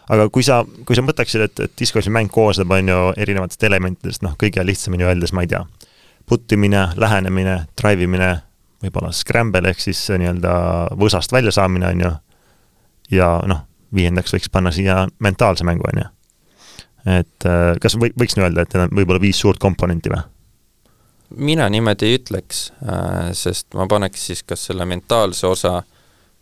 aga 0.10 0.28
kui 0.34 0.46
sa, 0.46 0.62
kui 0.88 0.98
sa 0.98 1.04
mõtleksid, 1.06 1.46
et, 1.46 1.64
et 1.66 1.74
discgolfi 1.80 2.12
mäng 2.14 2.32
koosneb, 2.34 2.72
on 2.74 2.92
ju, 2.92 3.00
erinevatest 3.22 3.66
elementidest, 3.68 4.24
noh, 4.26 4.36
kõige 4.42 4.66
lihtsamini 4.66 5.06
öeldes, 5.08 5.34
ma 5.36 5.46
ei 5.46 5.52
tea, 5.52 5.64
puttimine, 6.30 6.90
lähenemine, 7.00 7.56
drive 7.80 8.06
imine, 8.06 8.32
võib-olla 8.84 9.12
scramble 9.16 9.70
ehk 9.70 9.84
siis 9.84 10.02
nii-öelda 10.10 10.54
võsast 11.00 11.34
väljasaamine, 11.36 11.94
on 11.94 12.06
ju, 12.06 12.14
ja 13.20 13.34
noh, 13.50 13.66
viiendaks 13.96 14.34
võiks 14.36 14.52
panna 14.54 14.74
siia 14.74 15.04
mentaalse 15.24 15.68
mängu, 15.68 15.86
on 15.92 16.04
ju. 16.04 16.10
et 17.20 17.48
äh, 17.50 17.72
kas 17.82 17.98
või, 18.00 18.14
võiks 18.18 18.38
nii 18.38 18.48
öelda, 18.48 18.66
et 18.66 18.76
need 18.76 18.88
on 18.88 19.00
võib-olla 19.02 19.22
viis 19.22 19.40
suurt 19.42 19.62
komponenti 19.62 20.14
või? 20.14 20.26
mina 21.38 21.68
niimoodi 21.70 22.08
ei 22.08 22.18
ütleks, 22.18 22.72
äh, 22.82 23.30
sest 23.38 23.70
ma 23.78 23.86
paneks 23.90 24.26
siis 24.32 24.42
kas 24.44 24.66
selle 24.70 24.86
mentaalse 24.90 25.46
osa 25.48 25.76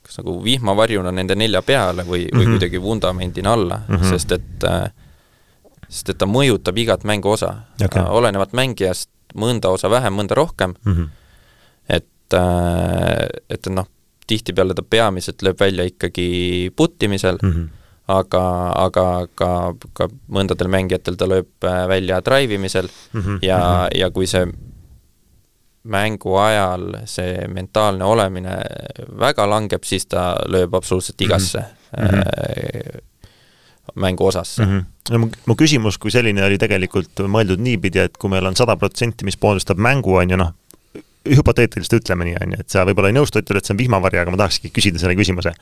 kas 0.07 0.21
nagu 0.21 0.37
vihmavarjuna 0.43 1.11
nende 1.11 1.35
nelja 1.35 1.61
peale 1.61 2.05
või 2.07 2.25
mm, 2.25 2.31
-hmm. 2.31 2.39
või 2.39 2.45
mhm. 2.45 2.55
kuidagi 2.55 2.81
vundamendina 2.81 3.53
alla 3.53 3.81
mm, 3.87 3.95
-hmm. 3.95 4.09
sest 4.09 4.31
et 4.31 4.63
äh, 4.63 4.89
sest 5.87 6.09
et 6.09 6.17
ta 6.17 6.27
mõjutab 6.29 6.77
igat 6.79 7.03
mängu 7.07 7.31
osa 7.35 7.53
okay., 7.83 8.03
olenevalt 8.03 8.53
mängijast 8.53 9.09
mõnda 9.35 9.71
osa 9.75 9.89
vähem, 9.91 10.15
mõnda 10.15 10.35
rohkem 10.35 10.75
mm, 10.83 10.93
-hmm. 10.93 11.07
et, 11.89 12.33
äh, 12.33 13.27
et 13.49 13.67
noh, 13.71 13.87
tihtipeale 14.27 14.75
ta 14.75 14.83
peamiselt 14.83 15.43
lööb 15.43 15.59
välja 15.59 15.83
ikkagi 15.87 16.71
puttimisel 16.75 17.39
mm, 17.41 17.51
-hmm. 17.51 17.67
aga, 18.07 18.43
aga 18.85 19.27
ka, 19.35 19.51
ka 19.93 20.09
mõndadel 20.27 20.67
mängijatel 20.67 21.15
ta 21.15 21.27
lööb 21.27 21.51
äh, 21.63 21.87
välja 21.87 22.21
drive 22.21 22.53
imisel 22.53 22.89
mm 23.13 23.21
-hmm. 23.21 23.39
ja 23.41 23.57
mm, 23.57 23.63
-hmm. 23.63 23.99
ja 23.99 24.11
kui 24.11 24.27
see 24.27 24.47
mängu 25.87 26.35
ajal 26.41 26.89
see 27.09 27.47
mentaalne 27.47 28.05
olemine 28.05 28.57
väga 29.19 29.47
langeb, 29.49 29.85
siis 29.87 30.07
ta 30.11 30.33
lööb 30.51 30.75
absoluutselt 30.75 31.21
igasse 31.21 31.63
mm 31.97 32.07
-hmm 32.07 33.03
mängu 33.95 34.25
osasse 34.25 34.65
mm. 34.65 34.71
-hmm. 34.71 34.83
no 35.11 35.19
mu, 35.19 35.29
mu 35.45 35.55
küsimus 35.55 35.97
kui 35.97 36.11
selline 36.11 36.43
oli 36.43 36.57
tegelikult 36.57 37.19
mõeldud 37.19 37.61
niipidi, 37.63 37.99
et 37.99 38.17
kui 38.17 38.29
meil 38.29 38.45
on 38.45 38.55
sada 38.55 38.75
protsenti, 38.77 39.25
mis 39.25 39.37
moodustab 39.41 39.77
mängu, 39.77 40.15
on 40.15 40.29
ju 40.29 40.37
noh, 40.37 40.53
hüpoteetiliselt 41.35 42.01
ütleme 42.01 42.27
nii, 42.27 42.35
on 42.41 42.51
ju, 42.55 42.59
et 42.59 42.69
sa 42.69 42.85
võib-olla 42.87 43.11
ei 43.11 43.17
nõustu, 43.17 43.41
ütled, 43.43 43.57
et 43.57 43.65
see 43.65 43.75
on 43.75 43.81
vihmavari, 43.81 44.19
aga 44.21 44.33
ma 44.33 44.41
tahakski 44.43 44.71
küsida 44.75 44.99
selle 45.01 45.15
küsimuse. 45.19 45.53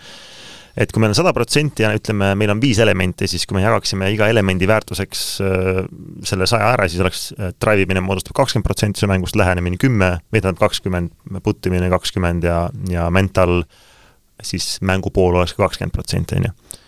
Et 0.76 0.92
kui 0.92 1.00
meil 1.00 1.14
on 1.14 1.18
sada 1.18 1.32
protsenti 1.36 1.86
ja 1.86 1.94
ütleme, 1.96 2.34
meil 2.36 2.52
on 2.52 2.62
viis 2.62 2.80
elementi, 2.84 3.30
siis 3.32 3.48
kui 3.48 3.58
me 3.58 3.64
jagaksime 3.64 4.10
iga 4.12 4.28
elemendi 4.32 4.68
väärtuseks 4.68 5.24
äh, 5.46 5.82
selle 6.28 6.48
saja 6.52 6.74
ära, 6.76 6.88
siis 6.92 7.04
oleks 7.04 7.26
äh, 7.38 7.54
drive 7.62 7.88
imine 7.88 8.04
moodustab 8.04 8.36
kakskümmend 8.42 8.68
protsenti 8.68 9.04
su 9.04 9.10
mängust, 9.12 9.40
lähenemine 9.40 9.80
kümme, 9.82 10.18
või 10.28 10.42
tähendab 10.42 10.66
kakskümmend, 10.66 11.14
puttimine 11.46 11.90
kakskümmend 11.94 12.48
ja, 12.48 12.66
ja 12.92 13.08
mental 13.14 13.62
siis 14.44 14.76
mängu 14.84 15.14
pool 15.16 15.38
oleks 15.40 15.56
ka 15.56 15.64
kakskümmend 15.64 15.96
protsenti, 15.96 16.42
on 16.42 16.50
ju. 16.50 16.82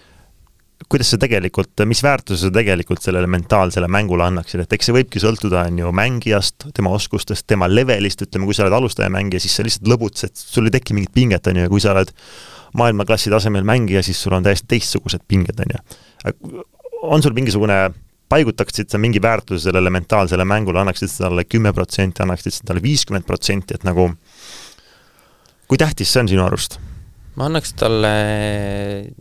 Kuidas 0.88 1.10
sa 1.10 1.18
tegelikult, 1.20 1.74
mis 1.90 2.00
väärtuse 2.06 2.48
sa 2.48 2.54
tegelikult 2.54 3.02
sellele 3.04 3.28
mentaalsele 3.32 3.88
mängule 3.92 4.28
annaksid, 4.28 4.62
et 4.62 4.76
eks 4.76 4.88
see 4.88 4.96
võibki 4.96 5.20
sõltuda, 5.20 5.64
on 5.68 5.80
ju, 5.82 5.90
mängijast, 5.96 6.68
tema 6.76 6.92
oskustest, 6.96 7.48
tema 7.50 7.68
levelist, 7.72 8.22
ütleme, 8.28 8.46
kui 8.48 8.56
sa 8.56 8.68
oled 8.68 8.76
alustaja 8.78 9.10
mängija, 9.12 9.42
siis 9.42 9.58
sa 9.58 9.66
lihtsalt 9.66 9.90
lõbutsed, 9.90 10.38
sul 10.38 10.70
ei 10.70 10.76
teki 10.78 10.96
mingit 10.96 11.16
pinget, 11.16 11.50
on 11.50 11.60
ju, 11.60 11.66
ja 11.66 11.72
kui 11.72 11.84
sa 11.84 11.96
oled 11.96 12.14
maailmaklassi 12.74 13.30
tasemel 13.30 13.64
mängija, 13.64 14.04
siis 14.04 14.22
sul 14.24 14.34
on 14.34 14.44
täiesti 14.44 14.68
teistsugused 14.68 15.24
pinged, 15.28 15.60
on 15.60 15.76
ju. 15.76 16.64
on 17.02 17.24
sul 17.24 17.34
mingisugune, 17.34 17.92
paigutaksid 18.30 18.90
sa 18.90 18.98
mingi 18.98 19.22
väärtuse 19.22 19.70
sellele 19.70 19.90
mentaalsele 19.90 20.46
mängule, 20.46 20.82
annaksid 20.82 21.12
sa 21.12 21.28
talle 21.28 21.46
kümme 21.46 21.74
protsenti, 21.74 22.24
annaksid 22.24 22.54
sa 22.54 22.68
talle 22.68 22.84
viiskümmend 22.84 23.26
protsenti, 23.28 23.78
et 23.78 23.88
nagu 23.88 24.10
kui 25.68 25.80
tähtis 25.80 26.12
see 26.12 26.24
on 26.24 26.32
sinu 26.32 26.46
arust? 26.46 26.80
ma 27.38 27.46
annaks 27.46 27.76
talle 27.78 28.14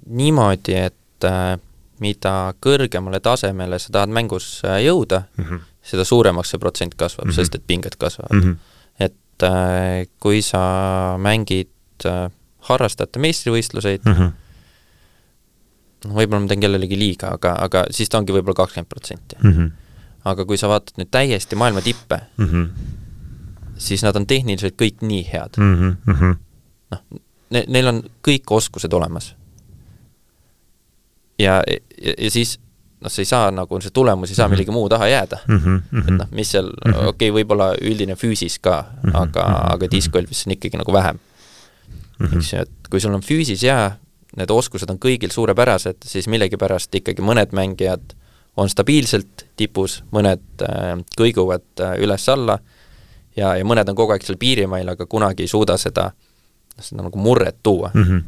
niimoodi, 0.06 0.76
et 0.88 1.26
äh, 1.28 1.56
mida 2.00 2.54
kõrgemale 2.64 3.20
tasemele 3.24 3.78
sa 3.80 3.92
tahad 3.92 4.12
mängus 4.12 4.60
äh, 4.64 4.80
jõuda 4.84 5.22
mm, 5.36 5.44
-hmm. 5.44 5.60
seda 5.82 6.04
suuremaks 6.04 6.50
see 6.52 6.60
protsent 6.60 6.94
kasvab 6.94 7.26
mm, 7.26 7.30
-hmm. 7.30 7.36
sest 7.36 7.54
et 7.54 7.66
pinged 7.66 7.96
kasvavad 7.98 8.32
mm. 8.32 8.42
-hmm. 8.42 8.56
et 9.04 9.42
äh, 9.42 10.08
kui 10.20 10.42
sa 10.42 11.16
mängid 11.18 11.68
harrastajate 12.68 13.22
meistrivõistluseid 13.22 14.04
mm, 14.04 14.12
-hmm. 14.12 14.30
võib-olla 16.18 16.42
ma 16.44 16.50
teen 16.52 16.64
kellelegi 16.64 16.98
liiga, 16.98 17.32
aga, 17.38 17.56
aga 17.66 17.84
siis 17.90 18.08
ta 18.10 18.18
ongi 18.20 18.34
võib-olla 18.36 18.60
kakskümmend 18.62 18.88
protsenti. 18.88 19.36
Mhm. 19.42 19.66
aga 20.26 20.44
kui 20.44 20.58
sa 20.58 20.68
vaatad 20.68 20.98
nüüd 20.98 21.10
täiesti 21.10 21.56
maailma 21.56 21.80
tippe 21.80 22.20
mm, 22.36 22.46
-hmm. 22.46 22.66
siis 23.78 24.02
nad 24.02 24.16
on 24.16 24.26
tehniliselt 24.26 24.74
kõik 24.74 25.02
nii 25.02 25.24
head 25.32 25.56
mm. 25.56 25.96
-hmm. 26.06 26.36
noh, 26.90 27.02
ne-, 27.50 27.64
neil 27.68 27.86
on 27.86 28.02
kõik 28.28 28.50
oskused 28.50 28.92
olemas 28.92 29.34
ja, 31.38 31.62
ja, 31.66 32.14
ja 32.18 32.30
siis 32.30 32.58
noh, 33.00 33.12
sa 33.12 33.22
ei 33.22 33.28
saa 33.28 33.50
nagu, 33.54 33.80
see 33.82 33.94
tulemus 33.94 34.30
ei 34.30 34.36
saa 34.36 34.46
mm 34.46 34.50
-hmm. 34.50 34.56
millegi 34.56 34.74
muu 34.74 34.88
taha 34.88 35.08
jääda 35.08 35.38
mm. 35.46 35.58
-hmm. 35.58 36.08
et 36.08 36.14
noh, 36.18 36.28
mis 36.30 36.50
seal 36.50 36.66
mm 36.66 36.92
-hmm., 36.92 37.06
okei 37.06 37.30
okay,, 37.30 37.42
võib-olla 37.42 37.74
üldine 37.80 38.14
füüsis 38.14 38.58
ka 38.60 38.84
mm, 38.84 39.10
-hmm. 39.10 39.22
aga, 39.22 39.42
aga 39.74 39.90
discgolfis 39.90 40.46
on 40.46 40.52
ikkagi 40.52 40.76
nagu 40.76 40.92
vähem 40.92 41.18
mm. 42.18 42.26
-hmm. 42.26 42.36
eks 42.36 42.52
ju, 42.52 42.60
et 42.66 42.90
kui 42.90 43.00
sul 43.00 43.14
on 43.14 43.24
füüsis 43.24 43.62
hea, 43.62 43.96
need 44.36 44.50
oskused 44.50 44.90
on 44.90 44.98
kõigil 44.98 45.32
suurepärased, 45.32 46.04
siis 46.04 46.28
millegipärast 46.28 46.94
ikkagi 46.94 47.22
mõned 47.22 47.52
mängijad 47.56 48.16
on 48.56 48.68
stabiilselt 48.72 49.46
tipus, 49.56 50.02
mõned 50.12 50.44
äh, 50.62 50.96
kõiguvad 51.18 51.66
äh, 51.80 51.98
üles-alla 52.04 52.58
ja, 53.36 53.56
ja 53.56 53.64
mõned 53.64 53.88
on 53.88 53.96
kogu 53.96 54.12
aeg 54.12 54.24
seal 54.24 54.38
piirimail, 54.40 54.88
aga 54.88 55.06
kunagi 55.06 55.44
ei 55.44 55.48
suuda 55.52 55.76
seda, 55.76 56.10
seda 56.80 57.02
nagu 57.02 57.18
murret 57.18 57.56
tuua 57.62 57.90
mm. 57.94 58.02
-hmm. 58.02 58.22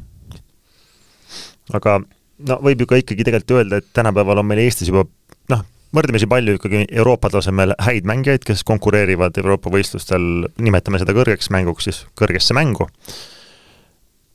aga 1.73 2.01
no 2.49 2.61
võib 2.63 2.85
ju 2.85 2.87
ka 2.87 3.01
ikkagi 3.01 3.25
tegelikult 3.25 3.59
öelda, 3.59 3.81
et 3.81 3.89
tänapäeval 3.93 4.43
on 4.43 4.47
meil 4.47 4.63
Eestis 4.67 4.93
juba 4.93 5.05
noh, 5.53 5.65
võrdlemisi 5.95 6.29
palju 6.31 6.59
ikkagi 6.59 6.85
Euroopa 6.91 7.31
tasemel 7.33 7.75
häid 7.83 8.07
mängijaid, 8.09 8.45
kes 8.47 8.65
konkureerivad 8.69 9.41
Euroopa 9.41 9.73
võistlustel, 9.73 10.47
nimetame 10.61 11.01
seda 11.03 11.17
kõrgeks 11.17 11.51
mänguks 11.55 11.89
siis, 11.89 12.05
kõrgesse 12.19 12.57
mängu. 12.57 12.89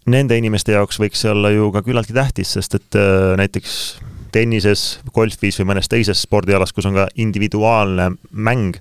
Nende 0.09 0.35
inimeste 0.35 0.73
jaoks 0.75 0.99
võiks 0.99 1.21
see 1.23 1.31
olla 1.31 1.53
ju 1.53 1.69
ka 1.71 1.83
küllaltki 1.85 2.15
tähtis, 2.15 2.55
sest 2.57 2.75
et 2.75 2.97
äh, 2.99 3.33
näiteks 3.39 3.77
tennises, 4.33 4.99
golfis 5.13 5.59
või 5.61 5.69
mõnes 5.73 5.87
teises 5.91 6.25
spordialas, 6.25 6.73
kus 6.75 6.89
on 6.89 6.97
ka 6.97 7.07
individuaalne 7.21 8.09
mäng, 8.31 8.79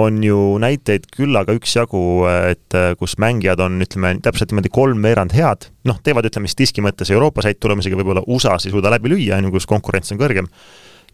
on 0.00 0.22
ju 0.24 0.56
näiteid 0.62 1.04
küllaga 1.12 1.54
üksjagu, 1.54 2.02
et 2.48 2.76
äh, 2.78 2.94
kus 2.98 3.18
mängijad 3.22 3.60
on, 3.60 3.76
ütleme, 3.84 4.14
täpselt 4.24 4.52
niimoodi 4.52 4.72
kolmveerand 4.72 5.36
head, 5.36 5.68
noh, 5.88 6.00
teevad, 6.02 6.26
ütleme 6.30 6.48
siis 6.48 6.62
diski 6.62 6.84
mõttes 6.84 7.12
Euroopas 7.12 7.46
häid 7.48 7.60
tulemusi, 7.60 7.92
aga 7.92 8.00
võib-olla 8.00 8.24
USA-s 8.26 8.66
ei 8.66 8.74
suuda 8.74 8.90
läbi 8.94 9.12
lüüa, 9.12 9.38
on 9.38 9.50
ju, 9.50 9.54
kus 9.58 9.68
konkurents 9.68 10.14
on 10.14 10.20
kõrgem. 10.22 10.48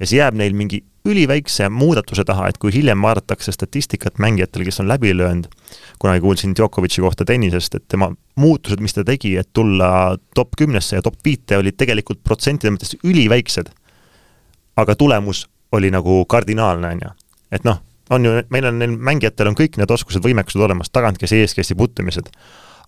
Ja 0.00 0.06
see 0.06 0.20
jääb 0.20 0.38
neil 0.38 0.54
mingi 0.56 0.82
üliväikse 1.08 1.68
muudatuse 1.72 2.24
taha, 2.26 2.48
et 2.50 2.58
kui 2.60 2.72
hiljem 2.74 3.02
vaadatakse 3.02 3.52
statistikat 3.54 4.18
mängijatel, 4.22 4.64
kes 4.66 4.80
on 4.82 4.88
läbi 4.90 5.14
löönud, 5.16 5.48
kunagi 5.98 6.20
kuulsin 6.20 6.54
Djokovic'i 6.56 7.02
kohta 7.04 7.24
tennisest, 7.24 7.74
et 7.74 7.86
tema 7.88 8.10
muutused, 8.36 8.82
mis 8.84 8.94
ta 8.94 9.04
tegi, 9.06 9.36
et 9.40 9.48
tulla 9.56 10.18
top 10.34 10.56
kümnesse 10.58 10.98
ja 10.98 11.04
top 11.04 11.16
viite, 11.24 11.58
olid 11.58 11.78
tegelikult 11.80 12.20
protsentide 12.24 12.74
mõttes 12.74 12.96
üliväiksed. 13.04 13.72
aga 14.78 14.94
tulemus 14.94 15.48
oli 15.72 15.90
nagu 15.90 16.24
kardinaalne, 16.24 16.88
on 16.88 17.00
ju. 17.02 17.10
et 17.52 17.64
noh, 17.64 17.80
on 18.10 18.24
ju, 18.24 18.42
meil 18.50 18.68
on, 18.68 18.78
neil 18.78 18.94
mängijatel 18.96 19.50
on 19.50 19.56
kõik 19.58 19.76
need 19.76 19.90
oskused, 19.90 20.22
võimekused 20.24 20.60
olemas, 20.60 20.90
tagantkäsi, 20.90 21.42
eeskäsi 21.42 21.74
puttimised. 21.74 22.30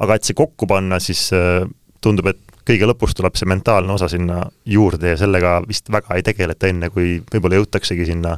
aga 0.00 0.14
et 0.14 0.24
see 0.24 0.34
kokku 0.34 0.66
panna, 0.66 1.00
siis 1.00 1.32
äh, 1.32 1.66
tundub, 2.00 2.26
et 2.26 2.49
kõige 2.68 2.88
lõpus 2.90 3.14
tuleb 3.16 3.38
see 3.38 3.48
mentaalne 3.50 3.92
osa 3.92 4.08
sinna 4.08 4.42
juurde 4.68 5.14
ja 5.14 5.20
sellega 5.20 5.58
vist 5.68 5.90
väga 5.92 6.16
ei 6.18 6.26
tegeleta 6.26 6.70
enne, 6.70 6.90
kui 6.90 7.18
võib-olla 7.32 7.60
jõutaksegi 7.60 8.08
sinna, 8.12 8.36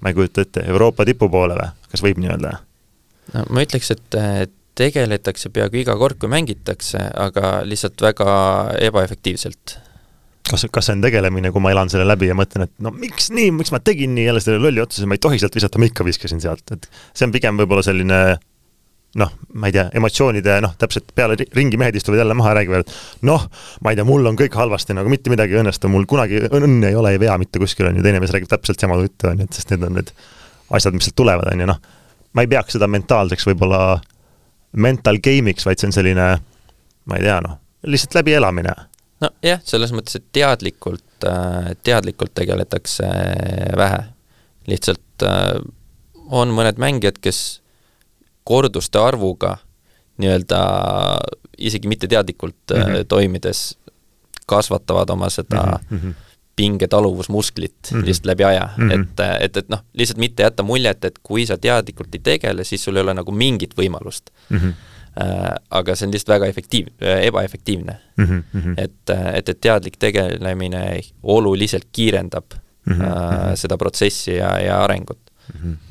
ma 0.00 0.10
ei 0.10 0.16
kujuta 0.18 0.46
ette, 0.46 0.64
Euroopa 0.66 1.06
tipu 1.08 1.30
poole 1.30 1.58
või, 1.58 1.68
kas 1.92 2.04
võib 2.04 2.22
nii 2.22 2.32
öelda? 2.34 2.56
no 3.34 3.44
ma 3.50 3.66
ütleks, 3.66 3.92
et 3.94 4.56
tegeletakse 4.80 5.50
peaaegu 5.52 5.82
iga 5.82 5.96
kord, 5.98 6.18
kui 6.20 6.30
mängitakse, 6.32 7.02
aga 7.20 7.60
lihtsalt 7.68 8.00
väga 8.02 8.32
ebaefektiivselt. 8.88 9.76
kas, 10.50 10.64
kas 10.72 10.88
see 10.88 10.96
on 10.96 11.02
tegelemine, 11.04 11.52
kui 11.54 11.62
ma 11.62 11.72
elan 11.74 11.90
selle 11.92 12.06
läbi 12.08 12.30
ja 12.30 12.36
mõtlen, 12.38 12.66
et 12.66 12.72
no 12.82 12.92
miks 12.94 13.30
nii, 13.34 13.52
miks 13.54 13.70
ma 13.74 13.82
tegin 13.84 14.14
nii 14.16 14.24
jälle 14.26 14.42
selle 14.42 14.62
lolli 14.62 14.82
otsuse, 14.82 15.06
ma 15.06 15.18
ei 15.18 15.22
tohi 15.22 15.38
sealt 15.38 15.54
visata, 15.54 15.78
ma 15.78 15.90
ikka 15.90 16.06
viskasin 16.06 16.42
sealt, 16.42 16.64
et 16.74 16.88
see 17.12 17.28
on 17.28 17.34
pigem 17.34 17.60
võib-olla 17.60 17.84
selline 17.86 18.20
noh, 19.18 19.30
ma 19.58 19.66
ei 19.66 19.74
tea, 19.74 19.86
emotsioonide 19.98 20.56
noh, 20.62 20.74
täpselt 20.78 21.10
peale 21.14 21.34
ringi 21.56 21.78
mehed 21.80 21.96
istuvad 21.98 22.20
jälle 22.20 22.34
maha 22.38 22.52
ja 22.52 22.58
räägivad, 22.60 22.84
et 22.84 23.24
noh, 23.26 23.46
ma 23.82 23.90
ei 23.90 23.98
tea, 23.98 24.06
mul 24.06 24.28
on 24.30 24.36
kõik 24.38 24.54
halvasti, 24.54 24.94
nagu 24.94 25.10
mitte 25.10 25.32
midagi 25.32 25.56
ei 25.56 25.62
õnnestu, 25.64 25.90
mul 25.90 26.06
kunagi 26.10 26.44
õnne 26.46 26.92
ei 26.92 26.98
ole, 26.98 27.14
ei 27.16 27.22
vea 27.22 27.34
mitte 27.40 27.58
kuskil, 27.62 27.88
on 27.90 27.98
ju, 27.98 28.04
teine 28.06 28.20
mees 28.22 28.30
räägib 28.34 28.50
täpselt 28.52 28.82
sama 28.82 29.00
juttu, 29.00 29.26
on 29.32 29.42
ju, 29.42 29.48
et 29.50 29.58
sest 29.58 29.74
need 29.74 29.86
on 29.88 29.98
need 29.98 30.12
asjad, 30.78 30.94
mis 30.94 31.08
sealt 31.08 31.18
tulevad, 31.18 31.50
on 31.50 31.64
ju, 31.64 31.66
noh. 31.72 31.80
ma 32.38 32.44
ei 32.46 32.52
peaks 32.52 32.76
seda 32.78 32.86
mentaalseks 32.90 33.48
võib-olla 33.50 33.80
mental 34.78 35.18
game'iks, 35.18 35.66
vaid 35.66 35.82
see 35.82 35.90
on 35.90 35.96
selline, 35.96 36.28
ma 37.10 37.18
ei 37.18 37.26
tea, 37.26 37.40
noh, 37.42 37.58
lihtsalt 37.90 38.20
läbielamine. 38.20 38.76
nojah, 39.26 39.64
selles 39.66 39.90
mõttes, 39.96 40.20
et 40.20 40.28
teadlikult, 40.38 41.26
äh, 41.26 41.72
teadlikult 41.82 42.36
tegeletakse 42.38 43.10
vähe. 43.76 44.04
lihtsalt 44.70 45.26
äh, 45.26 45.58
on 46.30 46.54
mõned 46.54 46.78
mängijad, 46.78 47.18
kes 47.18 47.60
korduste 48.50 48.98
arvuga 48.98 49.56
nii-öelda 50.20 50.60
isegi 51.58 51.88
mitteteadlikult 51.88 52.74
mm 52.74 52.82
-hmm. 52.82 53.04
toimides 53.08 53.78
kasvatavad 54.46 55.10
oma 55.10 55.30
seda 55.30 55.78
mm 55.90 55.98
-hmm. 55.98 56.14
pingetaluvusmusklit 56.56 57.74
mm 57.90 58.00
-hmm. 58.00 58.06
lihtsalt 58.06 58.26
läbi 58.26 58.44
aja 58.44 58.68
mm, 58.76 58.88
-hmm. 58.88 59.02
et, 59.02 59.20
et, 59.40 59.56
et 59.56 59.68
noh, 59.68 59.84
lihtsalt 59.92 60.18
mitte 60.18 60.42
jätta 60.42 60.62
muljet, 60.62 61.04
et 61.04 61.18
kui 61.22 61.46
sa 61.46 61.58
teadlikult 61.58 62.14
ei 62.14 62.20
tegele, 62.20 62.64
siis 62.64 62.84
sul 62.84 62.96
ei 62.96 63.02
ole 63.02 63.14
nagu 63.14 63.32
mingit 63.32 63.76
võimalust 63.78 64.30
mm. 64.50 64.58
-hmm. 64.58 64.72
Äh, 65.22 65.54
aga 65.70 65.94
see 65.96 66.06
on 66.06 66.12
lihtsalt 66.12 66.28
väga 66.36 66.46
efektiiv, 66.46 66.86
ebaefektiivne 67.00 67.94
mm. 68.16 68.24
-hmm. 68.54 68.74
et, 68.76 69.10
et, 69.34 69.48
et 69.48 69.60
teadlik 69.60 69.96
tegelemine 69.98 71.00
oluliselt 71.22 71.88
kiirendab 71.92 72.44
mm 72.86 72.92
-hmm. 72.92 73.04
äh, 73.04 73.54
seda 73.54 73.76
protsessi 73.76 74.36
ja, 74.36 74.58
ja 74.58 74.84
arengut 74.84 75.18
mm. 75.54 75.60
-hmm 75.60 75.89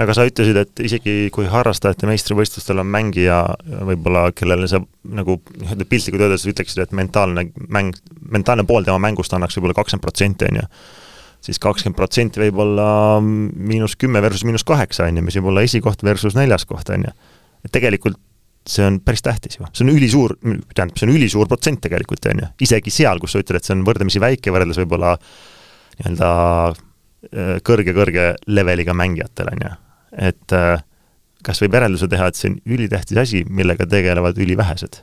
aga 0.00 0.14
sa 0.16 0.24
ütlesid, 0.24 0.56
et 0.56 0.82
isegi 0.86 1.14
kui 1.34 1.44
harrastajate 1.50 2.08
meistrivõistlustel 2.08 2.80
on 2.80 2.88
mängija 2.88 3.42
võib-olla, 3.84 4.30
kellele 4.36 4.68
sa 4.70 4.80
nagu 5.04 5.36
nii-öelda 5.58 5.86
piltlikult 5.88 6.24
öeldes 6.24 6.46
ütleksid, 6.48 6.80
et 6.86 6.94
mentaalne 6.96 7.50
mäng, 7.68 7.96
mentaalne 8.32 8.64
pool 8.68 8.86
tema 8.86 9.00
mängust 9.02 9.34
annaks 9.36 9.58
võib-olla 9.58 9.76
kakskümmend 9.76 10.04
protsenti, 10.06 10.48
on 10.48 10.62
ju, 10.62 10.66
siis 11.44 11.60
kakskümmend 11.60 11.98
protsenti 11.98 12.40
võib 12.46 12.62
olla 12.64 12.88
miinus 13.20 13.98
kümme 14.00 14.22
versus 14.24 14.46
miinus 14.48 14.64
kaheksa, 14.68 15.10
on 15.10 15.20
ju, 15.20 15.24
mis 15.28 15.36
võib 15.40 15.50
olla 15.52 15.64
esikoht 15.68 16.04
versus 16.06 16.38
neljas 16.38 16.64
koht, 16.68 16.92
on 16.94 17.08
ju. 17.08 17.16
et 17.66 17.74
tegelikult 17.74 18.20
see 18.68 18.84
on 18.86 19.00
päris 19.02 19.24
tähtis 19.26 19.58
ju, 19.58 19.66
see 19.74 19.84
on 19.84 19.90
ülisuur, 19.90 20.36
tähendab, 20.40 20.94
see 20.96 21.08
on 21.08 21.12
ülisuur 21.16 21.50
protsent 21.50 21.82
tegelikult, 21.84 22.30
on 22.30 22.44
ju, 22.44 22.48
isegi 22.64 22.94
seal, 22.94 23.20
kus 23.20 23.34
sa 23.34 23.42
ütled, 23.42 23.58
et 23.58 23.68
see 23.68 23.74
on 23.74 23.84
võrdlemisi 23.84 24.22
väike 24.22 24.54
võrreldes 24.54 24.80
võib-olla 24.80 25.16
nii-öelda 25.98 26.30
kõrge-kõrge 27.66 28.32
leveliga 28.50 28.94
mängijatel, 28.96 29.52
on 29.52 29.64
ju. 29.66 29.72
Et 30.12 30.52
äh, 30.56 30.82
kas 31.46 31.62
võib 31.62 31.74
järelduse 31.76 32.08
teha, 32.10 32.28
et 32.28 32.38
see 32.38 32.52
on 32.52 32.60
ülitähtis 32.66 33.18
asi, 33.18 33.42
millega 33.48 33.86
tegelevad 33.88 34.38
ülivähesed? 34.38 35.02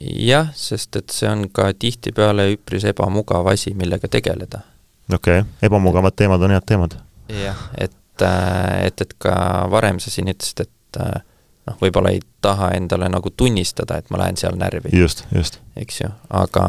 jah, 0.00 0.48
sest 0.58 0.96
et 0.98 1.12
see 1.14 1.28
on 1.30 1.44
ka 1.54 1.68
tihtipeale 1.78 2.48
üpris 2.56 2.86
ebamugav 2.90 3.46
asi, 3.52 3.74
millega 3.78 4.10
tegeleda. 4.10 4.64
okei 5.12 5.40
okay., 5.40 5.50
ebamugavad 5.62 6.16
teemad 6.16 6.42
on 6.42 6.56
head 6.56 6.66
teemad. 6.66 6.96
jah, 7.30 7.68
et, 7.78 8.22
äh, 8.22 8.86
et, 8.88 9.00
et 9.00 9.14
ka 9.18 9.36
varem 9.70 10.00
sa 10.02 10.10
siin 10.10 10.32
ütlesid, 10.32 10.66
et 10.66 11.00
äh, 11.00 11.22
noh, 11.68 11.78
võib-olla 11.80 12.12
ei 12.14 12.20
taha 12.44 12.72
endale 12.76 13.08
nagu 13.12 13.30
tunnistada, 13.30 13.98
et 13.98 14.10
ma 14.10 14.20
lähen 14.24 14.36
seal 14.40 14.58
närvi. 14.58 14.92
just, 14.96 15.24
just. 15.34 15.60
eks 15.76 16.00
ju, 16.02 16.10
aga, 16.30 16.66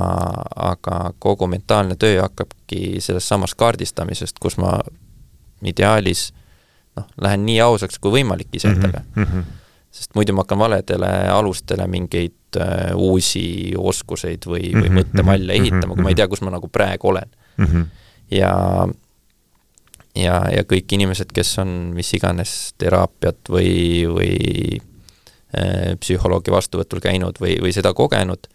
aga 0.69 1.01
kogu 1.19 1.49
mentaalne 1.51 1.97
töö 1.99 2.21
hakkabki 2.21 3.01
sellest 3.03 3.27
samast 3.27 3.57
kaardistamisest, 3.59 4.39
kus 4.39 4.59
ma 4.61 4.77
ideaalis 5.65 6.29
noh, 6.95 7.07
lähen 7.21 7.45
nii 7.45 7.59
ausaks 7.65 7.99
kui 8.01 8.13
võimalik 8.19 8.55
iseendaga 8.55 9.01
mm. 9.15 9.23
-hmm. 9.23 9.61
sest 9.91 10.15
muidu 10.15 10.35
ma 10.35 10.45
hakkan 10.45 10.59
valedele 10.59 11.11
alustele 11.31 11.87
mingeid 11.87 12.59
uh, 12.59 12.95
uusi 12.95 13.73
oskuseid 13.77 14.47
või 14.47 14.71
või 14.73 14.89
mhm, 14.89 14.99
mõttemalle 14.99 15.53
mhm, 15.53 15.61
ehitama 15.61 15.95
kui 15.95 16.03
ma 16.03 16.13
ei 16.13 16.19
tea, 16.19 16.27
kus 16.27 16.41
ma 16.41 16.53
nagu 16.55 16.67
praegu 16.67 17.13
olen 17.13 17.29
mm. 17.57 17.65
-hmm. 17.65 17.85
ja 18.31 18.53
ja, 20.15 20.35
ja 20.51 20.63
kõik 20.63 20.91
inimesed, 20.97 21.31
kes 21.35 21.57
on 21.63 21.71
mis 21.95 22.13
iganes 22.15 22.73
teraapiat 22.81 23.51
või, 23.51 24.05
või 24.07 24.35
äh, 25.55 25.95
psühholoogi 25.99 26.53
vastuvõtul 26.53 27.03
käinud 27.03 27.39
või, 27.41 27.57
või 27.61 27.73
seda 27.75 27.93
kogenud 27.93 28.47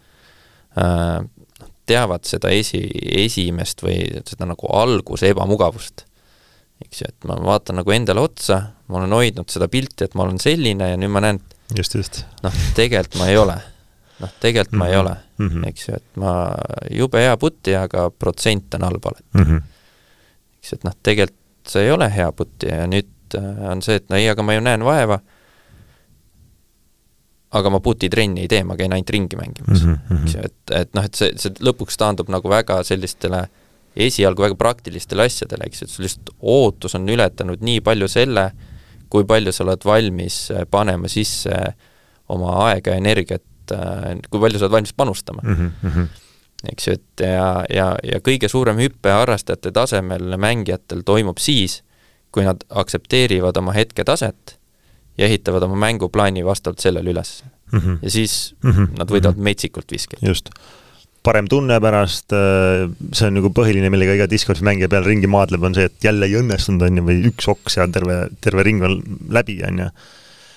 äh,, 0.79 1.21
teavad 1.89 2.27
seda 2.27 2.51
esi, 2.53 2.81
esimest 3.25 3.83
või 3.83 3.99
seda 4.27 4.47
nagu 4.49 4.69
alguse 4.77 5.31
ebamugavust. 5.31 6.05
Eks 6.81 7.01
ju, 7.01 7.09
et 7.09 7.27
ma 7.29 7.37
vaatan 7.41 7.79
nagu 7.81 7.93
endale 7.95 8.23
otsa, 8.23 8.59
ma 8.91 8.99
olen 9.01 9.17
hoidnud 9.17 9.51
seda 9.51 9.67
pilti, 9.71 10.05
et 10.07 10.15
ma 10.17 10.25
olen 10.25 10.39
selline 10.41 10.91
ja 10.91 10.99
nüüd 10.99 11.13
ma 11.13 11.23
näen, 11.23 11.41
just, 11.77 11.95
just. 11.95 12.23
noh, 12.45 12.55
tegelikult 12.77 13.19
ma 13.21 13.29
ei 13.31 13.37
ole. 13.39 13.57
noh, 14.21 14.31
tegelikult 14.39 14.75
mm 14.75 14.81
-hmm. 14.81 14.85
ma 14.85 14.87
ei 14.87 14.95
mhm. 14.95 15.01
ole 15.01 15.15
mm, 15.37 15.47
-hmm. 15.49 15.67
eks 15.67 15.87
ju, 15.87 15.95
et 15.95 16.15
ma 16.15 16.55
jube 16.91 17.21
hea 17.21 17.37
putti, 17.37 17.75
aga 17.75 18.09
protsent 18.09 18.73
on 18.73 18.81
halb 18.81 19.05
alati 19.05 19.23
mm. 19.33 19.43
-hmm. 19.43 19.61
eks, 20.59 20.73
et 20.73 20.83
noh, 20.83 20.93
tegelikult 21.03 21.39
see 21.67 21.85
ei 21.85 21.91
ole 21.91 22.09
hea 22.15 22.31
putt 22.31 22.63
ja 22.63 22.87
nüüd 22.87 23.37
äh, 23.37 23.69
on 23.71 23.81
see, 23.81 23.95
et 23.95 24.09
no 24.09 24.15
ei, 24.15 24.29
aga 24.29 24.43
ma 24.43 24.53
ju 24.53 24.61
näen 24.61 24.83
vaeva, 24.85 25.19
aga 27.51 27.69
ma 27.69 27.79
putitrenni 27.79 28.41
ei 28.41 28.47
tee, 28.47 28.63
ma 28.63 28.75
käin 28.75 28.93
ainult 28.93 29.09
ringi 29.09 29.35
mängimas 29.35 29.83
mm, 29.83 29.97
-hmm. 30.09 30.23
eks 30.23 30.35
ju, 30.35 30.41
et, 30.43 30.75
et 30.81 30.93
noh, 30.93 31.05
et 31.05 31.15
see, 31.15 31.33
see 31.37 31.53
lõpuks 31.59 31.97
taandub 31.97 32.29
nagu 32.29 32.49
väga 32.49 32.83
sellistele 32.83 33.47
esialgu 33.95 34.45
väga 34.45 34.55
praktilistele 34.55 35.25
asjadele, 35.27 35.67
eks 35.67 35.83
et 35.83 35.89
sul 35.91 36.05
lihtsalt 36.05 36.33
ootus 36.39 36.95
on 36.95 37.09
ületanud 37.09 37.63
nii 37.65 37.81
palju 37.85 38.07
selle, 38.11 38.51
kui 39.11 39.25
palju 39.27 39.51
sa 39.51 39.65
oled 39.65 39.85
valmis 39.85 40.43
äh, 40.51 40.65
panema 40.69 41.11
sisse 41.11 41.55
oma 42.31 42.55
aega 42.69 42.95
ja 42.95 43.01
energiat, 43.01 43.73
äh, 43.75 44.13
kui 44.29 44.39
palju 44.39 44.59
sa 44.59 44.67
oled 44.67 44.77
valmis 44.79 44.93
panustama 44.93 45.43
mm. 45.43 45.71
-hmm 45.83 46.11
eks 46.69 46.87
ju, 46.87 46.93
et 46.93 47.23
ja, 47.25 47.65
ja, 47.73 47.87
ja 48.05 48.19
kõige 48.21 48.49
suurem 48.51 48.77
hüpe 48.77 49.09
harrastajate 49.09 49.71
tasemel 49.73 50.37
mängijatel 50.37 51.01
toimub 51.01 51.41
siis, 51.41 51.79
kui 52.31 52.45
nad 52.45 52.61
aktsepteerivad 52.69 53.57
oma 53.57 53.73
hetketaset 53.73 54.59
ja 55.17 55.25
ehitavad 55.27 55.65
oma 55.67 55.75
mänguplaani 55.75 56.45
vastavalt 56.45 56.79
sellele 56.79 57.11
üles 57.11 57.43
mm. 57.71 57.79
-hmm. 57.79 57.97
ja 58.01 58.11
siis 58.11 58.55
mm 58.63 58.71
-hmm. 58.71 58.99
nad 58.99 59.09
võidavad 59.09 59.35
mm 59.35 59.39
-hmm. 59.39 59.43
metsikult 59.43 59.91
viskeid. 59.91 60.23
just. 60.27 60.49
Parem 61.25 61.47
tunne 61.49 61.77
pärast, 61.81 62.33
äh, 62.33 62.87
see 63.13 63.27
on 63.29 63.37
nagu 63.37 63.51
põhiline, 63.53 63.91
millega 63.93 64.15
iga 64.17 64.27
discgolfi 64.29 64.65
mängija 64.65 64.89
peal 64.89 65.05
ringi 65.05 65.29
maadleb, 65.29 65.63
on 65.67 65.77
see, 65.77 65.85
et 65.89 66.07
jälle 66.07 66.29
ei 66.29 66.39
õnnestunud, 66.39 66.87
on 66.87 66.97
ju, 66.97 67.05
või 67.05 67.21
üks 67.29 67.49
oks 67.51 67.77
ja 67.77 67.85
terve, 67.93 68.23
terve 68.41 68.65
ring 68.65 68.81
on 68.85 68.97
läbi, 69.33 69.59
on 69.67 69.85
ju. 69.85 69.91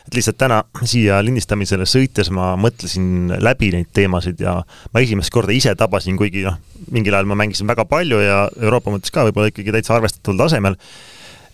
Et 0.05 0.19
lihtsalt 0.19 0.37
täna 0.37 0.59
siia 0.85 1.23
lindistamisele 1.25 1.87
sõites 1.89 2.29
ma 2.35 2.51
mõtlesin 2.61 3.39
läbi 3.41 3.71
neid 3.73 3.89
teemasid 3.97 4.43
ja 4.45 4.59
ma 4.93 5.01
esimest 5.01 5.33
korda 5.33 5.55
ise 5.57 5.73
tabasin, 5.81 6.19
kuigi 6.21 6.43
noh, 6.45 6.59
mingil 6.93 7.17
ajal 7.17 7.31
ma 7.31 7.39
mängisin 7.41 7.69
väga 7.69 7.87
palju 7.89 8.21
ja 8.21 8.43
Euroopa 8.61 8.93
mõttes 8.93 9.13
ka 9.13 9.25
võib-olla 9.25 9.49
ikkagi 9.49 9.73
täitsa 9.73 9.97
arvestataval 9.97 10.43
tasemel, 10.45 10.77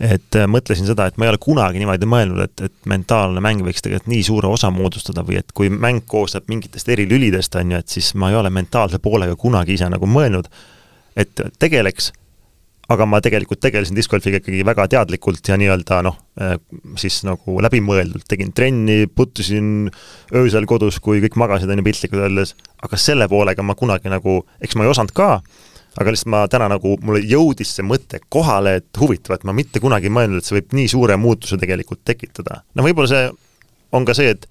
et 0.01 0.36
äh, 0.38 0.46
mõtlesin 0.48 0.88
seda, 0.88 1.07
et 1.07 1.18
ma 1.20 1.26
ei 1.26 1.32
ole 1.34 1.40
kunagi 1.42 1.80
niimoodi 1.82 2.09
mõelnud, 2.09 2.40
et, 2.46 2.64
et 2.70 2.88
mentaalne 2.88 3.42
mäng 3.44 3.64
võiks 3.66 3.84
tegelikult 3.84 4.11
nii 4.12 4.22
suure 4.26 4.48
osa 4.48 4.70
moodustada 4.72 5.24
või 5.26 5.40
et 5.42 5.53
kui 5.57 5.68
mäng 5.72 6.07
koosneb 6.09 6.48
mingitest 6.48 6.88
eri 6.88 7.05
lülidest, 7.11 7.57
on 7.61 7.76
ju, 7.76 7.82
et 7.82 7.98
siis 7.98 8.14
ma 8.16 8.32
ei 8.32 8.38
ole 8.40 8.53
mentaalse 8.55 8.98
poolega 9.03 9.36
kunagi 9.40 9.76
ise 9.76 9.90
nagu 9.92 10.09
mõelnud, 10.09 10.48
et 11.20 11.44
tegeleks 11.61 12.12
aga 12.90 13.07
ma 13.07 13.20
tegelikult 13.22 13.61
tegelesin 13.62 13.94
discgolfiga 13.98 14.40
ikkagi 14.40 14.64
väga 14.66 14.86
teadlikult 14.90 15.46
ja 15.46 15.59
nii-öelda 15.61 16.01
noh, 16.07 16.16
eh, 16.42 16.57
siis 16.98 17.20
nagu 17.26 17.61
läbimõeldult, 17.62 18.26
tegin 18.30 18.51
trenni, 18.57 19.05
puttisin 19.07 19.90
öösel 20.34 20.66
kodus, 20.70 20.98
kui 21.03 21.22
kõik 21.22 21.38
magasid, 21.40 21.70
on 21.70 21.82
ju, 21.82 21.86
piltlikult 21.86 22.24
öeldes, 22.24 22.57
aga 22.82 22.98
selle 22.98 23.28
poolega 23.30 23.62
ma 23.66 23.76
kunagi 23.78 24.11
nagu, 24.11 24.40
eks 24.62 24.78
ma 24.78 24.86
ei 24.86 24.92
osanud 24.92 25.14
ka, 25.14 25.36
aga 25.99 26.12
lihtsalt 26.14 26.30
ma 26.30 26.45
täna 26.51 26.68
nagu, 26.70 26.95
mulle 27.03 27.22
jõudis 27.26 27.74
see 27.76 27.86
mõte 27.86 28.20
kohale, 28.28 28.76
et 28.80 29.01
huvitav, 29.01 29.36
et 29.36 29.47
ma 29.49 29.55
mitte 29.57 29.82
kunagi 29.82 30.11
ei 30.11 30.14
mõelnud, 30.14 30.41
et 30.41 30.49
see 30.49 30.59
võib 30.61 30.74
nii 30.78 30.91
suure 30.93 31.16
muutuse 31.20 31.59
tegelikult 31.61 32.05
tekitada. 32.07 32.62
no 32.74 32.86
võib-olla 32.86 33.11
see 33.11 33.30
on 33.97 34.07
ka 34.07 34.14
see, 34.14 34.34
et 34.36 34.47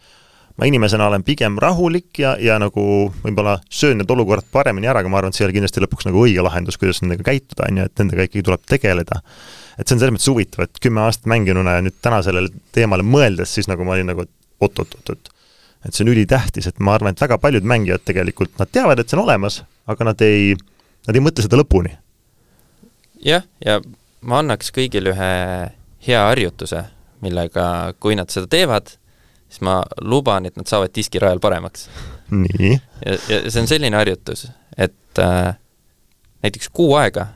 ma 0.59 0.67
inimesena 0.67 1.07
olen 1.07 1.23
pigem 1.23 1.55
rahulik 1.61 2.19
ja, 2.19 2.33
ja 2.41 2.57
nagu 2.59 2.83
võib-olla 3.23 3.59
söön 3.71 4.01
need 4.01 4.11
olukorrad 4.11 4.47
paremini 4.51 4.89
ära, 4.91 4.99
aga 5.03 5.11
ma 5.11 5.21
arvan, 5.21 5.31
et 5.31 5.39
see 5.39 5.45
ei 5.45 5.49
ole 5.49 5.55
kindlasti 5.55 5.83
lõpuks 5.85 6.09
nagu 6.09 6.25
õige 6.25 6.43
lahendus, 6.43 6.77
kuidas 6.81 6.99
nendega 7.03 7.23
käituda, 7.29 7.69
on 7.69 7.79
ju, 7.79 7.87
et 7.87 8.03
nendega 8.03 8.27
ikkagi 8.27 8.45
tuleb 8.49 8.65
tegeleda. 8.67 9.21
et 9.79 9.87
see 9.87 9.95
on 9.95 10.01
selles 10.01 10.15
mõttes 10.17 10.31
huvitav, 10.31 10.65
et 10.67 10.81
kümme 10.83 11.05
aastat 11.05 11.29
mänginuna 11.31 11.77
ja 11.77 11.83
nüüd 11.85 11.95
täna 12.03 12.19
sellele 12.25 12.51
teemale 12.75 13.05
mõeldes, 13.07 13.53
siis 13.55 13.71
nagu 13.71 13.87
ma 13.87 13.95
olin 13.95 14.11
nagu 14.11 14.25
oot-oot-oot-oot. 14.59 15.31
et 15.87 15.95
see 15.95 16.03
on 16.03 16.11
ülitähtis, 16.11 16.67
et 16.67 16.83
ma 16.83 16.97
arvan, 16.97 17.15
et 17.15 17.23
väga 17.23 17.39
paljud 17.39 17.63
mängijad 17.63 18.03
tegelikult, 18.03 18.57
nad 18.59 18.67
teavad, 18.71 18.99
et 18.99 19.07
see 19.07 19.15
on 19.15 19.23
olemas, 19.23 19.61
aga 19.87 20.11
nad 20.11 20.27
ei, 20.27 20.57
nad 21.09 21.17
ei 21.17 21.25
mõtle 21.25 21.45
seda 21.45 21.57
lõpuni. 21.59 21.95
jah, 23.25 23.43
ja 23.65 23.79
ma 24.21 24.43
annaks 24.43 24.71
kõigile 24.75 25.13
ühe 25.15 25.31
hea 26.05 26.21
harjutuse, 26.29 26.83
millega, 27.25 27.93
kui 27.99 28.15
nad 28.15 28.31
seda 28.31 28.47
teevad, 28.47 28.93
siis 29.49 29.63
ma 29.65 29.81
luban, 30.01 30.45
et 30.45 30.55
nad 30.59 30.69
saavad 30.69 30.93
diskirajal 30.95 31.41
paremaks. 31.43 31.89
nii? 32.29 32.77
ja, 33.05 33.17
ja 33.31 33.41
see 33.49 33.65
on 33.65 33.71
selline 33.71 33.97
harjutus, 33.97 34.47
et 34.77 35.23
äh, 35.23 35.57
näiteks 36.45 36.69
kuu 36.69 36.93
aega 36.99 37.33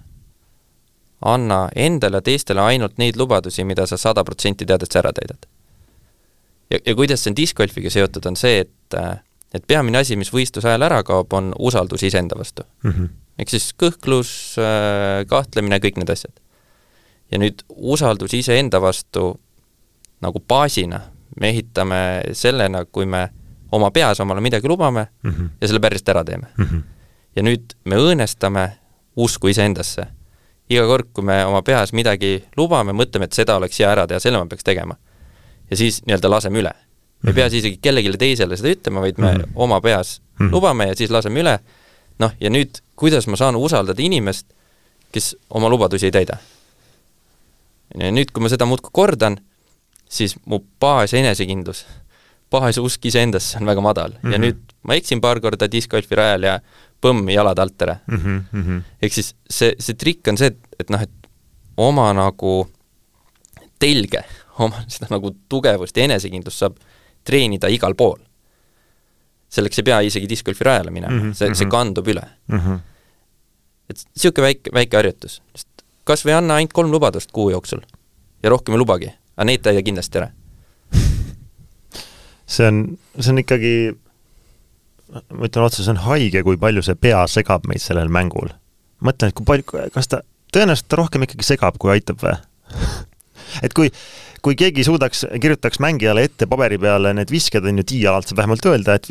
anna 1.23 1.69
endale 1.75 2.19
teistele 2.21 2.61
ainult 2.61 2.97
neid 2.99 3.17
lubadusi, 3.17 3.63
mida 3.63 3.87
sa 3.87 3.97
sada 3.97 4.23
protsenti 4.27 4.67
tead, 4.67 4.83
et 4.83 4.91
sa 4.91 4.99
ära 5.01 5.13
täidad. 5.15 5.47
ja, 6.69 6.79
ja 6.85 6.95
kuidas 6.95 7.23
see 7.23 7.33
on 7.33 7.37
discgolfiga 7.41 7.89
seotud, 7.89 8.25
on 8.29 8.39
see, 8.39 8.63
et 8.67 8.99
äh, 8.99 9.17
et 9.53 9.65
peamine 9.67 9.99
asi, 10.01 10.15
mis 10.17 10.31
võistluse 10.33 10.67
ajal 10.69 10.87
ära 10.87 11.03
kaob, 11.05 11.33
on 11.37 11.51
usaldus 11.59 12.03
iseenda 12.03 12.37
vastu 12.37 12.63
mm. 12.83 12.91
-hmm. 12.91 13.09
Ehk 13.39 13.49
siis 13.49 13.71
kõhklus, 13.79 14.55
äh, 14.61 15.25
kahtlemine, 15.27 15.79
kõik 15.83 15.97
need 15.97 16.09
asjad. 16.09 16.33
ja 17.31 17.39
nüüd 17.39 17.63
usaldus 17.69 18.33
iseenda 18.33 18.81
vastu 18.81 19.39
nagu 20.21 20.39
baasina 20.39 21.01
me 21.39 21.49
ehitame 21.49 21.99
sellena, 22.37 22.85
kui 22.85 23.05
me 23.05 23.29
oma 23.73 23.89
peas 23.91 24.19
omale 24.19 24.41
midagi 24.41 24.67
lubame 24.67 25.07
mm 25.23 25.31
-hmm. 25.31 25.49
ja 25.61 25.67
selle 25.67 25.79
päriselt 25.79 26.09
ära 26.09 26.23
teeme 26.23 26.47
mm. 26.57 26.65
-hmm. 26.65 26.81
ja 27.35 27.43
nüüd 27.43 27.73
me 27.85 27.95
õõnestame 27.95 28.69
usku 29.15 29.47
iseendasse. 29.47 30.05
iga 30.69 30.85
kord, 30.87 31.07
kui 31.13 31.23
me 31.23 31.45
oma 31.45 31.61
peas 31.61 31.93
midagi 31.93 32.43
lubame, 32.57 32.91
mõtleme, 32.91 33.23
et 33.23 33.33
seda 33.33 33.55
oleks 33.55 33.79
hea 33.79 33.91
ära 33.91 34.07
teha, 34.07 34.19
selle 34.19 34.37
ma 34.37 34.45
peaks 34.45 34.63
tegema. 34.63 34.95
ja 35.69 35.77
siis 35.77 36.01
nii-öelda 36.05 36.29
laseme 36.29 36.59
üle. 36.59 36.71
me 37.23 37.29
ei 37.29 37.33
pea 37.33 37.49
siis 37.49 37.63
isegi 37.63 37.77
kellelegi 37.81 38.17
teisele 38.17 38.57
seda 38.57 38.69
ütlema, 38.69 38.99
vaid 38.99 39.17
me 39.17 39.33
mm 39.33 39.39
-hmm. 39.39 39.51
oma 39.55 39.81
peas 39.81 40.21
mm 40.21 40.47
-hmm. 40.47 40.51
lubame 40.51 40.87
ja 40.87 40.95
siis 40.95 41.09
laseme 41.09 41.39
üle, 41.39 41.59
noh, 42.19 42.35
ja 42.39 42.49
nüüd, 42.49 42.81
kuidas 42.95 43.27
ma 43.27 43.39
saan 43.39 43.55
usaldada 43.55 44.01
inimest, 44.01 44.45
kes 45.13 45.35
oma 45.49 45.69
lubadusi 45.69 46.09
ei 46.09 46.11
täida? 46.11 46.37
ja 47.97 48.11
nüüd, 48.11 48.31
kui 48.33 48.43
ma 48.43 48.49
seda 48.49 48.65
muudkui 48.65 48.93
kordan 48.93 49.37
siis 50.09 50.35
mu 50.45 50.59
baas 50.81 51.13
enesekindlus, 51.17 51.83
baas 52.53 52.77
usk 52.81 53.05
iseendasse 53.09 53.57
on 53.59 53.65
väga 53.69 53.81
madal 53.81 54.11
mm 54.11 54.17
-hmm. 54.21 54.31
ja 54.31 54.37
mhm. 54.37 54.45
nüüd 54.45 54.73
ma 54.83 54.95
eksin 54.95 55.21
paar 55.21 55.39
korda 55.41 55.71
diskgolfi 55.71 56.15
rajal 56.15 56.43
ja 56.43 56.59
põmm, 57.01 57.29
jalad 57.29 57.59
alt 57.59 57.81
ära 57.81 57.97
mm. 58.07 58.19
-hmm. 58.53 58.81
ehk 59.01 59.13
siis 59.13 59.35
see, 59.49 59.75
see 59.79 59.95
trikk 59.95 60.27
on 60.27 60.37
see, 60.37 60.47
et, 60.47 60.59
et 60.79 60.89
noh, 60.89 61.01
et 61.01 61.29
oma 61.77 62.13
nagu 62.13 62.67
telge, 63.79 64.23
oma 64.59 64.83
seda 64.87 65.09
nagu 65.11 65.33
tugevust 65.49 65.97
ja 65.97 66.03
enesekindlust 66.03 66.63
saab 66.63 66.77
treenida 67.23 67.67
igal 67.67 67.95
pool. 67.95 68.19
Selleks 69.53 69.81
ei 69.81 69.87
pea 69.89 69.99
isegi 70.07 70.29
diskgolfi 70.29 70.65
rajale 70.67 70.93
minema 70.93 71.13
mm, 71.13 71.21
-hmm. 71.21 71.37
see, 71.37 71.53
see 71.53 71.65
mhm. 71.67 71.71
kandub 71.73 72.07
üle 72.07 72.23
mm. 72.23 72.59
-hmm. 72.59 72.79
et 73.89 74.05
niisugune 74.15 74.47
väike, 74.47 74.73
väike 74.73 74.97
harjutus, 74.97 75.41
kas 76.03 76.25
või 76.25 76.37
anna 76.37 76.59
ainult 76.59 76.73
kolm 76.73 76.91
lubadust 76.93 77.31
kuu 77.31 77.49
jooksul 77.53 77.83
ja 78.43 78.53
rohkem 78.53 78.75
ei 78.75 78.81
lubagi 78.81 79.11
aga 79.37 79.49
neid 79.49 79.63
ta 79.63 79.71
ei 79.71 79.79
tee 79.79 79.89
kindlasti 79.89 80.21
ära 80.21 80.31
see 82.55 82.67
on, 82.67 82.83
see 83.19 83.31
on 83.33 83.43
ikkagi, 83.43 83.75
ma 85.13 85.47
ütlen 85.47 85.65
otse, 85.67 85.83
see 85.83 85.93
on 85.93 86.03
haige, 86.07 86.43
kui 86.45 86.59
palju 86.59 86.83
see 86.85 86.99
pea 86.99 87.23
segab 87.31 87.67
meid 87.69 87.81
sellel 87.81 88.11
mängul. 88.13 88.51
mõtlen, 89.03 89.31
et 89.31 89.37
kui 89.37 89.45
palju, 89.47 89.87
kas 89.93 90.11
ta, 90.11 90.21
tõenäoliselt 90.53 90.89
ta 90.91 90.99
rohkem 90.99 91.25
ikkagi 91.25 91.47
segab, 91.47 91.79
kui 91.81 91.91
aitab 91.95 92.21
või 92.23 92.35
et 93.65 93.73
kui, 93.77 93.91
kui 94.43 94.57
keegi 94.59 94.83
suudaks, 94.83 95.23
kirjutaks 95.41 95.79
mängijale 95.83 96.25
ette 96.27 96.47
paberi 96.51 96.77
peale 96.81 97.13
need 97.15 97.31
visked, 97.31 97.63
on 97.63 97.79
ju, 97.79 97.85
tiialalt 97.93 98.27
saab 98.27 98.41
vähemalt 98.41 98.65
öelda, 98.67 98.97
et 98.99 99.07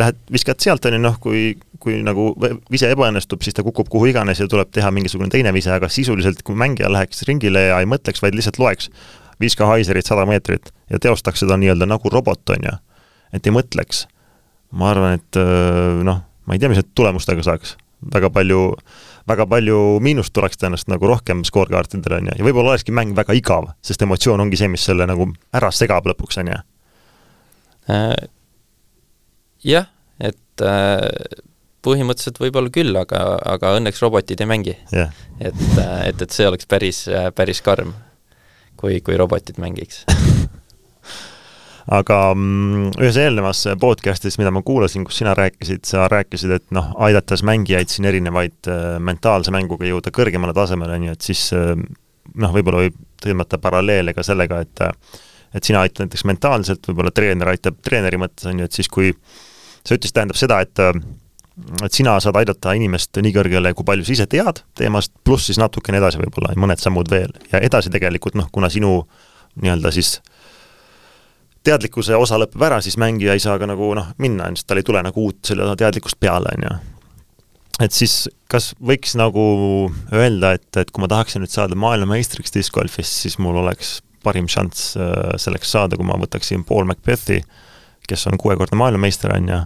lähed, 0.00 0.18
viskad 0.34 0.62
sealt, 0.64 0.86
on 0.88 0.96
ju, 0.96 1.00
noh, 1.02 1.18
kui, 1.22 1.44
kui 1.82 2.00
nagu 2.02 2.32
vise 2.72 2.90
ebaõnnestub, 2.90 3.44
siis 3.46 3.54
ta 3.54 3.62
kukub 3.66 3.90
kuhu 3.92 4.10
iganes 4.10 4.42
ja 4.42 4.48
tuleb 4.50 4.72
teha 4.74 4.90
mingisugune 4.94 5.30
teine 5.32 5.52
vise, 5.54 5.70
aga 5.74 5.90
sisuliselt, 5.92 6.42
kui 6.46 6.58
mängija 6.58 6.90
läheks 6.90 7.22
ringile 7.28 7.68
ja 7.68 7.78
ei 7.82 7.88
mõtleks, 7.90 8.22
vaid 8.24 8.34
lihtsalt 8.34 8.58
loeks, 8.62 8.90
viska 9.42 9.68
Heiserit 9.70 10.10
sada 10.10 10.26
meetrit 10.26 10.72
ja 10.90 10.98
teostaks 11.02 11.44
seda 11.44 11.58
nii-öelda 11.60 11.86
nagu 11.90 12.10
robot, 12.10 12.42
on 12.56 12.68
ju. 12.70 12.74
et 13.34 13.46
ei 13.46 13.54
mõtleks. 13.54 14.06
ma 14.74 14.90
arvan, 14.90 15.20
et 15.20 15.38
noh, 16.02 16.24
ma 16.46 16.54
ei 16.54 16.58
tea, 16.58 16.70
mis 16.72 16.82
need 16.82 16.90
tulemustega 16.98 17.46
saaks. 17.46 17.76
Väga 18.12 18.30
palju, 18.34 18.60
väga 19.30 19.46
palju 19.50 19.80
miinust 20.04 20.34
tuleks 20.36 20.60
tõenäoliselt 20.60 20.92
nagu 20.92 21.08
rohkem 21.10 21.44
skoorkaartidele, 21.46 22.20
on 22.20 22.30
ju, 22.30 22.36
ja 22.40 22.46
võib-olla 22.46 22.74
olekski 22.74 22.94
mäng 22.96 23.14
väga 23.16 23.36
igav, 23.38 23.70
sest 23.84 24.04
emotsioon 24.04 24.44
ongi 24.44 24.60
see, 24.60 24.70
mis 24.72 24.84
selle 24.84 25.08
nagu 25.10 25.30
ära 25.54 25.72
segab 25.74 26.06
lõpuks, 26.10 26.40
on 26.42 26.52
ju. 26.52 26.60
Äh, 27.94 28.14
jah, 29.64 29.90
et 30.20 30.64
äh, 30.64 31.04
põhimõtteliselt 31.84 32.40
võib-olla 32.40 32.72
küll, 32.72 32.96
aga, 32.96 33.24
aga 33.56 33.76
õnneks 33.78 34.00
robotid 34.04 34.40
ei 34.40 34.48
mängi. 34.48 34.78
Yeah.. 34.92 35.12
et, 35.40 35.62
äh, 35.78 36.00
et, 36.10 36.24
et 36.24 36.34
see 36.34 36.48
oleks 36.48 36.68
päris, 36.70 37.04
päris 37.36 37.62
karm 37.64 37.94
kui, 38.80 39.00
kui 39.04 39.16
robotid 39.16 39.60
mängiks 39.62 40.04
aga 41.92 42.18
mm, 42.32 42.94
ühes 43.02 43.18
eelnevas 43.20 43.64
podcast'is, 43.80 44.38
mida 44.40 44.52
ma 44.54 44.62
kuulasin, 44.64 45.04
kus 45.04 45.20
sina 45.20 45.34
rääkisid, 45.36 45.84
sa 45.88 46.06
rääkisid, 46.08 46.54
et 46.56 46.66
noh, 46.74 46.92
aidates 47.04 47.44
mängijaid 47.44 47.92
siin 47.92 48.08
erinevaid 48.08 48.70
äh, 48.72 48.96
mentaalse 49.04 49.52
mänguga 49.54 49.88
jõuda 49.88 50.12
kõrgemale 50.14 50.56
tasemele, 50.56 50.96
on 50.96 51.08
ju, 51.10 51.16
et 51.18 51.28
siis 51.28 51.46
äh, 51.56 51.74
noh, 52.40 52.54
võib-olla 52.54 52.86
võib 52.86 52.96
tõmmata 53.24 53.60
paralleele 53.60 54.16
ka 54.16 54.24
sellega, 54.26 54.64
et 54.64 54.88
et 55.54 55.62
sina 55.62 55.84
aitad 55.86 56.02
näiteks 56.02 56.24
mentaalselt, 56.26 56.86
võib-olla 56.88 57.12
treener 57.14 57.52
aitab 57.52 57.76
treeneri 57.84 58.18
mõttes, 58.18 58.48
on 58.50 58.58
ju, 58.58 58.66
et 58.66 58.74
siis 58.74 58.88
kui 58.90 59.12
sa 59.86 59.94
ütlesid, 59.94 60.16
tähendab 60.16 60.40
seda, 60.40 60.58
et 60.64 60.80
et 61.84 61.94
sina 61.94 62.16
saad 62.18 62.34
aidata 62.40 62.72
inimest 62.74 63.20
nii 63.22 63.30
kõrgele, 63.36 63.70
kui 63.78 63.86
palju 63.86 64.06
sa 64.06 64.14
ise 64.16 64.26
tead 64.26 64.64
teemast, 64.74 65.12
pluss 65.22 65.46
siis 65.46 65.60
natukene 65.62 66.00
edasi 66.00 66.18
võib-olla, 66.18 66.50
mõned 66.58 66.82
sammud 66.82 67.10
veel. 67.10 67.30
ja 67.52 67.60
edasi 67.62 67.92
tegelikult 67.94 68.34
noh, 68.34 68.48
kuna 68.50 68.70
sinu 68.72 69.04
nii-öelda 69.62 69.92
siis 69.94 70.16
teadlikkuse 71.64 72.16
osa 72.16 72.38
lõpeb 72.40 72.62
ära, 72.66 72.80
siis 72.84 72.96
mängija 73.00 73.34
ei 73.34 73.42
saa 73.42 73.56
ka 73.60 73.68
nagu 73.68 73.92
noh, 73.96 74.10
minna, 74.22 74.50
sest 74.54 74.68
tal 74.68 74.80
ei 74.80 74.86
tule 74.86 75.02
nagu 75.04 75.28
uut 75.28 75.40
selle 75.48 75.68
teadlikkust 75.80 76.18
peale, 76.20 76.52
on 76.56 76.66
ju. 76.66 76.72
et 77.86 77.96
siis 77.96 78.24
kas 78.50 78.72
võiks 78.78 79.16
nagu 79.18 79.44
öelda, 80.12 80.54
et, 80.58 80.68
et 80.80 80.90
kui 80.90 81.02
ma 81.02 81.10
tahaksin 81.10 81.44
nüüd 81.44 81.52
saada 81.52 81.78
maailmameistriks 81.78 82.54
discgolfis, 82.54 83.12
siis 83.24 83.38
mul 83.42 83.58
oleks 83.64 83.98
parim 84.24 84.48
šanss 84.50 84.94
äh, 84.96 85.34
selleks 85.40 85.72
saada, 85.74 85.98
kui 86.00 86.08
ma 86.08 86.18
võtaksin 86.20 86.64
Paul 86.68 86.88
Macbethi, 86.88 87.42
kes 88.08 88.26
on 88.30 88.38
kuuekordne 88.40 88.78
maailmameister, 88.80 89.32
on 89.36 89.48
ju, 89.48 89.60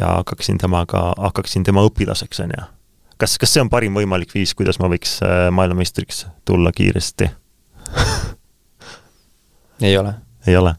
ja 0.00 0.14
hakkaksin 0.18 0.60
temaga, 0.60 1.10
hakkaksin 1.20 1.64
tema 1.66 1.84
õpilaseks, 1.86 2.42
on 2.44 2.54
ju. 2.56 2.66
kas, 3.20 3.36
kas 3.40 3.56
see 3.56 3.64
on 3.64 3.72
parim 3.72 3.96
võimalik 3.96 4.32
viis, 4.34 4.54
kuidas 4.56 4.80
ma 4.82 4.90
võiks 4.92 5.18
äh, 5.24 5.48
maailmameistriks 5.52 6.26
tulla 6.48 6.72
kiiresti 6.72 7.30
ei 9.88 9.96
ole. 10.00 10.16
ei 10.46 10.56
ole? 10.56 10.76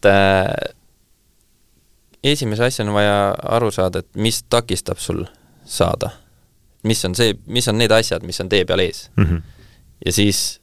Et 0.00 0.08
äh, 0.08 0.74
esimese 2.24 2.64
asjana 2.64 2.90
on 2.90 2.94
vaja 2.94 3.34
aru 3.56 3.70
saada, 3.70 3.98
et 3.98 4.16
mis 4.16 4.42
takistab 4.42 4.98
sul 4.98 5.24
saada. 5.64 6.10
mis 6.82 7.04
on 7.04 7.14
see, 7.14 7.34
mis 7.46 7.68
on 7.68 7.76
need 7.76 7.92
asjad, 7.92 8.22
mis 8.24 8.40
on 8.40 8.48
tee 8.48 8.64
peal 8.64 8.80
ees 8.80 9.10
mm. 9.16 9.24
-hmm. 9.24 9.42
ja 10.06 10.12
siis 10.12 10.60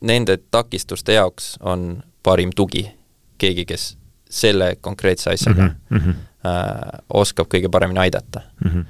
nende 0.00 0.38
takistuste 0.50 1.12
jaoks 1.12 1.56
on 1.60 2.02
parim 2.22 2.50
tugi 2.56 2.90
keegi, 3.38 3.64
kes 3.64 3.98
selle 4.30 4.76
konkreetse 4.80 5.30
asjaga 5.30 5.62
mm 5.90 5.98
-hmm. 5.98 6.14
äh, 6.48 7.00
oskab 7.10 7.46
kõige 7.54 7.68
paremini 7.68 8.00
aidata 8.00 8.40
mm. 8.64 8.70
-hmm. 8.70 8.84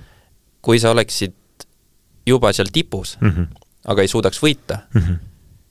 kui 0.62 0.78
sa 0.78 0.90
oleksid 0.90 1.34
juba 2.26 2.52
seal 2.52 2.68
tipus 2.72 3.18
mm, 3.20 3.30
-hmm. 3.30 3.46
aga 3.84 4.02
ei 4.02 4.08
suudaks 4.08 4.42
võita 4.42 4.78
mm, 4.94 5.00
-hmm. 5.00 5.16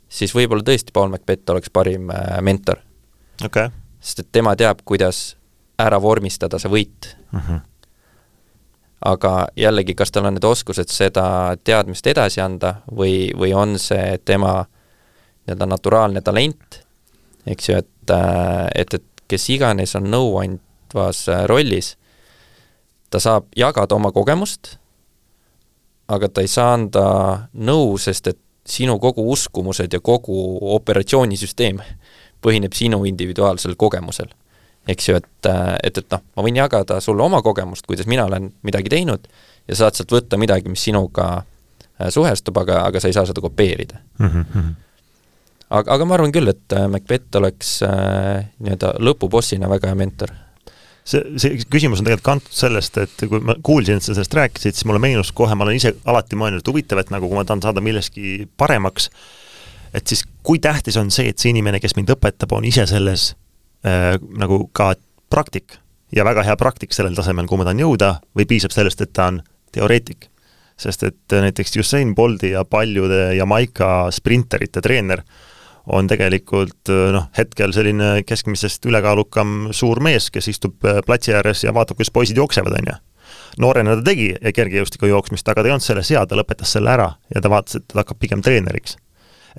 siis 0.09 0.35
võib-olla 0.35 0.63
tõesti 0.63 0.91
Paul 0.93 1.09
Macbeth 1.09 1.51
oleks 1.51 1.69
parim 1.69 2.09
äh, 2.09 2.41
mentor 2.41 2.77
okay.. 3.45 3.69
Sest 4.03 4.19
et 4.19 4.31
tema 4.35 4.55
teab, 4.59 4.83
kuidas 4.85 5.35
ära 5.79 5.99
vormistada 6.01 6.59
see 6.59 6.71
võit 6.71 7.07
mm. 7.31 7.39
-hmm. 7.39 7.59
aga 9.13 9.47
jällegi, 9.55 9.95
kas 9.95 10.11
tal 10.11 10.25
on 10.25 10.37
need 10.37 10.43
oskused 10.43 10.91
seda 10.91 11.55
teadmist 11.63 12.07
edasi 12.07 12.41
anda 12.41 12.75
või, 12.91 13.31
või 13.37 13.53
on 13.55 13.79
see 13.79 14.19
tema 14.25 14.65
nii-öelda 15.47 15.65
naturaalne 15.65 16.21
talent, 16.21 16.83
eks 17.45 17.69
ju, 17.69 17.77
et, 17.77 18.11
äh, 18.11 18.67
et, 18.75 18.93
et 18.93 19.03
kes 19.27 19.49
iganes 19.49 19.95
on 19.95 20.07
nõuandvas 20.11 21.27
äh, 21.29 21.45
rollis, 21.45 21.97
ta 23.09 23.19
saab 23.19 23.45
jagada 23.55 23.95
oma 23.95 24.11
kogemust, 24.11 24.77
aga 26.07 26.29
ta 26.29 26.41
ei 26.41 26.47
saa 26.47 26.73
anda 26.73 27.03
nõu, 27.53 27.97
sest 27.97 28.27
et 28.27 28.39
sinu 28.65 28.99
kogu 28.99 29.25
uskumused 29.31 29.93
ja 29.93 29.99
kogu 29.99 30.57
operatsioonisüsteem 30.75 31.81
põhineb 32.43 32.75
sinu 32.75 33.03
individuaalsel 33.09 33.77
kogemusel. 33.79 34.31
eks 34.87 35.09
ju, 35.09 35.15
et, 35.15 35.47
et, 35.83 35.97
et 35.97 36.07
noh, 36.11 36.21
ma 36.35 36.43
võin 36.43 36.59
jagada 36.59 36.99
sulle 37.01 37.23
oma 37.23 37.41
kogemust, 37.41 37.85
kuidas 37.87 38.07
mina 38.09 38.25
olen 38.27 38.51
midagi 38.67 38.91
teinud 38.91 39.27
ja 39.67 39.77
saad 39.79 39.95
sealt 39.95 40.11
võtta 40.11 40.39
midagi, 40.39 40.67
mis 40.69 40.83
sinuga 40.83 41.27
äh, 41.39 42.09
suhestub, 42.11 42.57
aga, 42.59 42.81
aga 42.89 42.99
sa 42.99 43.07
ei 43.07 43.15
saa 43.15 43.29
seda 43.29 43.41
kopeerida 43.43 44.01
mm. 44.19 44.27
-hmm. 44.27 44.73
aga, 45.69 45.93
aga 45.95 46.05
ma 46.05 46.17
arvan 46.19 46.35
küll, 46.35 46.51
et 46.51 46.75
äh, 46.75 46.87
Macbeth 46.91 47.39
oleks 47.39 47.77
äh, 47.87 48.49
nii-öelda 48.59 48.97
lõpubossina 48.99 49.71
väga 49.71 49.93
hea 49.93 50.01
mentor 50.03 50.35
see, 51.07 51.21
see 51.39 51.61
küsimus 51.71 52.01
on 52.01 52.07
tegelikult 52.07 52.27
kantud 52.27 52.57
sellest, 52.57 52.97
et 53.03 53.23
kui 53.29 53.41
ma 53.43 53.55
kuulsin, 53.63 53.99
et 53.99 54.05
sa 54.05 54.15
sellest 54.15 54.35
rääkisid, 54.37 54.75
siis 54.75 54.87
mulle 54.89 55.01
meenus 55.03 55.31
kohe, 55.35 55.55
ma 55.55 55.67
olen 55.67 55.79
ise 55.79 55.93
alati 56.09 56.39
mõelnud, 56.39 56.63
et 56.63 56.71
huvitav, 56.71 57.01
et 57.03 57.11
nagu 57.13 57.29
kui 57.29 57.37
ma 57.37 57.45
tahan 57.47 57.63
saada 57.65 57.83
milleski 57.83 58.47
paremaks, 58.59 59.09
et 59.93 60.07
siis 60.07 60.23
kui 60.43 60.59
tähtis 60.59 60.97
on 60.97 61.11
see, 61.11 61.29
et 61.29 61.39
see 61.39 61.53
inimene, 61.53 61.79
kes 61.79 61.95
mind 61.97 62.13
õpetab, 62.15 62.55
on 62.55 62.65
ise 62.65 62.85
selles 62.89 63.31
äh, 63.85 64.17
nagu 64.39 64.65
ka 64.73 64.93
praktik 65.29 65.79
ja 66.15 66.25
väga 66.25 66.45
hea 66.45 66.57
praktik 66.59 66.93
sellel 66.93 67.15
tasemel, 67.17 67.47
kuhu 67.49 67.61
ma 67.61 67.69
tahan 67.69 67.81
jõuda, 67.83 68.13
või 68.37 68.47
piisab 68.49 68.75
sellest, 68.75 69.01
et 69.01 69.13
ta 69.13 69.31
on 69.31 69.41
teoreetik? 69.71 70.29
sest 70.83 71.03
et 71.05 71.33
näiteks 71.37 71.75
Usain 71.77 72.15
Bolti 72.17 72.49
ja 72.49 72.63
paljude 72.65 73.35
Jamaica 73.37 74.09
sprinterite 74.11 74.81
treener 74.81 75.21
äh, 75.21 75.35
on 75.91 76.07
tegelikult 76.07 76.91
noh, 77.13 77.27
hetkel 77.37 77.73
selline 77.75 78.23
keskmisest 78.27 78.85
ülekaalukam 78.87 79.71
suur 79.75 79.99
mees, 80.03 80.29
kes 80.31 80.47
istub 80.53 80.85
äh, 80.87 81.01
platsi 81.05 81.35
ääres 81.35 81.63
ja 81.65 81.73
vaatab, 81.75 81.99
kuidas 81.99 82.13
poisid 82.13 82.39
jooksevad, 82.39 82.77
on 82.79 82.93
ju. 82.93 82.99
noorena 83.59 83.97
ta 83.99 84.05
tegi 84.05 84.31
kergejõustiku 84.55 85.09
jooksmist, 85.11 85.47
aga 85.47 85.61
ta 85.61 85.69
ei 85.69 85.75
olnud 85.75 85.85
selles 85.85 86.11
hea, 86.13 86.23
ta 86.25 86.39
lõpetas 86.39 86.71
selle 86.77 86.93
ära 86.93 87.09
ja 87.35 87.41
ta 87.41 87.51
vaatas, 87.51 87.79
et 87.79 87.87
ta 87.91 88.01
hakkab 88.01 88.19
pigem 88.19 88.41
treeneriks. 88.41 88.97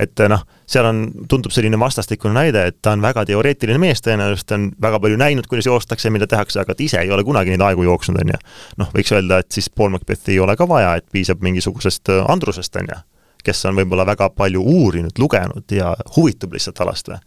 Et 0.00 0.22
noh, 0.30 0.42
seal 0.66 0.88
on, 0.88 1.00
tundub 1.30 1.54
selline 1.54 1.78
vastastikune 1.80 2.34
näide, 2.34 2.66
et 2.70 2.78
ta 2.82 2.94
on 2.96 3.02
väga 3.04 3.24
teoreetiline 3.28 3.78
mees 3.82 4.02
tõenäoliselt, 4.04 4.54
on 4.56 4.68
väga 4.82 5.00
palju 5.00 5.18
näinud, 5.20 5.48
kuidas 5.50 5.68
joostakse, 5.70 6.12
mida 6.14 6.28
tehakse, 6.30 6.60
aga 6.62 6.74
ta 6.74 6.84
ise 6.84 7.00
ei 7.02 7.12
ole 7.14 7.24
kunagi 7.26 7.54
neid 7.54 7.64
aegu 7.64 7.86
jooksnud, 7.86 8.20
on 8.22 8.34
ju. 8.34 8.44
noh, 8.82 8.92
võiks 8.94 9.14
öelda, 9.14 9.42
et 9.44 9.50
siis 9.54 9.70
Paul 9.70 9.94
Macbethi 9.94 10.36
ei 10.36 10.40
ole 10.44 10.56
ka 10.58 10.68
vaja, 10.68 10.94
et 10.98 11.06
piisab 11.12 11.44
mingisugusest 11.44 12.14
äh, 12.14 12.24
andrusest, 12.30 12.80
on 12.82 12.94
ju 12.94 13.02
kes 13.44 13.58
on 13.68 13.76
võib-olla 13.76 14.06
väga 14.08 14.30
palju 14.32 14.62
uurinud, 14.64 15.18
lugenud 15.20 15.72
ja 15.76 15.90
huvitub 16.16 16.54
lihtsalt 16.56 16.80
alast 16.80 17.10
või? 17.12 17.18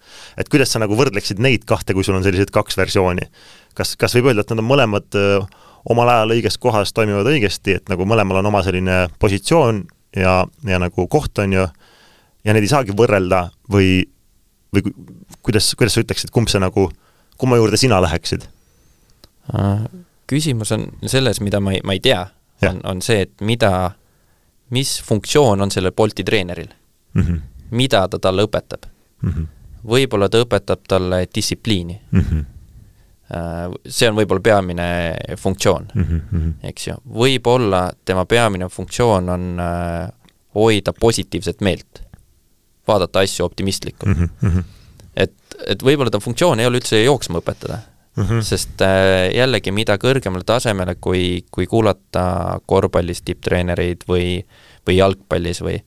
et 0.42 0.50
kuidas 0.50 0.72
sa 0.74 0.82
nagu 0.82 0.98
võrdleksid 0.98 1.38
neid 1.44 1.68
kahte, 1.70 1.94
kui 1.94 2.02
sul 2.02 2.18
on 2.18 2.26
sellised 2.26 2.50
kaks 2.54 2.78
versiooni? 2.80 3.28
kas, 3.78 3.94
kas 4.02 4.18
võib 4.18 4.32
öelda, 4.32 4.42
et 4.42 4.54
nad 4.54 4.64
on 4.64 4.66
mõlemad 4.66 5.20
öö, 5.20 5.44
omal 5.90 6.10
ajal 6.12 6.34
õiges 6.36 6.58
kohas 6.62 6.94
toimivad 6.94 7.30
õigesti, 7.30 7.78
et 7.78 7.92
nagu 7.92 8.08
mõlemal 8.10 8.42
on 8.42 8.50
oma 8.50 8.64
selline 8.66 9.06
positsioon 9.20 9.84
ja, 10.18 10.40
ja 10.68 10.80
nagu 10.82 11.08
koht, 11.12 11.38
on 11.44 11.54
ju, 11.54 11.68
ja 12.48 12.56
neid 12.56 12.64
ei 12.64 12.72
saagi 12.72 12.96
võrrelda 12.96 13.50
või, 13.72 14.00
või 14.74 14.88
kuidas, 15.44 15.74
kuidas 15.76 15.98
sa 15.98 16.04
ütleksid, 16.06 16.32
kumb 16.32 16.48
see 16.52 16.64
nagu, 16.64 16.88
kumma 17.38 17.60
juurde 17.60 17.78
sina 17.80 18.00
läheksid? 18.04 18.48
Äh, 19.52 19.86
küsimus 20.28 20.72
on 20.76 20.88
selles, 21.06 21.42
mida 21.44 21.60
ma 21.64 21.76
ei, 21.76 21.84
ma 21.84 21.96
ei 21.98 22.04
tea, 22.04 22.24
on, 22.70 22.80
on 22.88 23.04
see, 23.06 23.28
et 23.28 23.46
mida 23.46 23.92
mis 24.70 25.04
funktsioon 25.04 25.62
on 25.62 25.72
sellel 25.72 25.92
Bolti 25.92 26.24
treeneril 26.24 26.68
mm, 27.14 27.22
-hmm. 27.22 27.42
mida 27.72 28.08
ta 28.08 28.20
talle 28.20 28.44
õpetab 28.44 28.90
mm. 29.22 29.30
-hmm. 29.30 29.48
võib-olla 29.88 30.30
ta 30.30 30.42
õpetab 30.44 30.80
talle 30.88 31.28
distsipliini 31.36 32.02
mm. 32.12 32.20
-hmm. 32.20 32.46
see 33.88 34.10
on 34.10 34.16
võib-olla 34.16 34.42
peamine 34.42 35.16
funktsioon 35.38 35.88
mm, 35.94 36.04
-hmm. 36.04 36.54
eks 36.64 36.88
ju, 36.88 36.96
võib-olla 37.14 37.92
tema 38.06 38.26
peamine 38.26 38.70
funktsioon 38.70 39.30
on 39.30 39.60
äh, 39.60 40.12
hoida 40.56 40.94
positiivset 41.00 41.62
meelt, 41.62 42.02
vaadata 42.88 43.24
asju 43.26 43.46
optimistlikult 43.46 44.18
mm. 44.18 44.30
-hmm. 44.42 44.64
et, 45.16 45.34
et 45.68 45.84
võib-olla 45.84 46.14
ta 46.14 46.20
funktsioon 46.24 46.60
ei 46.60 46.70
ole 46.70 46.82
üldse 46.82 47.04
jooksma 47.04 47.42
õpetada 47.44 47.80
mm, 48.18 48.24
-hmm. 48.24 48.42
sest 48.42 48.82
äh, 48.82 49.30
jällegi, 49.36 49.72
mida 49.72 49.98
kõrgemale 49.98 50.44
tasemele, 50.46 50.96
kui, 50.96 51.46
kui 51.52 51.68
kuulata 51.68 52.60
korvpallis 52.66 53.22
tipptreenereid 53.22 54.08
või, 54.10 54.42
või 54.88 54.98
jalgpallis 54.98 55.62
või, 55.62 55.80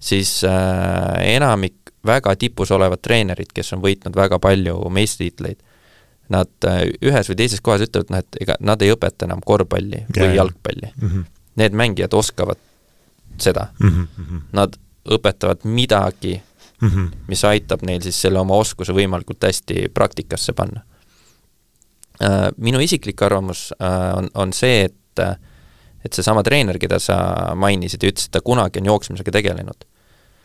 siis 0.00 0.40
äh, 0.44 1.20
enamik 1.36 1.94
väga 2.06 2.36
tipus 2.36 2.70
olevad 2.70 3.00
treenerid, 3.02 3.52
kes 3.54 3.72
on 3.72 3.82
võitnud 3.82 4.16
väga 4.16 4.38
palju 4.38 4.76
meistritiitleid, 4.90 5.60
nad 6.32 6.68
äh, 6.68 6.86
ühes 7.02 7.28
või 7.28 7.36
teises 7.40 7.60
kohas 7.60 7.84
ütlevad, 7.84 8.12
noh, 8.12 8.24
et 8.24 8.40
ega 8.40 8.56
nad 8.60 8.82
ei 8.82 8.92
õpeta 8.94 9.28
enam 9.28 9.42
korvpalli 9.44 10.06
või 10.08 10.28
ja, 10.28 10.34
jalgpalli 10.42 10.92
mm. 10.94 11.08
-hmm. 11.08 11.30
Need 11.54 11.74
mängijad 11.78 12.14
oskavad 12.18 12.58
seda 13.38 13.68
mm. 13.78 14.08
-hmm. 14.18 14.40
Nad 14.52 14.78
õpetavad 15.10 15.64
midagi 15.64 16.42
mm, 16.80 16.88
-hmm. 16.88 17.08
mis 17.28 17.44
aitab 17.44 17.82
neil 17.82 18.02
siis 18.02 18.20
selle 18.20 18.38
oma 18.38 18.54
oskuse 18.54 18.92
võimalikult 18.92 19.44
hästi 19.44 19.88
praktikasse 19.94 20.52
panna 20.52 20.80
Äh, 22.22 22.50
minu 22.56 22.78
isiklik 22.78 23.22
arvamus 23.22 23.72
äh, 23.82 24.18
on, 24.18 24.28
on 24.34 24.52
see, 24.52 24.84
et 24.84 24.94
et 26.04 26.12
seesama 26.12 26.42
treener, 26.42 26.76
keda 26.78 26.98
sa 26.98 27.16
mainisid 27.58 28.02
ja 28.02 28.10
ütlesid, 28.10 28.32
ta 28.34 28.40
kunagi 28.44 28.80
on 28.82 28.88
jooksmisega 28.90 29.30
tegelenud. 29.34 29.84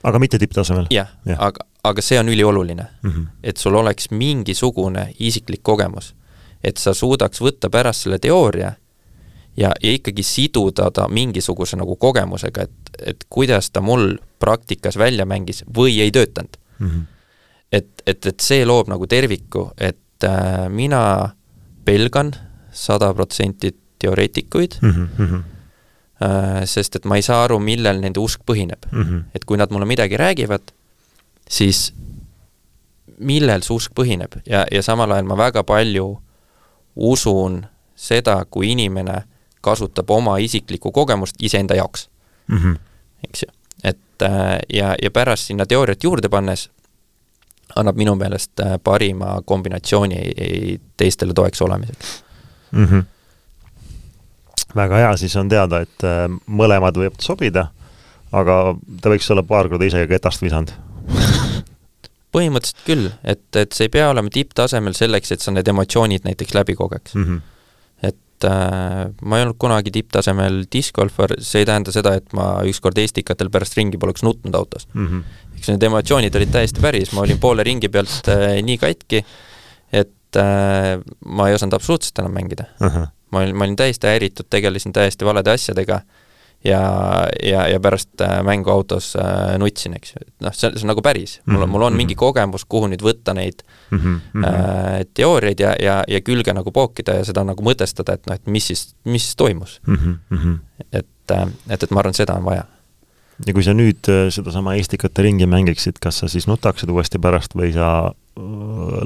aga 0.04 0.20
mitte 0.20 0.40
tipptasemel? 0.40 0.88
jah 0.94 1.10
ja., 1.26 1.36
aga, 1.38 1.66
aga 1.84 2.02
see 2.02 2.20
on 2.20 2.30
ülioluline 2.30 2.86
mm. 3.04 3.10
-hmm. 3.12 3.26
et 3.44 3.58
sul 3.58 3.76
oleks 3.76 4.10
mingisugune 4.12 5.14
isiklik 5.20 5.64
kogemus. 5.64 6.16
et 6.64 6.78
sa 6.78 6.94
suudaks 6.94 7.42
võtta 7.42 7.70
pärast 7.70 8.02
selle 8.02 8.20
teooria 8.20 8.72
ja, 9.60 9.72
ja 9.84 9.92
ikkagi 9.92 10.24
siduda 10.24 10.90
ta 10.92 11.08
mingisuguse 11.12 11.78
nagu 11.80 11.96
kogemusega, 12.00 12.68
et, 12.68 12.92
et 13.14 13.26
kuidas 13.30 13.72
ta 13.72 13.82
mul 13.84 14.16
praktikas 14.40 14.98
välja 14.98 15.26
mängis 15.28 15.64
või 15.76 16.00
ei 16.04 16.12
töötanud 16.16 16.58
mm. 16.80 16.88
-hmm. 16.88 17.06
et, 17.72 17.90
et, 18.08 18.26
et 18.26 18.40
see 18.40 18.66
loob 18.66 18.90
nagu 18.92 19.08
terviku, 19.08 19.70
et 19.78 20.24
äh, 20.24 20.70
mina 20.70 21.36
pelgan 21.86 22.34
sada 22.72 23.14
protsenti 23.14 23.76
teoreetikuid 24.00 24.80
mm, 24.82 25.08
-hmm. 25.18 25.44
sest 26.66 26.96
et 26.96 27.06
ma 27.06 27.16
ei 27.16 27.22
saa 27.22 27.44
aru, 27.44 27.60
millel 27.60 28.00
nende 28.02 28.20
usk 28.20 28.42
põhineb 28.52 28.86
mm. 28.92 29.04
-hmm. 29.04 29.24
et 29.36 29.46
kui 29.46 29.58
nad 29.58 29.72
mulle 29.72 29.86
midagi 29.86 30.18
räägivad, 30.18 30.72
siis 31.50 31.94
millel 33.20 33.62
see 33.62 33.76
usk 33.76 33.92
põhineb 33.96 34.40
ja, 34.46 34.66
ja 34.72 34.84
samal 34.84 35.12
ajal 35.12 35.26
ma 35.26 35.38
väga 35.38 35.64
palju 35.64 36.22
usun 36.96 37.66
seda, 37.96 38.46
kui 38.46 38.72
inimene 38.72 39.24
kasutab 39.62 40.10
oma 40.10 40.38
isiklikku 40.38 40.92
kogemust 40.92 41.36
iseenda 41.42 41.76
jaoks 41.76 42.10
mm. 42.48 42.58
-hmm. 42.58 42.80
eks 43.28 43.44
ju, 43.44 43.52
et 43.84 44.22
äh, 44.22 44.60
ja, 44.74 44.96
ja 45.02 45.12
pärast 45.12 45.48
sinna 45.48 45.66
teooriat 45.66 46.04
juurde 46.04 46.30
pannes 46.30 46.70
annab 47.76 47.96
minu 47.96 48.16
meelest 48.16 48.60
äh, 48.60 48.80
parima 48.84 49.42
kombinatsiooni 49.46 50.20
teistele 50.98 51.34
toeks 51.34 51.62
olemiseks 51.62 52.24
mm. 52.72 52.86
-hmm. 52.86 53.04
väga 54.76 54.96
hea, 54.96 55.18
siis 55.18 55.36
on 55.36 55.50
teada, 55.50 55.82
et 55.82 56.04
äh, 56.04 56.26
mõlemad 56.48 56.98
võivad 56.98 57.22
sobida, 57.22 57.68
aga 58.32 58.76
ta 59.02 59.10
võiks 59.10 59.32
olla 59.32 59.44
paar 59.44 59.70
korda 59.70 59.86
ise 59.86 60.08
ketast 60.08 60.42
visanud 60.42 60.72
põhimõtteliselt 62.36 62.84
küll, 62.86 63.12
et, 63.24 63.56
et 63.56 63.72
see 63.72 63.88
ei 63.90 63.90
pea 63.90 64.10
olema 64.10 64.30
tipptasemel 64.30 64.94
selleks, 64.94 65.32
et 65.32 65.42
sa 65.42 65.52
need 65.52 65.68
emotsioonid 65.68 66.24
näiteks 66.24 66.54
läbi 66.54 66.76
kogeks 66.76 67.16
mm. 67.16 67.24
-hmm 67.24 67.59
ma 68.46 69.38
ei 69.38 69.44
olnud 69.44 69.58
kunagi 69.60 69.92
tipptasemel 69.92 70.64
diskgolfar, 70.72 71.36
see 71.44 71.64
ei 71.64 71.68
tähenda 71.68 71.92
seda, 71.92 72.14
et 72.20 72.34
ma 72.38 72.60
ükskord 72.70 72.98
Estikatel 73.02 73.50
pärast 73.52 73.76
ringi 73.78 74.00
poleks 74.00 74.24
nutnud 74.24 74.56
autos 74.56 74.88
mm. 74.94 75.08
-hmm 75.08 75.48
eks 75.60 75.74
need 75.74 75.84
emotsioonid 75.90 76.36
olid 76.40 76.54
täiesti 76.54 76.84
päris, 76.84 77.12
ma 77.16 77.26
olin 77.26 77.40
poole 77.42 77.66
ringi 77.68 77.92
pealt 77.92 78.32
äh, 78.32 78.60
nii 78.66 78.80
katki, 78.80 79.22
et 79.92 80.40
äh, 80.40 80.96
ma 81.26 81.50
ei 81.50 81.58
osanud 81.58 81.76
absoluutselt 81.78 82.24
enam 82.24 82.36
mängida 82.38 82.70
uh. 82.80 82.88
-huh. 82.88 83.12
ma 83.32 83.44
olin, 83.44 83.58
ma 83.58 83.68
olin 83.68 83.76
täiesti 83.80 84.08
häiritud, 84.08 84.48
tegelesin 84.50 84.96
täiesti 84.96 85.28
valede 85.28 85.52
asjadega 85.52 86.02
ja, 86.64 87.28
ja, 87.44 87.68
ja 87.68 87.80
pärast 87.80 88.22
äh, 88.22 88.44
mängu 88.44 88.72
autos 88.72 89.16
äh, 89.16 89.58
nutsin, 89.58 89.96
eks 89.96 90.14
ju, 90.14 90.24
et 90.26 90.34
noh, 90.44 90.56
see, 90.56 90.72
see 90.76 90.84
on 90.84 90.92
nagu 90.92 91.04
päris, 91.06 91.38
mul 91.48 91.64
on, 91.64 91.72
mul 91.72 91.86
on 91.88 91.96
mingi 91.98 92.18
kogemus, 92.20 92.66
kuhu 92.70 92.90
nüüd 92.92 93.04
võtta 93.06 93.36
neid 93.38 93.64
mm 93.92 94.00
-hmm. 94.00 94.48
äh, 94.48 95.06
teooriaid 95.14 95.64
ja, 95.64 95.76
ja, 95.80 96.02
ja 96.08 96.22
külge 96.22 96.54
nagu 96.54 96.72
pookida 96.76 97.20
ja 97.20 97.28
seda 97.28 97.46
nagu 97.48 97.64
mõtestada, 97.64 98.18
et 98.20 98.28
noh, 98.28 98.36
et 98.36 98.48
mis 98.48 98.68
siis, 98.68 98.90
mis 99.06 99.24
siis 99.24 99.36
toimus 99.36 99.80
mm. 99.88 100.20
-hmm. 100.32 100.60
et, 100.92 101.32
äh, 101.32 101.48
et, 101.70 101.84
et 101.84 101.92
ma 101.92 102.04
arvan, 102.04 102.14
seda 102.14 102.36
on 102.36 102.46
vaja 102.46 102.66
ja 103.48 103.54
kui 103.54 103.64
sa 103.64 103.74
nüüd 103.74 104.04
sedasama 104.30 104.76
Estikate 104.76 105.24
ringi 105.24 105.48
mängiksid, 105.48 106.00
kas 106.02 106.20
sa 106.20 106.28
siis 106.28 106.48
nutaksid 106.48 106.90
uuesti 106.90 107.20
pärast 107.20 107.56
või 107.56 107.72
sa 107.74 108.12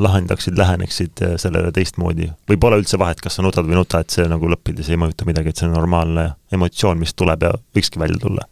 lahendaksid, 0.04 0.58
läheneksid 0.58 1.22
äh, 1.26 1.36
sellele 1.42 1.72
teistmoodi 1.76 2.30
või 2.50 2.58
pole 2.62 2.80
üldse 2.82 3.00
vahet, 3.02 3.22
kas 3.24 3.38
sa 3.40 3.46
nutad 3.46 3.66
või 3.66 3.76
ei 3.76 3.82
nuta, 3.82 4.00
et 4.04 4.14
see 4.14 4.26
nagu 4.30 4.50
lõppides 4.52 4.90
ei 4.92 5.00
mõjuta 5.00 5.26
midagi, 5.30 5.50
et 5.50 5.62
see 5.62 5.68
on 5.70 5.78
normaalne 5.78 6.32
emotsioon, 6.54 7.00
mis 7.02 7.14
tuleb 7.18 7.44
ja 7.48 7.54
võikski 7.76 8.02
välja 8.02 8.20
tulla? 8.22 8.48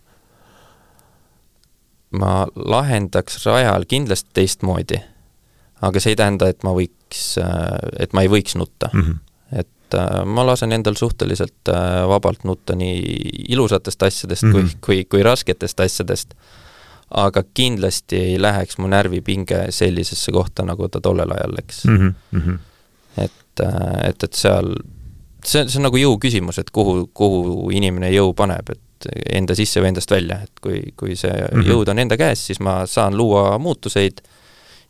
ma 2.11 2.45
lahendaks 2.55 3.39
rajal 3.45 3.85
kindlasti 3.87 4.33
teistmoodi, 4.35 4.97
aga 5.81 6.01
see 6.03 6.11
ei 6.11 6.19
tähenda, 6.19 6.49
et 6.51 6.65
ma 6.67 6.73
võiks, 6.75 7.37
et 7.99 8.11
ma 8.17 8.25
ei 8.25 8.31
võiks 8.31 8.57
nutta 8.59 8.89
mm. 8.91 9.05
-hmm. 9.05 9.61
et 9.63 9.95
äh, 9.95 10.25
ma 10.25 10.45
lasen 10.45 10.75
endal 10.75 10.97
suhteliselt 10.99 11.71
äh, 11.71 12.07
vabalt 12.11 12.43
nutta 12.43 12.75
nii 12.75 12.99
ilusatest 13.55 14.03
asjadest 14.03 14.43
mm 14.43 14.49
-hmm. 14.49 14.53
kui, 14.53 14.63
Mhm. 14.63 14.81
kui, 14.81 15.05
kui 15.05 15.23
rasketest 15.23 15.79
asjadest. 15.79 16.33
Aga 17.11 17.43
kindlasti 17.53 18.19
ei 18.31 18.41
läheks 18.41 18.77
mu 18.77 18.87
närvipinge 18.91 19.65
sellisesse 19.69 20.31
kohta, 20.31 20.65
nagu 20.67 20.87
ta 20.89 21.01
tollel 21.01 21.31
ajal 21.31 21.55
läks 21.57 21.85
mm. 21.85 22.13
mm. 22.31 22.41
-hmm. 22.41 22.59
et, 23.17 23.63
et, 24.07 24.23
et 24.23 24.33
seal, 24.33 24.75
see, 25.45 25.65
see 25.67 25.79
on 25.79 25.89
nagu 25.89 25.99
jõu 25.99 26.17
küsimus, 26.19 26.59
et 26.59 26.71
kuhu, 26.71 27.09
kuhu 27.13 27.69
inimene 27.71 28.11
jõu 28.11 28.33
paneb, 28.33 28.69
et 28.69 29.09
enda 29.33 29.55
sisse 29.57 29.81
või 29.81 29.91
endast 29.91 30.11
välja, 30.11 30.41
et 30.43 30.61
kui, 30.61 30.93
kui 30.95 31.15
see 31.15 31.33
mm. 31.33 31.57
-hmm. 31.57 31.67
jõud 31.67 31.89
on 31.89 31.99
enda 31.99 32.17
käes, 32.17 32.45
siis 32.47 32.59
ma 32.59 32.85
saan 32.85 33.17
luua 33.17 33.57
muutuseid 33.59 34.21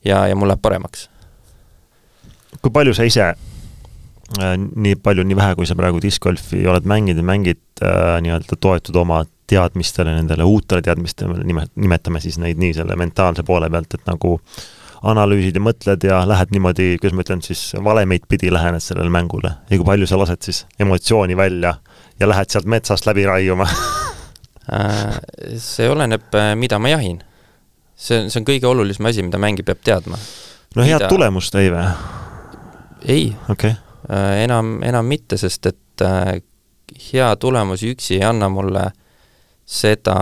ja, 0.05 0.27
ja 0.27 0.35
mul 0.35 0.51
läheb 0.51 0.61
paremaks 0.61 1.09
kui 2.61 2.73
palju 2.73 2.93
sa 2.97 3.05
ise 3.07 3.27
äh, 3.31 4.55
nii 4.57 4.97
palju, 5.03 5.25
nii 5.27 5.37
vähe, 5.37 5.55
kui 5.59 5.69
sa 5.69 5.77
praegu 5.77 6.01
discgolfi 6.03 6.65
oled 6.67 6.87
mänginud 6.89 7.21
ja 7.21 7.27
mängid 7.27 7.61
äh, 7.83 8.17
nii-öelda 8.25 8.57
toetud 8.59 8.99
oma 9.01 9.23
teadmistele, 9.51 10.15
nendele 10.15 10.47
uutele 10.47 10.83
teadmistele, 10.85 11.41
nime, 11.47 11.67
nimetame 11.75 12.23
siis 12.23 12.39
neid 12.41 12.61
nii 12.61 12.73
selle 12.79 12.95
mentaalse 12.99 13.43
poole 13.47 13.69
pealt, 13.71 13.99
et 13.99 14.07
nagu 14.09 14.37
analüüsid 15.11 15.57
ja 15.57 15.63
mõtled 15.65 16.03
ja 16.05 16.21
lähed 16.29 16.53
niimoodi, 16.53 16.93
kuidas 17.01 17.17
ma 17.17 17.25
ütlen 17.25 17.41
siis, 17.45 17.71
valemeid 17.83 18.27
pidi 18.29 18.51
lähened 18.53 18.83
sellele 18.85 19.09
mängule 19.13 19.55
ja 19.69 19.77
kui 19.77 19.87
palju 19.87 20.07
sa 20.09 20.19
lased 20.21 20.45
siis 20.45 20.63
emotsiooni 20.79 21.37
välja 21.37 21.75
ja 22.21 22.29
lähed 22.29 22.53
sealt 22.53 22.69
metsast 22.69 23.09
läbi 23.09 23.25
raiuma 23.25 23.67
Äh, 24.69 25.19
see 25.57 25.89
oleneb, 25.89 26.29
äh, 26.37 26.53
mida 26.55 26.79
ma 26.79 26.89
jahin. 26.89 27.23
see, 27.95 28.29
see 28.29 28.39
on 28.39 28.45
kõige 28.45 28.65
olulisem 28.69 29.05
asi, 29.09 29.23
mida 29.25 29.39
mängija 29.41 29.65
peab 29.67 29.81
teadma. 29.83 30.19
no 30.75 30.85
head 30.85 31.01
Mida- 31.01 31.09
tulemust 31.09 31.55
ei 31.59 31.71
või? 31.73 31.83
ei, 33.05 33.25
okay., 33.49 33.73
enam, 34.43 34.77
enam 34.85 35.05
mitte, 35.05 35.37
sest 35.37 35.65
et 35.65 36.03
äh, 36.05 36.37
hea 37.11 37.29
tulemus 37.41 37.83
üksi 37.83 38.19
ei 38.19 38.23
anna 38.27 38.49
mulle 38.53 38.91
seda, 39.71 40.15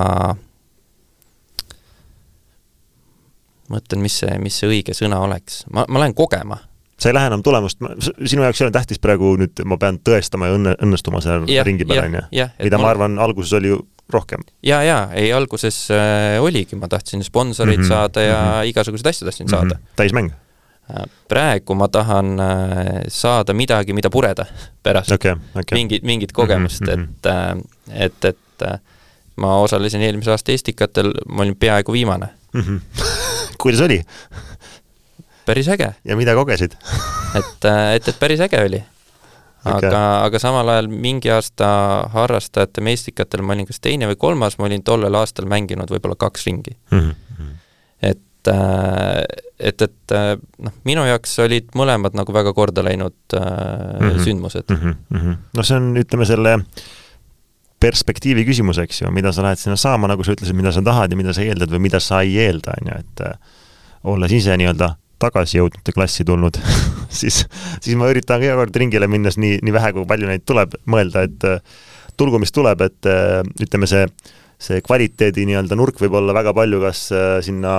mõtlen, 3.70 4.02
mis 4.06 4.20
see, 4.22 4.40
mis 4.42 4.58
see 4.62 4.70
õige 4.70 4.96
sõna 4.98 5.22
oleks, 5.26 5.64
ma, 5.74 5.88
ma 5.90 6.04
lähen 6.04 6.18
kogema 6.18 6.60
sa 7.00 7.10
ei 7.10 7.16
lähe 7.16 7.30
enam 7.32 7.44
tulemust, 7.44 7.80
sinu 8.28 8.44
jaoks 8.44 8.60
ei 8.62 8.68
ole 8.68 8.76
tähtis 8.76 9.00
praegu 9.00 9.32
nüüd, 9.40 9.62
ma 9.68 9.78
pean 9.80 10.02
tõestama 10.04 10.50
ja 10.50 10.58
õnne, 10.58 10.76
õnnestuma 10.84 11.22
seal 11.24 11.48
Jah, 11.48 11.64
ringi 11.68 11.88
peal, 11.88 12.10
on 12.10 12.20
ju? 12.20 12.50
mida 12.60 12.82
ma 12.82 12.92
arvan, 12.92 13.16
alguses 13.24 13.56
oli 13.60 13.72
ju 13.72 13.80
rohkem 14.12 14.44
ja, 14.66 14.82
ja 14.84 15.00
ei, 15.16 15.32
alguses 15.34 15.78
äh, 15.96 16.36
oligi, 16.44 16.78
ma 16.80 16.90
tahtsin 16.92 17.24
sponsoreid 17.24 17.80
mm 17.80 17.84
-hmm, 17.86 17.88
saada 17.88 18.22
ja 18.22 18.36
mm. 18.36 18.52
-hmm. 18.52 18.70
igasuguseid 18.74 19.10
asju 19.14 19.26
tahtsin 19.26 19.50
saada 19.50 19.76
mm. 19.76 19.82
-hmm. 19.82 19.96
täismäng? 19.96 20.32
Äh, 20.90 21.06
praegu 21.28 21.76
ma 21.76 21.88
tahan 21.88 22.40
äh, 22.40 22.88
saada 23.08 23.54
midagi, 23.54 23.94
mida 23.94 24.10
pureda 24.10 24.46
pärast 24.84 25.12
okei 25.12 25.32
okay,, 25.32 25.44
okei 25.50 25.62
okay.. 25.62 25.78
mingit, 25.78 26.04
mingit 26.04 26.32
kogemust 26.32 26.82
mm, 26.82 27.08
-hmm. 27.26 27.64
et, 27.90 28.04
et, 28.06 28.26
et 28.26 28.68
äh, 28.74 28.80
ma 29.40 29.56
osalesin 29.64 30.04
eelmise 30.06 30.32
aasta 30.36 30.52
Estikatel, 30.52 31.14
ma 31.30 31.44
olin 31.46 31.56
peaaegu 31.56 31.94
viimane. 31.94 32.30
mm. 32.54 32.62
-hmm. 32.62 32.80
kuidas 33.62 33.82
oli 33.82 34.04
päris 35.50 35.70
äge, 35.70 35.94
ja 36.06 36.18
mida 36.18 36.36
kogesid 36.38 36.76
et, 37.40 37.68
et, 37.96 38.08
et 38.08 38.20
päris 38.20 38.42
äge 38.46 38.62
oli. 38.66 38.82
aga 39.66 39.78
okay., 39.78 40.04
aga 40.28 40.42
samal 40.42 40.70
ajal 40.76 40.90
mingi 40.92 41.32
aasta 41.34 41.70
harrastajate 42.14 42.84
meistikatel 42.86 43.44
ma 43.46 43.56
olin 43.58 43.68
kas 43.70 43.82
teine 43.84 44.10
või 44.12 44.20
kolmas, 44.20 44.60
ma 44.60 44.70
olin 44.70 44.86
tollel 44.86 45.18
aastal 45.20 45.50
mänginud 45.50 45.92
võib-olla 45.92 46.20
kaks 46.20 46.48
ringi. 46.48 46.76
mm? 46.92 47.10
-hmm. 47.10 47.58
et, 48.12 48.54
et, 49.60 49.82
et 49.88 50.16
äh, 50.16 50.32
noh, 50.68 50.78
minu 50.88 51.04
jaoks 51.10 51.36
olid 51.44 51.74
mõlemad 51.76 52.16
nagu 52.18 52.34
väga 52.34 52.54
korda 52.54 52.86
läinud 52.86 53.18
äh, 53.34 53.44
mm. 53.44 54.08
-hmm. 54.08 54.24
sündmused. 54.24 54.70
Mm 54.70 54.96
-hmm. 55.12 55.38
no 55.54 55.64
see 55.64 55.78
on, 55.78 55.92
ütleme 55.98 56.26
selle 56.30 56.60
perspektiivi 57.80 58.44
küsimus, 58.48 58.80
eks 58.84 59.04
ju, 59.04 59.12
mida 59.16 59.32
sa 59.36 59.44
lähed 59.46 59.62
sinna 59.62 59.78
saama, 59.80 60.10
nagu 60.12 60.24
sa 60.26 60.36
ütlesid, 60.36 60.58
mida 60.58 60.74
sa 60.76 60.84
tahad 60.86 61.14
ja 61.14 61.20
mida 61.20 61.36
sa 61.36 61.46
eeldad 61.46 61.72
või 61.72 61.86
mida 61.88 62.02
sa 62.04 62.24
ei 62.26 62.36
eelda, 62.44 62.76
on 62.82 62.92
ju, 62.92 62.98
et 63.04 63.24
äh, 63.28 63.54
olles 64.12 64.34
ise 64.36 64.58
nii-öelda 64.60 64.94
tagasijõudnute 65.20 65.94
klassi 65.96 66.26
tulnud 66.28 66.60
siis, 67.22 67.46
siis 67.80 67.96
ma 68.00 68.12
üritan 68.12 68.44
iga 68.44 68.58
kord 68.60 68.76
ringile 68.76 69.08
minnes 69.12 69.40
nii, 69.40 69.62
nii 69.64 69.76
vähe 69.76 69.94
kui 69.96 70.08
palju 70.10 70.28
neid 70.30 70.44
tuleb, 70.48 70.76
mõelda, 70.92 71.24
et 71.28 71.48
äh, 71.48 71.64
tulgu, 72.20 72.42
mis 72.44 72.56
tuleb, 72.56 72.84
et 72.88 73.10
äh, 73.10 73.42
ütleme, 73.64 73.90
see 73.90 74.06
see 74.60 74.82
kvaliteedi 74.84 75.46
nii-öelda 75.48 75.72
nurk 75.80 76.02
võib 76.04 76.18
olla 76.20 76.34
väga 76.36 76.52
palju 76.52 76.82
kas 76.84 77.06
sinna 77.48 77.74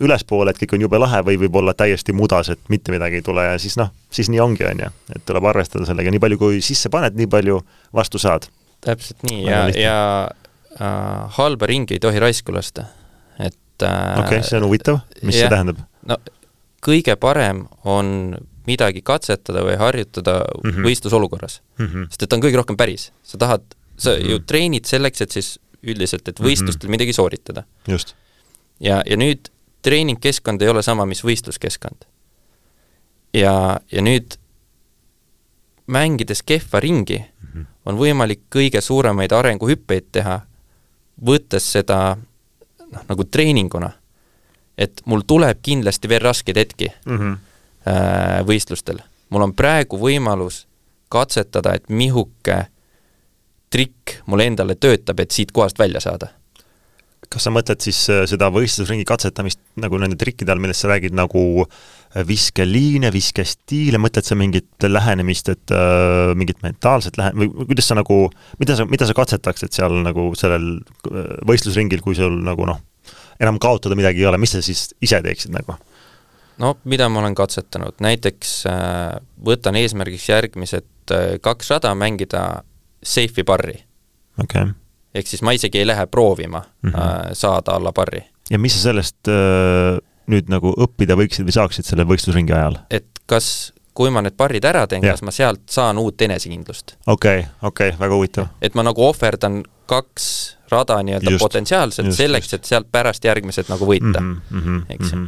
ülespoole, 0.00 0.54
et 0.54 0.62
kõik 0.62 0.78
on 0.78 0.84
jube 0.86 0.96
lahe, 0.96 1.18
või 1.26 1.36
võib 1.42 1.58
olla 1.60 1.74
täiesti 1.76 2.14
mudas, 2.16 2.48
et 2.48 2.72
mitte 2.72 2.88
midagi 2.94 3.20
ei 3.20 3.26
tule 3.26 3.44
ja 3.44 3.58
siis 3.60 3.76
noh, 3.76 3.90
siis 4.08 4.32
nii 4.32 4.40
ongi, 4.40 4.64
on 4.64 4.80
ju. 4.80 4.88
et 5.12 5.26
tuleb 5.28 5.44
arvestada 5.52 5.84
sellega, 5.84 6.08
nii 6.08 6.22
palju 6.24 6.40
kui 6.40 6.62
sisse 6.64 6.88
paned, 6.88 7.20
nii 7.20 7.28
palju 7.36 7.60
vastu 7.92 8.16
saad. 8.22 8.48
Täpselt 8.82 9.22
nii 9.28 9.44
ja, 9.46 9.64
ja 9.76 9.96
äh, 10.80 11.38
halba 11.38 11.68
ringi 11.70 11.98
ei 11.98 12.02
tohi 12.02 12.20
raisku 12.22 12.54
lasta, 12.54 12.86
et 13.38 13.86
äh, 13.86 14.18
okei 14.18 14.38
okay,, 14.38 14.46
see 14.46 14.60
on 14.60 14.68
huvitav, 14.68 15.02
mis 15.22 15.38
jah. 15.38 15.46
see 15.46 15.54
tähendab? 15.54 15.84
no 16.08 16.18
kõige 16.82 17.16
parem 17.20 17.66
on 17.88 18.34
midagi 18.66 19.02
katsetada 19.06 19.64
või 19.66 19.76
harjutada 19.78 20.40
mm. 20.42 20.70
-hmm. 20.70 20.88
võistlusolukorras, 20.88 21.60
Mm 21.78 21.86
-hmm. 21.86 22.10
sest 22.10 22.22
et 22.22 22.28
ta 22.28 22.36
on 22.36 22.42
kõige 22.42 22.56
rohkem 22.56 22.76
päris, 22.76 23.12
sa 23.22 23.38
tahad, 23.38 23.62
sa 23.96 24.10
mm. 24.10 24.16
-hmm. 24.16 24.30
ju 24.30 24.38
treenid 24.38 24.84
selleks, 24.84 25.20
et 25.20 25.30
siis 25.30 25.58
üldiselt, 25.82 26.28
et 26.28 26.40
võistlustel 26.40 26.86
mm 26.86 26.88
-hmm. 26.88 26.90
midagi 26.90 27.12
sooritada. 27.12 27.64
just. 27.88 28.14
ja, 28.80 29.02
ja 29.06 29.16
nüüd 29.16 29.50
treeningkeskkond 29.82 30.62
ei 30.62 30.68
ole 30.68 30.82
sama, 30.82 31.06
mis 31.06 31.24
võistluskeskkond. 31.24 32.06
ja, 33.34 33.80
ja 33.92 34.02
nüüd 34.02 34.38
mängides 35.86 36.42
kehva 36.42 36.80
ringi 36.80 37.18
mm. 37.18 37.48
-hmm. 37.54 37.66
on 37.86 37.98
võimalik 37.98 38.40
kõige 38.54 38.80
suuremaid 38.80 39.32
arenguhüppeid 39.32 40.12
teha, 40.12 40.40
võttes 41.26 41.72
seda 41.72 42.16
noh, 42.92 43.04
nagu 43.08 43.24
treeninguna. 43.24 43.92
et 44.78 45.02
mul 45.04 45.20
tuleb 45.26 45.58
kindlasti 45.62 46.08
veel 46.08 46.20
raskeid 46.20 46.56
hetki 46.56 46.92
Mm 47.06 47.18
-hmm. 47.18 47.36
äh, 47.88 48.46
võistlustel. 48.46 48.98
mul 49.30 49.42
on 49.42 49.54
praegu 49.54 49.98
võimalus 49.98 50.66
katsetada, 51.08 51.74
et 51.74 51.88
mihuke 51.88 52.66
trikk 53.70 54.22
mul 54.26 54.40
endale 54.40 54.74
töötab, 54.74 55.20
et 55.20 55.30
siit 55.30 55.52
kohast 55.52 55.78
välja 55.78 56.00
saada 56.00 56.28
kas 57.32 57.46
sa 57.46 57.50
mõtled 57.50 57.80
siis 57.80 58.10
äh, 58.10 58.26
seda 58.28 58.50
võistlusringi 58.50 59.04
katsetamist 59.08 59.60
nagu 59.80 59.98
nende 59.98 60.16
trikkide 60.20 60.52
all, 60.52 60.60
millest 60.60 60.84
sa 60.84 60.88
räägid, 60.92 61.14
nagu 61.16 61.64
äh, 61.64 61.66
viskeliine, 62.28 63.08
viskestiile, 63.12 64.00
mõtled 64.00 64.26
sa 64.26 64.36
mingit 64.36 64.84
lähenemist, 64.84 65.48
et 65.48 65.72
äh, 65.72 66.32
mingit 66.38 66.60
mentaalset 66.64 67.16
lähe-, 67.20 67.32
või 67.36 67.68
kuidas 67.70 67.88
sa 67.88 67.96
nagu, 67.96 68.26
mida 68.60 68.76
sa, 68.76 68.86
mida 68.88 69.08
sa 69.08 69.16
katsetaksid 69.16 69.72
seal 69.72 70.02
nagu 70.04 70.30
sellel 70.38 70.74
äh, 71.08 71.30
võistlusringil, 71.48 72.04
kui 72.04 72.18
sul 72.18 72.36
nagu 72.44 72.68
noh, 72.68 72.82
enam 73.40 73.60
kaotada 73.62 73.96
midagi 73.98 74.22
ei 74.22 74.28
ole, 74.28 74.40
mis 74.42 74.52
sa 74.54 74.62
siis 74.64 74.90
ise 75.00 75.22
teeksid 75.24 75.54
nagu? 75.56 75.78
no 76.62 76.76
mida 76.84 77.08
ma 77.08 77.22
olen 77.22 77.34
katsetanud, 77.34 77.96
näiteks 78.04 78.52
äh, 78.70 79.16
võtan 79.44 79.78
eesmärgiks 79.80 80.28
järgmised 80.28 81.14
äh, 81.14 81.26
kaks 81.42 81.72
rada 81.72 81.94
mängida 81.98 82.62
safe'i 83.02 83.44
parri. 83.48 83.78
okei 84.38 84.62
okay.. 84.68 84.74
ehk 85.14 85.32
siis 85.32 85.42
ma 85.42 85.56
isegi 85.56 85.80
ei 85.80 85.88
lähe 85.88 86.06
proovima 86.06 86.60
mm. 86.60 86.90
-hmm. 86.90 87.00
äh, 87.00 87.32
saada 87.32 87.72
alla 87.72 87.92
parri. 87.92 88.24
ja 88.50 88.58
mis 88.58 88.76
sa 88.76 88.90
sellest 88.90 89.28
äh, 89.28 89.98
nüüd 90.32 90.50
nagu 90.52 90.72
õppida 90.86 91.16
võiksid 91.18 91.46
või 91.48 91.56
saaksid 91.58 91.88
selle 91.88 92.06
võistlusringi 92.08 92.54
ajal? 92.56 92.80
et 92.90 93.06
kas, 93.30 93.72
kui 93.96 94.10
ma 94.14 94.22
need 94.24 94.36
parrid 94.38 94.64
ära 94.68 94.86
teen, 94.90 95.04
kas 95.04 95.22
ma 95.26 95.34
sealt 95.34 95.64
saan 95.70 96.00
uut 96.02 96.20
enesekindlust? 96.28 96.96
okei 97.06 97.44
okay,, 97.44 97.52
okei 97.62 97.92
okay,, 97.92 98.00
väga 98.00 98.18
huvitav. 98.18 98.50
et 98.62 98.78
ma 98.78 98.86
nagu 98.86 99.04
ohverdan 99.06 99.62
kaks 99.90 100.26
rada 100.72 101.02
nii-öelda 101.04 101.36
potentsiaalselt 101.40 102.08
just, 102.08 102.20
selleks, 102.22 102.54
et 102.56 102.68
sealt 102.68 102.88
pärast 102.92 103.24
järgmised 103.24 103.68
nagu 103.72 103.86
võita 103.88 104.20
mm. 104.20 104.36
mm 104.50 104.62
-hmm, 104.62 104.84
eks 104.96 105.12
ju. 105.12 105.24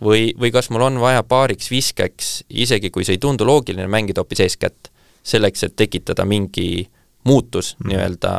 või, 0.00 0.30
või 0.40 0.52
kas 0.54 0.70
mul 0.70 0.86
on 0.88 1.00
vaja 1.00 1.22
paariks 1.22 1.70
viskeks, 1.70 2.30
isegi 2.48 2.90
kui 2.90 3.04
see 3.04 3.18
ei 3.18 3.22
tundu 3.22 3.46
loogiline, 3.46 3.88
mängida 3.88 4.24
hoopis 4.24 4.40
eeskätt, 4.46 4.88
selleks, 5.22 5.62
et 5.68 5.76
tekitada 5.76 6.24
mingi 6.24 6.88
muutus 7.24 7.76
Mhm. 7.80 7.88
nii-öelda 7.88 8.30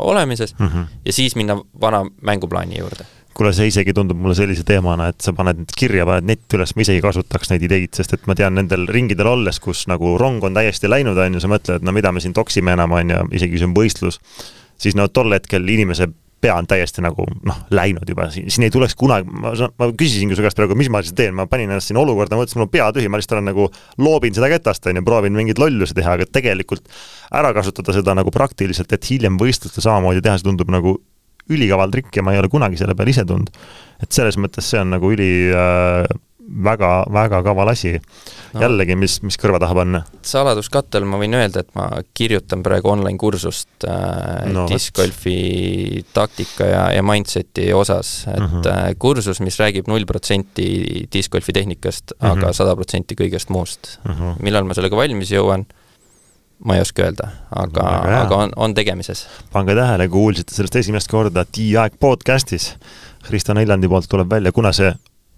olemises 0.00 0.58
mm 0.58 0.66
-hmm. 0.66 0.84
ja 1.04 1.12
siis 1.12 1.36
minna 1.36 1.56
vana 1.80 2.06
mänguplaani 2.22 2.78
juurde. 2.78 3.04
Kuule, 3.36 3.52
see 3.56 3.70
isegi 3.70 3.94
tundub 3.96 4.18
mulle 4.20 4.36
sellise 4.38 4.64
teemana, 4.66 5.10
et 5.12 5.24
sa 5.24 5.34
paned 5.36 5.60
need 5.60 5.72
kirja, 5.76 6.06
paned 6.08 6.28
netti 6.30 6.58
üles, 6.58 6.72
ma 6.76 6.84
isegi 6.86 7.02
kasutaks 7.04 7.52
neid 7.52 7.64
ideid, 7.68 7.92
sest 7.96 8.16
et 8.16 8.28
ma 8.30 8.36
tean 8.38 8.56
nendel 8.56 8.86
ringidel 8.92 9.30
olles, 9.32 9.60
kus 9.62 9.84
nagu 9.90 10.16
rong 10.20 10.44
on 10.46 10.56
täiesti 10.56 10.90
läinud, 10.90 11.18
on 11.20 11.36
ju, 11.36 11.42
sa 11.44 11.50
mõtled, 11.52 11.84
no 11.86 11.94
mida 11.96 12.12
me 12.14 12.22
siin 12.24 12.36
toksime 12.36 12.76
enam, 12.76 12.94
on 12.96 13.12
ju, 13.12 13.24
isegi 13.40 13.60
see 13.60 13.68
on 13.68 13.74
võistlus, 13.76 14.20
siis 14.80 14.96
no 14.96 15.08
tol 15.12 15.36
hetkel 15.36 15.68
inimese 15.76 16.08
pea 16.40 16.54
on 16.60 16.66
täiesti 16.68 17.02
nagu 17.02 17.24
noh, 17.48 17.58
läinud 17.72 18.08
juba, 18.08 18.28
siin 18.30 18.66
ei 18.66 18.72
tuleks 18.72 18.94
kunagi, 18.98 19.28
ma, 19.40 19.52
ma 19.80 19.88
küsisingi 19.96 20.36
su 20.36 20.44
käest 20.44 20.58
praegu, 20.58 20.76
mis 20.78 20.90
ma 20.92 21.00
siis 21.04 21.16
teen, 21.16 21.34
ma 21.36 21.48
panin 21.50 21.72
ennast 21.72 21.90
sinna 21.90 22.02
olukorda, 22.04 22.36
mõtlesin, 22.38 22.60
mul 22.60 22.68
on 22.68 22.72
pea 22.74 22.90
tühi, 22.94 23.08
ma 23.10 23.20
lihtsalt 23.20 23.38
olen 23.38 23.48
nagu, 23.50 23.68
loobin 24.04 24.36
seda 24.36 24.50
ketast, 24.52 24.84
on 24.86 25.00
ju, 25.00 25.04
proovin 25.06 25.36
mingeid 25.36 25.60
lollusi 25.62 25.96
teha, 25.96 26.18
aga 26.18 26.28
tegelikult 26.28 26.92
ära 27.34 27.54
kasutada 27.56 27.96
seda 27.96 28.14
nagu 28.18 28.32
praktiliselt, 28.34 28.92
et 28.92 29.10
hiljem 29.10 29.40
võistlustel 29.40 29.84
samamoodi 29.84 30.24
teha, 30.24 30.36
see 30.36 30.50
tundub 30.50 30.70
nagu 30.72 30.98
ülikaval 31.50 31.92
trikk 31.94 32.16
ja 32.16 32.24
ma 32.26 32.34
ei 32.34 32.42
ole 32.42 32.50
kunagi 32.52 32.78
selle 32.80 32.96
peale 32.98 33.14
ise 33.14 33.24
tulnud. 33.24 33.50
et 34.02 34.12
selles 34.12 34.36
mõttes 34.36 34.66
see 34.70 34.80
on 34.80 34.90
nagu 34.96 35.10
üli 35.12 35.30
äh, 35.54 36.06
väga-väga 36.46 37.40
kaval 37.42 37.70
asi 37.72 37.96
no.. 37.96 38.60
jällegi, 38.60 38.96
mis, 38.98 39.18
mis 39.26 39.38
kõrva 39.40 39.58
taha 39.62 39.76
panna. 39.80 40.02
saladuskatte 40.26 41.00
all 41.00 41.08
ma 41.10 41.18
võin 41.20 41.34
öelda, 41.38 41.64
et 41.64 41.72
ma 41.78 41.88
kirjutan 42.16 42.62
praegu 42.66 42.90
online 42.92 43.18
kursust 43.20 43.86
äh, 43.88 44.46
no, 44.52 44.66
discgolfi 44.70 46.04
taktika 46.16 46.68
ja, 46.70 46.84
ja 46.96 47.06
mindset'i 47.06 47.68
osas, 47.76 48.12
et 48.30 48.42
uh 48.42 48.58
-huh. 48.58 48.68
äh, 48.72 48.92
kursus, 48.98 49.40
mis 49.40 49.58
räägib 49.60 49.90
null 49.90 50.06
protsenti 50.06 51.08
discgolfi 51.12 51.52
tehnikast 51.52 52.12
uh, 52.12 52.20
-huh. 52.20 52.36
aga 52.36 52.52
sada 52.52 52.76
protsenti 52.76 53.18
kõigest 53.18 53.50
muust 53.50 53.98
uh. 54.04 54.12
-huh. 54.12 54.36
millal 54.40 54.64
ma 54.64 54.74
sellega 54.74 54.96
valmis 54.96 55.30
jõuan 55.30 55.66
ma 56.64 56.76
ei 56.76 56.80
oska 56.80 57.04
öelda, 57.04 57.28
aga, 57.54 57.88
aga 58.22 58.36
on, 58.36 58.52
on 58.56 58.74
tegemises. 58.74 59.26
pange 59.52 59.74
tähele, 59.76 60.08
kuulsite 60.08 60.54
sellest 60.54 60.76
esimest 60.82 61.10
korda 61.12 61.44
T-aeg 61.44 61.98
podcastis. 62.00 62.74
Kristo 63.26 63.54
Neljandi 63.54 63.88
poolt 63.90 64.08
tuleb 64.08 64.30
välja, 64.30 64.52
kuna 64.54 64.72
see 64.76 64.92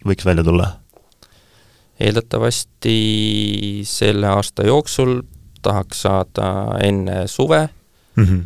võiks 0.06 0.26
välja 0.28 0.44
tulla? 0.46 0.74
eeldatavasti 1.98 2.92
selle 3.82 4.28
aasta 4.30 4.62
jooksul 4.68 5.16
tahaks 5.62 6.04
saada 6.04 6.50
enne 6.86 7.24
suve 7.26 7.64
mm, 8.14 8.24
-hmm. 8.24 8.42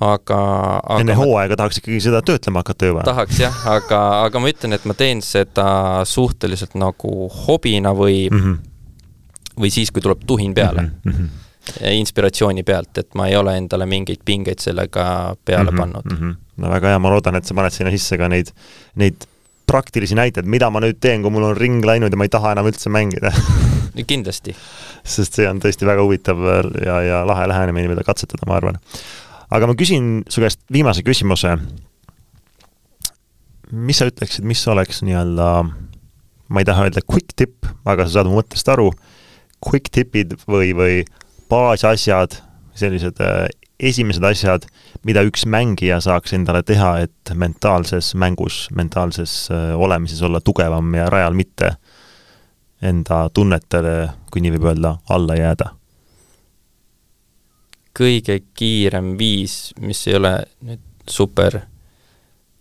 aga, 0.00 0.40
aga 0.82 1.00
enne 1.04 1.14
hooaega 1.14 1.56
tahaks 1.56 1.78
ikkagi 1.78 2.00
seda 2.02 2.22
töötlema 2.26 2.64
hakata 2.64 2.90
juba? 2.90 3.04
tahaks 3.06 3.38
jah, 3.38 3.60
aga, 3.70 4.00
aga 4.24 4.42
ma 4.42 4.50
ütlen, 4.50 4.74
et 4.74 4.84
ma 4.84 4.98
teen 4.98 5.22
seda 5.22 5.68
suhteliselt 6.04 6.74
nagu 6.74 7.28
hobina 7.46 7.94
või 7.94 8.24
mm, 8.32 8.40
-hmm. 8.42 8.58
või 9.62 9.70
siis, 9.70 9.94
kui 9.94 10.02
tuleb 10.02 10.26
tuhin 10.26 10.54
peale 10.54 10.82
mm. 10.82 11.12
-hmm 11.12 11.47
inspiratsiooni 11.92 12.62
pealt, 12.66 12.98
et 12.98 13.14
ma 13.18 13.28
ei 13.28 13.36
ole 13.36 13.56
endale 13.60 13.86
mingeid 13.86 14.22
pingeid 14.24 14.62
sellega 14.62 15.34
peale 15.44 15.70
mm 15.70 15.76
-hmm, 15.76 15.80
pannud 15.80 16.12
mm. 16.12 16.18
-hmm. 16.18 16.36
no 16.56 16.70
väga 16.70 16.94
hea, 16.94 16.98
ma 16.98 17.10
loodan, 17.10 17.36
et 17.36 17.44
sa 17.44 17.54
paned 17.54 17.72
sinna 17.72 17.90
sisse 17.90 18.18
ka 18.18 18.28
neid, 18.28 18.52
neid 18.94 19.28
praktilisi 19.66 20.14
näiteid, 20.14 20.46
mida 20.46 20.70
ma 20.70 20.80
nüüd 20.80 20.96
teen, 21.00 21.22
kui 21.22 21.30
mul 21.30 21.50
on 21.50 21.56
ring 21.56 21.84
läinud 21.84 22.12
ja 22.12 22.16
ma 22.16 22.24
ei 22.24 22.32
taha 22.32 22.52
enam 22.52 22.66
üldse 22.66 22.88
mängida 22.88 23.32
kindlasti. 24.06 24.54
sest 25.08 25.38
see 25.38 25.48
on 25.48 25.60
tõesti 25.62 25.86
väga 25.88 26.04
huvitav 26.04 26.40
ja, 26.84 27.00
ja 27.02 27.20
lahe 27.26 27.46
lähenemine, 27.48 27.90
mida 27.90 28.04
katsetada, 28.06 28.46
ma 28.46 28.58
arvan. 28.58 28.78
aga 29.50 29.70
ma 29.70 29.76
küsin 29.78 30.22
su 30.28 30.42
käest 30.44 30.60
viimase 30.72 31.04
küsimuse. 31.06 31.56
mis 33.72 34.00
sa 34.00 34.08
ütleksid, 34.08 34.46
mis 34.48 34.64
oleks 34.68 35.02
nii-öelda, 35.04 35.48
ma 36.48 36.60
ei 36.60 36.68
taha 36.68 36.88
öelda 36.88 37.04
quick 37.04 37.34
tip, 37.36 37.68
aga 37.84 38.06
sa 38.06 38.18
saad 38.18 38.30
mu 38.30 38.38
mõttest 38.38 38.68
aru, 38.72 38.90
quick 39.64 39.90
tipid 39.92 40.38
või, 40.48 40.72
või 40.76 41.02
baasasjad, 41.48 42.38
sellised 42.78 43.20
äh, 43.24 43.48
esimesed 43.78 44.24
asjad, 44.26 44.66
mida 45.06 45.22
üks 45.26 45.44
mängija 45.46 46.00
saaks 46.02 46.34
endale 46.36 46.64
teha, 46.66 46.96
et 47.06 47.32
mentaalses 47.38 48.12
mängus, 48.18 48.66
mentaalses 48.74 49.34
äh, 49.54 49.72
olemises 49.78 50.22
olla 50.26 50.40
tugevam 50.44 50.94
ja 50.98 51.08
rajal 51.10 51.36
mitte 51.38 51.76
enda 52.82 53.26
tunnetele, 53.34 53.96
kui 54.30 54.42
nii 54.42 54.54
võib 54.56 54.70
öelda, 54.72 54.98
alla 55.10 55.38
jääda? 55.38 55.74
kõige 57.98 58.36
kiirem 58.54 59.16
viis, 59.18 59.72
mis 59.82 60.04
ei 60.06 60.14
ole 60.14 60.30
nüüd 60.62 60.82
super 61.10 61.56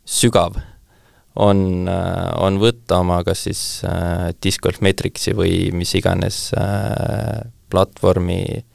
sügav, 0.01 0.55
on, 1.37 1.59
äh, 1.85 2.31
on 2.41 2.57
võtta 2.61 3.03
oma 3.03 3.19
kas 3.25 3.43
siis 3.45 3.61
äh, 3.85 4.31
Discord 4.41 4.81
Metricsi 4.81 5.35
või 5.37 5.69
mis 5.77 5.93
iganes 5.99 6.39
äh, 6.57 7.43
platvormi 7.69 8.39
äh, 8.55 8.65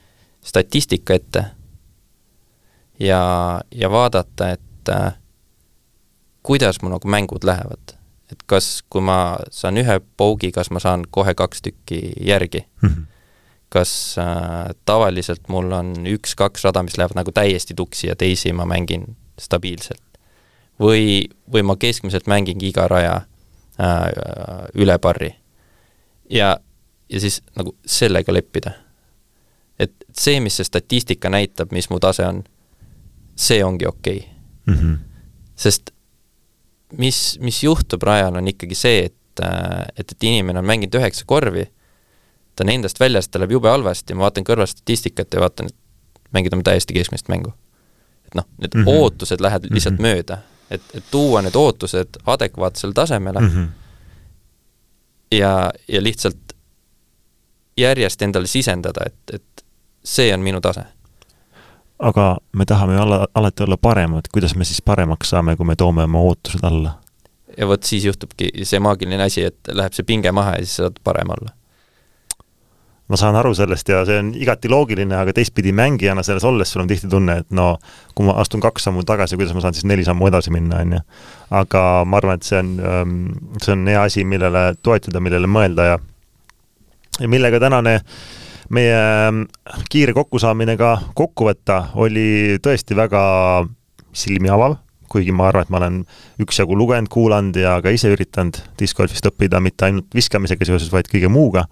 statistika 0.45 1.15
ette 1.15 1.45
ja, 3.01 3.61
ja 3.71 3.91
vaadata, 3.91 4.51
et 4.51 4.89
äh, 4.89 5.15
kuidas 6.43 6.83
mu 6.83 6.91
nagu 6.91 7.09
mängud 7.09 7.45
lähevad. 7.45 7.99
et 8.33 8.43
kas, 8.47 8.83
kui 8.91 9.03
ma 9.05 9.37
saan 9.53 9.77
ühe 9.77 9.99
paugi, 10.17 10.49
kas 10.53 10.71
ma 10.73 10.81
saan 10.81 11.05
kohe 11.11 11.35
kaks 11.37 11.63
tükki 11.63 12.13
järgi 12.21 12.65
mm. 12.83 12.89
-hmm. 12.89 13.05
kas 13.69 14.17
äh, 14.19 14.75
tavaliselt 14.85 15.49
mul 15.49 15.73
on 15.73 15.93
üks-kaks 16.07 16.65
rada, 16.65 16.83
mis 16.83 16.99
lähevad 16.99 17.17
nagu 17.17 17.33
täiesti 17.33 17.75
tuksi 17.75 18.07
ja 18.07 18.17
teisi 18.17 18.53
ma 18.53 18.65
mängin 18.65 19.17
stabiilselt. 19.39 20.03
või, 20.81 21.29
või 21.53 21.63
ma 21.63 21.77
keskmiselt 21.77 22.27
mängingi 22.27 22.69
iga 22.69 22.89
raja 22.89 23.15
äh, 23.81 24.09
üle 24.75 24.99
parri. 24.99 25.37
ja, 26.31 26.57
ja 27.09 27.21
siis 27.21 27.43
nagu 27.57 27.77
sellega 27.87 28.33
leppida 28.33 28.71
et 29.83 29.95
see, 30.15 30.41
mis 30.41 30.57
see 30.57 30.69
statistika 30.69 31.31
näitab, 31.33 31.73
mis 31.73 31.91
mu 31.91 31.99
tase 32.03 32.27
on, 32.27 32.45
see 33.37 33.65
ongi 33.65 33.87
okei 33.87 34.19
okay. 34.19 34.31
mm. 34.67 34.81
-hmm. 34.81 34.99
sest 35.57 35.91
mis, 36.99 37.39
mis 37.41 37.63
juhtub 37.65 38.03
rajal, 38.03 38.37
on 38.37 38.49
ikkagi 38.49 38.77
see, 38.77 39.05
et, 39.11 39.45
äh, 39.45 39.85
et, 39.97 40.13
et 40.13 40.29
inimene 40.29 40.61
on 40.61 40.69
mänginud 40.69 41.01
üheksa 41.01 41.27
korvi, 41.27 41.67
ta 42.57 42.65
on 42.67 42.73
endast 42.75 43.01
väljas, 43.01 43.29
ta 43.29 43.41
läheb 43.41 43.57
jube 43.57 43.71
halvasti, 43.73 44.15
ma 44.15 44.29
vaatan 44.29 44.47
kõrval 44.49 44.69
statistikat 44.71 45.35
ja 45.35 45.43
vaatan, 45.45 45.73
et 45.73 46.33
mängid 46.37 46.55
oma 46.55 46.65
täiesti 46.67 46.97
keskmist 46.97 47.29
mängu. 47.33 47.53
et 48.27 48.35
noh, 48.35 48.47
need 48.59 48.75
mm 48.75 48.85
-hmm. 48.85 48.89
ootused 48.89 49.41
lähevad 49.41 49.67
lihtsalt 49.71 49.99
mm 49.99 50.05
-hmm. 50.05 50.15
mööda, 50.15 50.39
et, 50.71 50.83
et 50.95 51.05
tuua 51.11 51.43
need 51.43 51.55
ootused 51.55 52.09
adekvaatsele 52.27 52.93
tasemele 52.93 53.41
mm 53.41 53.49
-hmm. 53.49 53.69
ja, 55.33 55.73
ja 55.89 56.03
lihtsalt 56.03 56.53
järjest 57.77 58.23
endale 58.23 58.47
sisendada, 58.47 59.01
et, 59.07 59.35
et 59.35 59.52
see 60.05 60.35
on 60.35 60.41
minu 60.41 60.61
tase. 60.61 60.85
aga 61.99 62.37
me 62.53 62.65
tahame 62.65 62.95
ju 62.95 63.01
alla, 63.01 63.27
alati 63.35 63.63
olla 63.63 63.77
paremad, 63.77 64.27
kuidas 64.33 64.57
me 64.57 64.65
siis 64.65 64.83
paremaks 64.83 65.31
saame, 65.31 65.57
kui 65.57 65.67
me 65.67 65.77
toome 65.77 66.03
oma 66.03 66.19
ootused 66.19 66.65
alla? 66.65 66.99
ja 67.59 67.67
vot 67.69 67.83
siis 67.83 68.05
juhtubki 68.05 68.51
see 68.63 68.81
maagiline 68.81 69.23
asi, 69.23 69.45
et 69.45 69.73
läheb 69.73 69.93
see 69.95 70.07
pinge 70.07 70.33
maha 70.33 70.57
ja 70.57 70.65
siis 70.65 70.81
saad 70.81 70.99
parem 71.05 71.31
olla. 71.31 71.53
ma 73.09 73.17
saan 73.21 73.37
aru 73.37 73.55
sellest 73.55 73.89
ja 73.89 74.03
see 74.09 74.19
on 74.19 74.33
igati 74.35 74.71
loogiline, 74.73 75.15
aga 75.17 75.33
teistpidi 75.37 75.73
mängijana 75.77 76.23
selles 76.27 76.45
olles 76.49 76.73
sul 76.73 76.83
on 76.83 76.91
tihti 76.91 77.09
tunne, 77.13 77.39
et 77.45 77.51
no 77.51 77.77
kui 78.15 78.27
ma 78.27 78.39
astun 78.43 78.61
kaks 78.61 78.89
sammu 78.89 79.05
tagasi, 79.07 79.37
kuidas 79.37 79.55
ma 79.55 79.61
saan 79.61 79.75
siis 79.75 79.87
neli 79.87 80.05
sammu 80.05 80.31
edasi 80.33 80.51
minna, 80.51 80.81
on 80.83 80.97
ju. 80.97 81.03
aga 81.63 81.83
ma 82.07 82.19
arvan, 82.19 82.41
et 82.41 82.49
see 82.49 82.59
on, 82.59 82.77
ähm, 82.81 83.19
see 83.63 83.77
on 83.77 83.87
hea 83.87 84.03
asi, 84.03 84.25
millele 84.25 84.73
toetuda, 84.83 85.21
millele 85.21 85.51
mõelda 85.51 85.91
ja 85.93 85.99
ja 87.21 87.29
millega 87.29 87.61
tänane 87.61 87.95
äh, 87.95 88.42
meie 88.73 88.97
ähm, 88.97 89.45
kiire 89.93 90.15
kokkusaamine 90.17 90.77
ka 90.81 90.97
kokku 91.19 91.47
võtta 91.51 91.91
oli 92.01 92.59
tõesti 92.63 92.97
väga 92.97 93.23
silmi 94.17 94.51
avav, 94.53 94.79
kuigi 95.13 95.33
ma 95.37 95.51
arvan, 95.51 95.67
et 95.67 95.73
ma 95.73 95.81
olen 95.81 95.99
üksjagu 96.41 96.77
lugenud, 96.77 97.11
kuulanud 97.13 97.57
ja 97.61 97.77
ka 97.85 97.93
ise 97.93 98.13
üritanud 98.13 98.59
discgolfist 98.81 99.29
õppida 99.29 99.61
mitte 99.61 99.89
ainult 99.89 100.17
viskamisega 100.17 100.69
seoses, 100.69 100.93
vaid 100.93 101.11
kõige 101.13 101.29
muuga. 101.33 101.67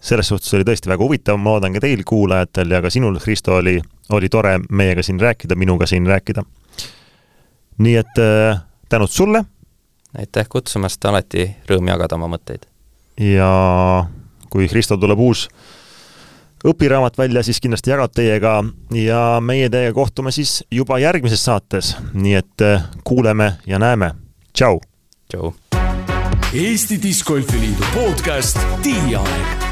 selles 0.00 0.28
suhtes 0.30 0.54
oli 0.54 0.62
tõesti 0.62 0.86
väga 0.86 1.02
huvitav, 1.02 1.38
ma 1.42 1.56
loodan 1.56 1.74
ka 1.74 1.80
teil, 1.82 2.04
kuulajatel 2.06 2.70
ja 2.70 2.78
ka 2.82 2.90
sinul, 2.90 3.18
Kristo, 3.18 3.56
oli, 3.58 3.80
oli 4.14 4.28
tore 4.28 4.60
meiega 4.70 5.02
siin 5.02 5.18
rääkida, 5.20 5.56
minuga 5.56 5.86
siin 5.86 6.06
rääkida. 6.06 6.42
nii 7.78 7.96
et 7.96 8.18
äh, 8.18 8.60
tänud 8.88 9.10
sulle! 9.10 9.44
aitäh 10.18 10.48
kutsumast, 10.48 11.04
alati 11.04 11.50
rõõm 11.68 11.88
jagada 11.88 12.20
oma 12.20 12.28
mõtteid! 12.36 12.68
ja 13.18 14.06
kui 14.50 14.68
Kristo 14.68 14.96
tuleb 14.96 15.18
uus 15.18 15.48
õpiraamat 16.64 17.18
välja, 17.18 17.42
siis 17.42 17.60
kindlasti 17.60 17.90
jagab 17.90 18.12
teiega 18.14 18.58
ja 18.94 19.22
meie 19.44 19.70
teiega 19.70 19.94
kohtume 19.94 20.32
siis 20.34 20.62
juba 20.72 20.98
järgmises 20.98 21.44
saates, 21.44 21.94
nii 22.14 22.34
et 22.40 22.66
äh, 22.66 22.84
kuuleme 23.04 23.54
ja 23.66 23.78
näeme. 23.78 24.14
tšau! 24.52 24.80
tšau! 25.30 25.54
Eesti 26.54 27.02
Discgolfi 27.02 27.60
Liidu 27.60 27.84
podcast 27.94 28.58
Tiiaeg 28.82 29.67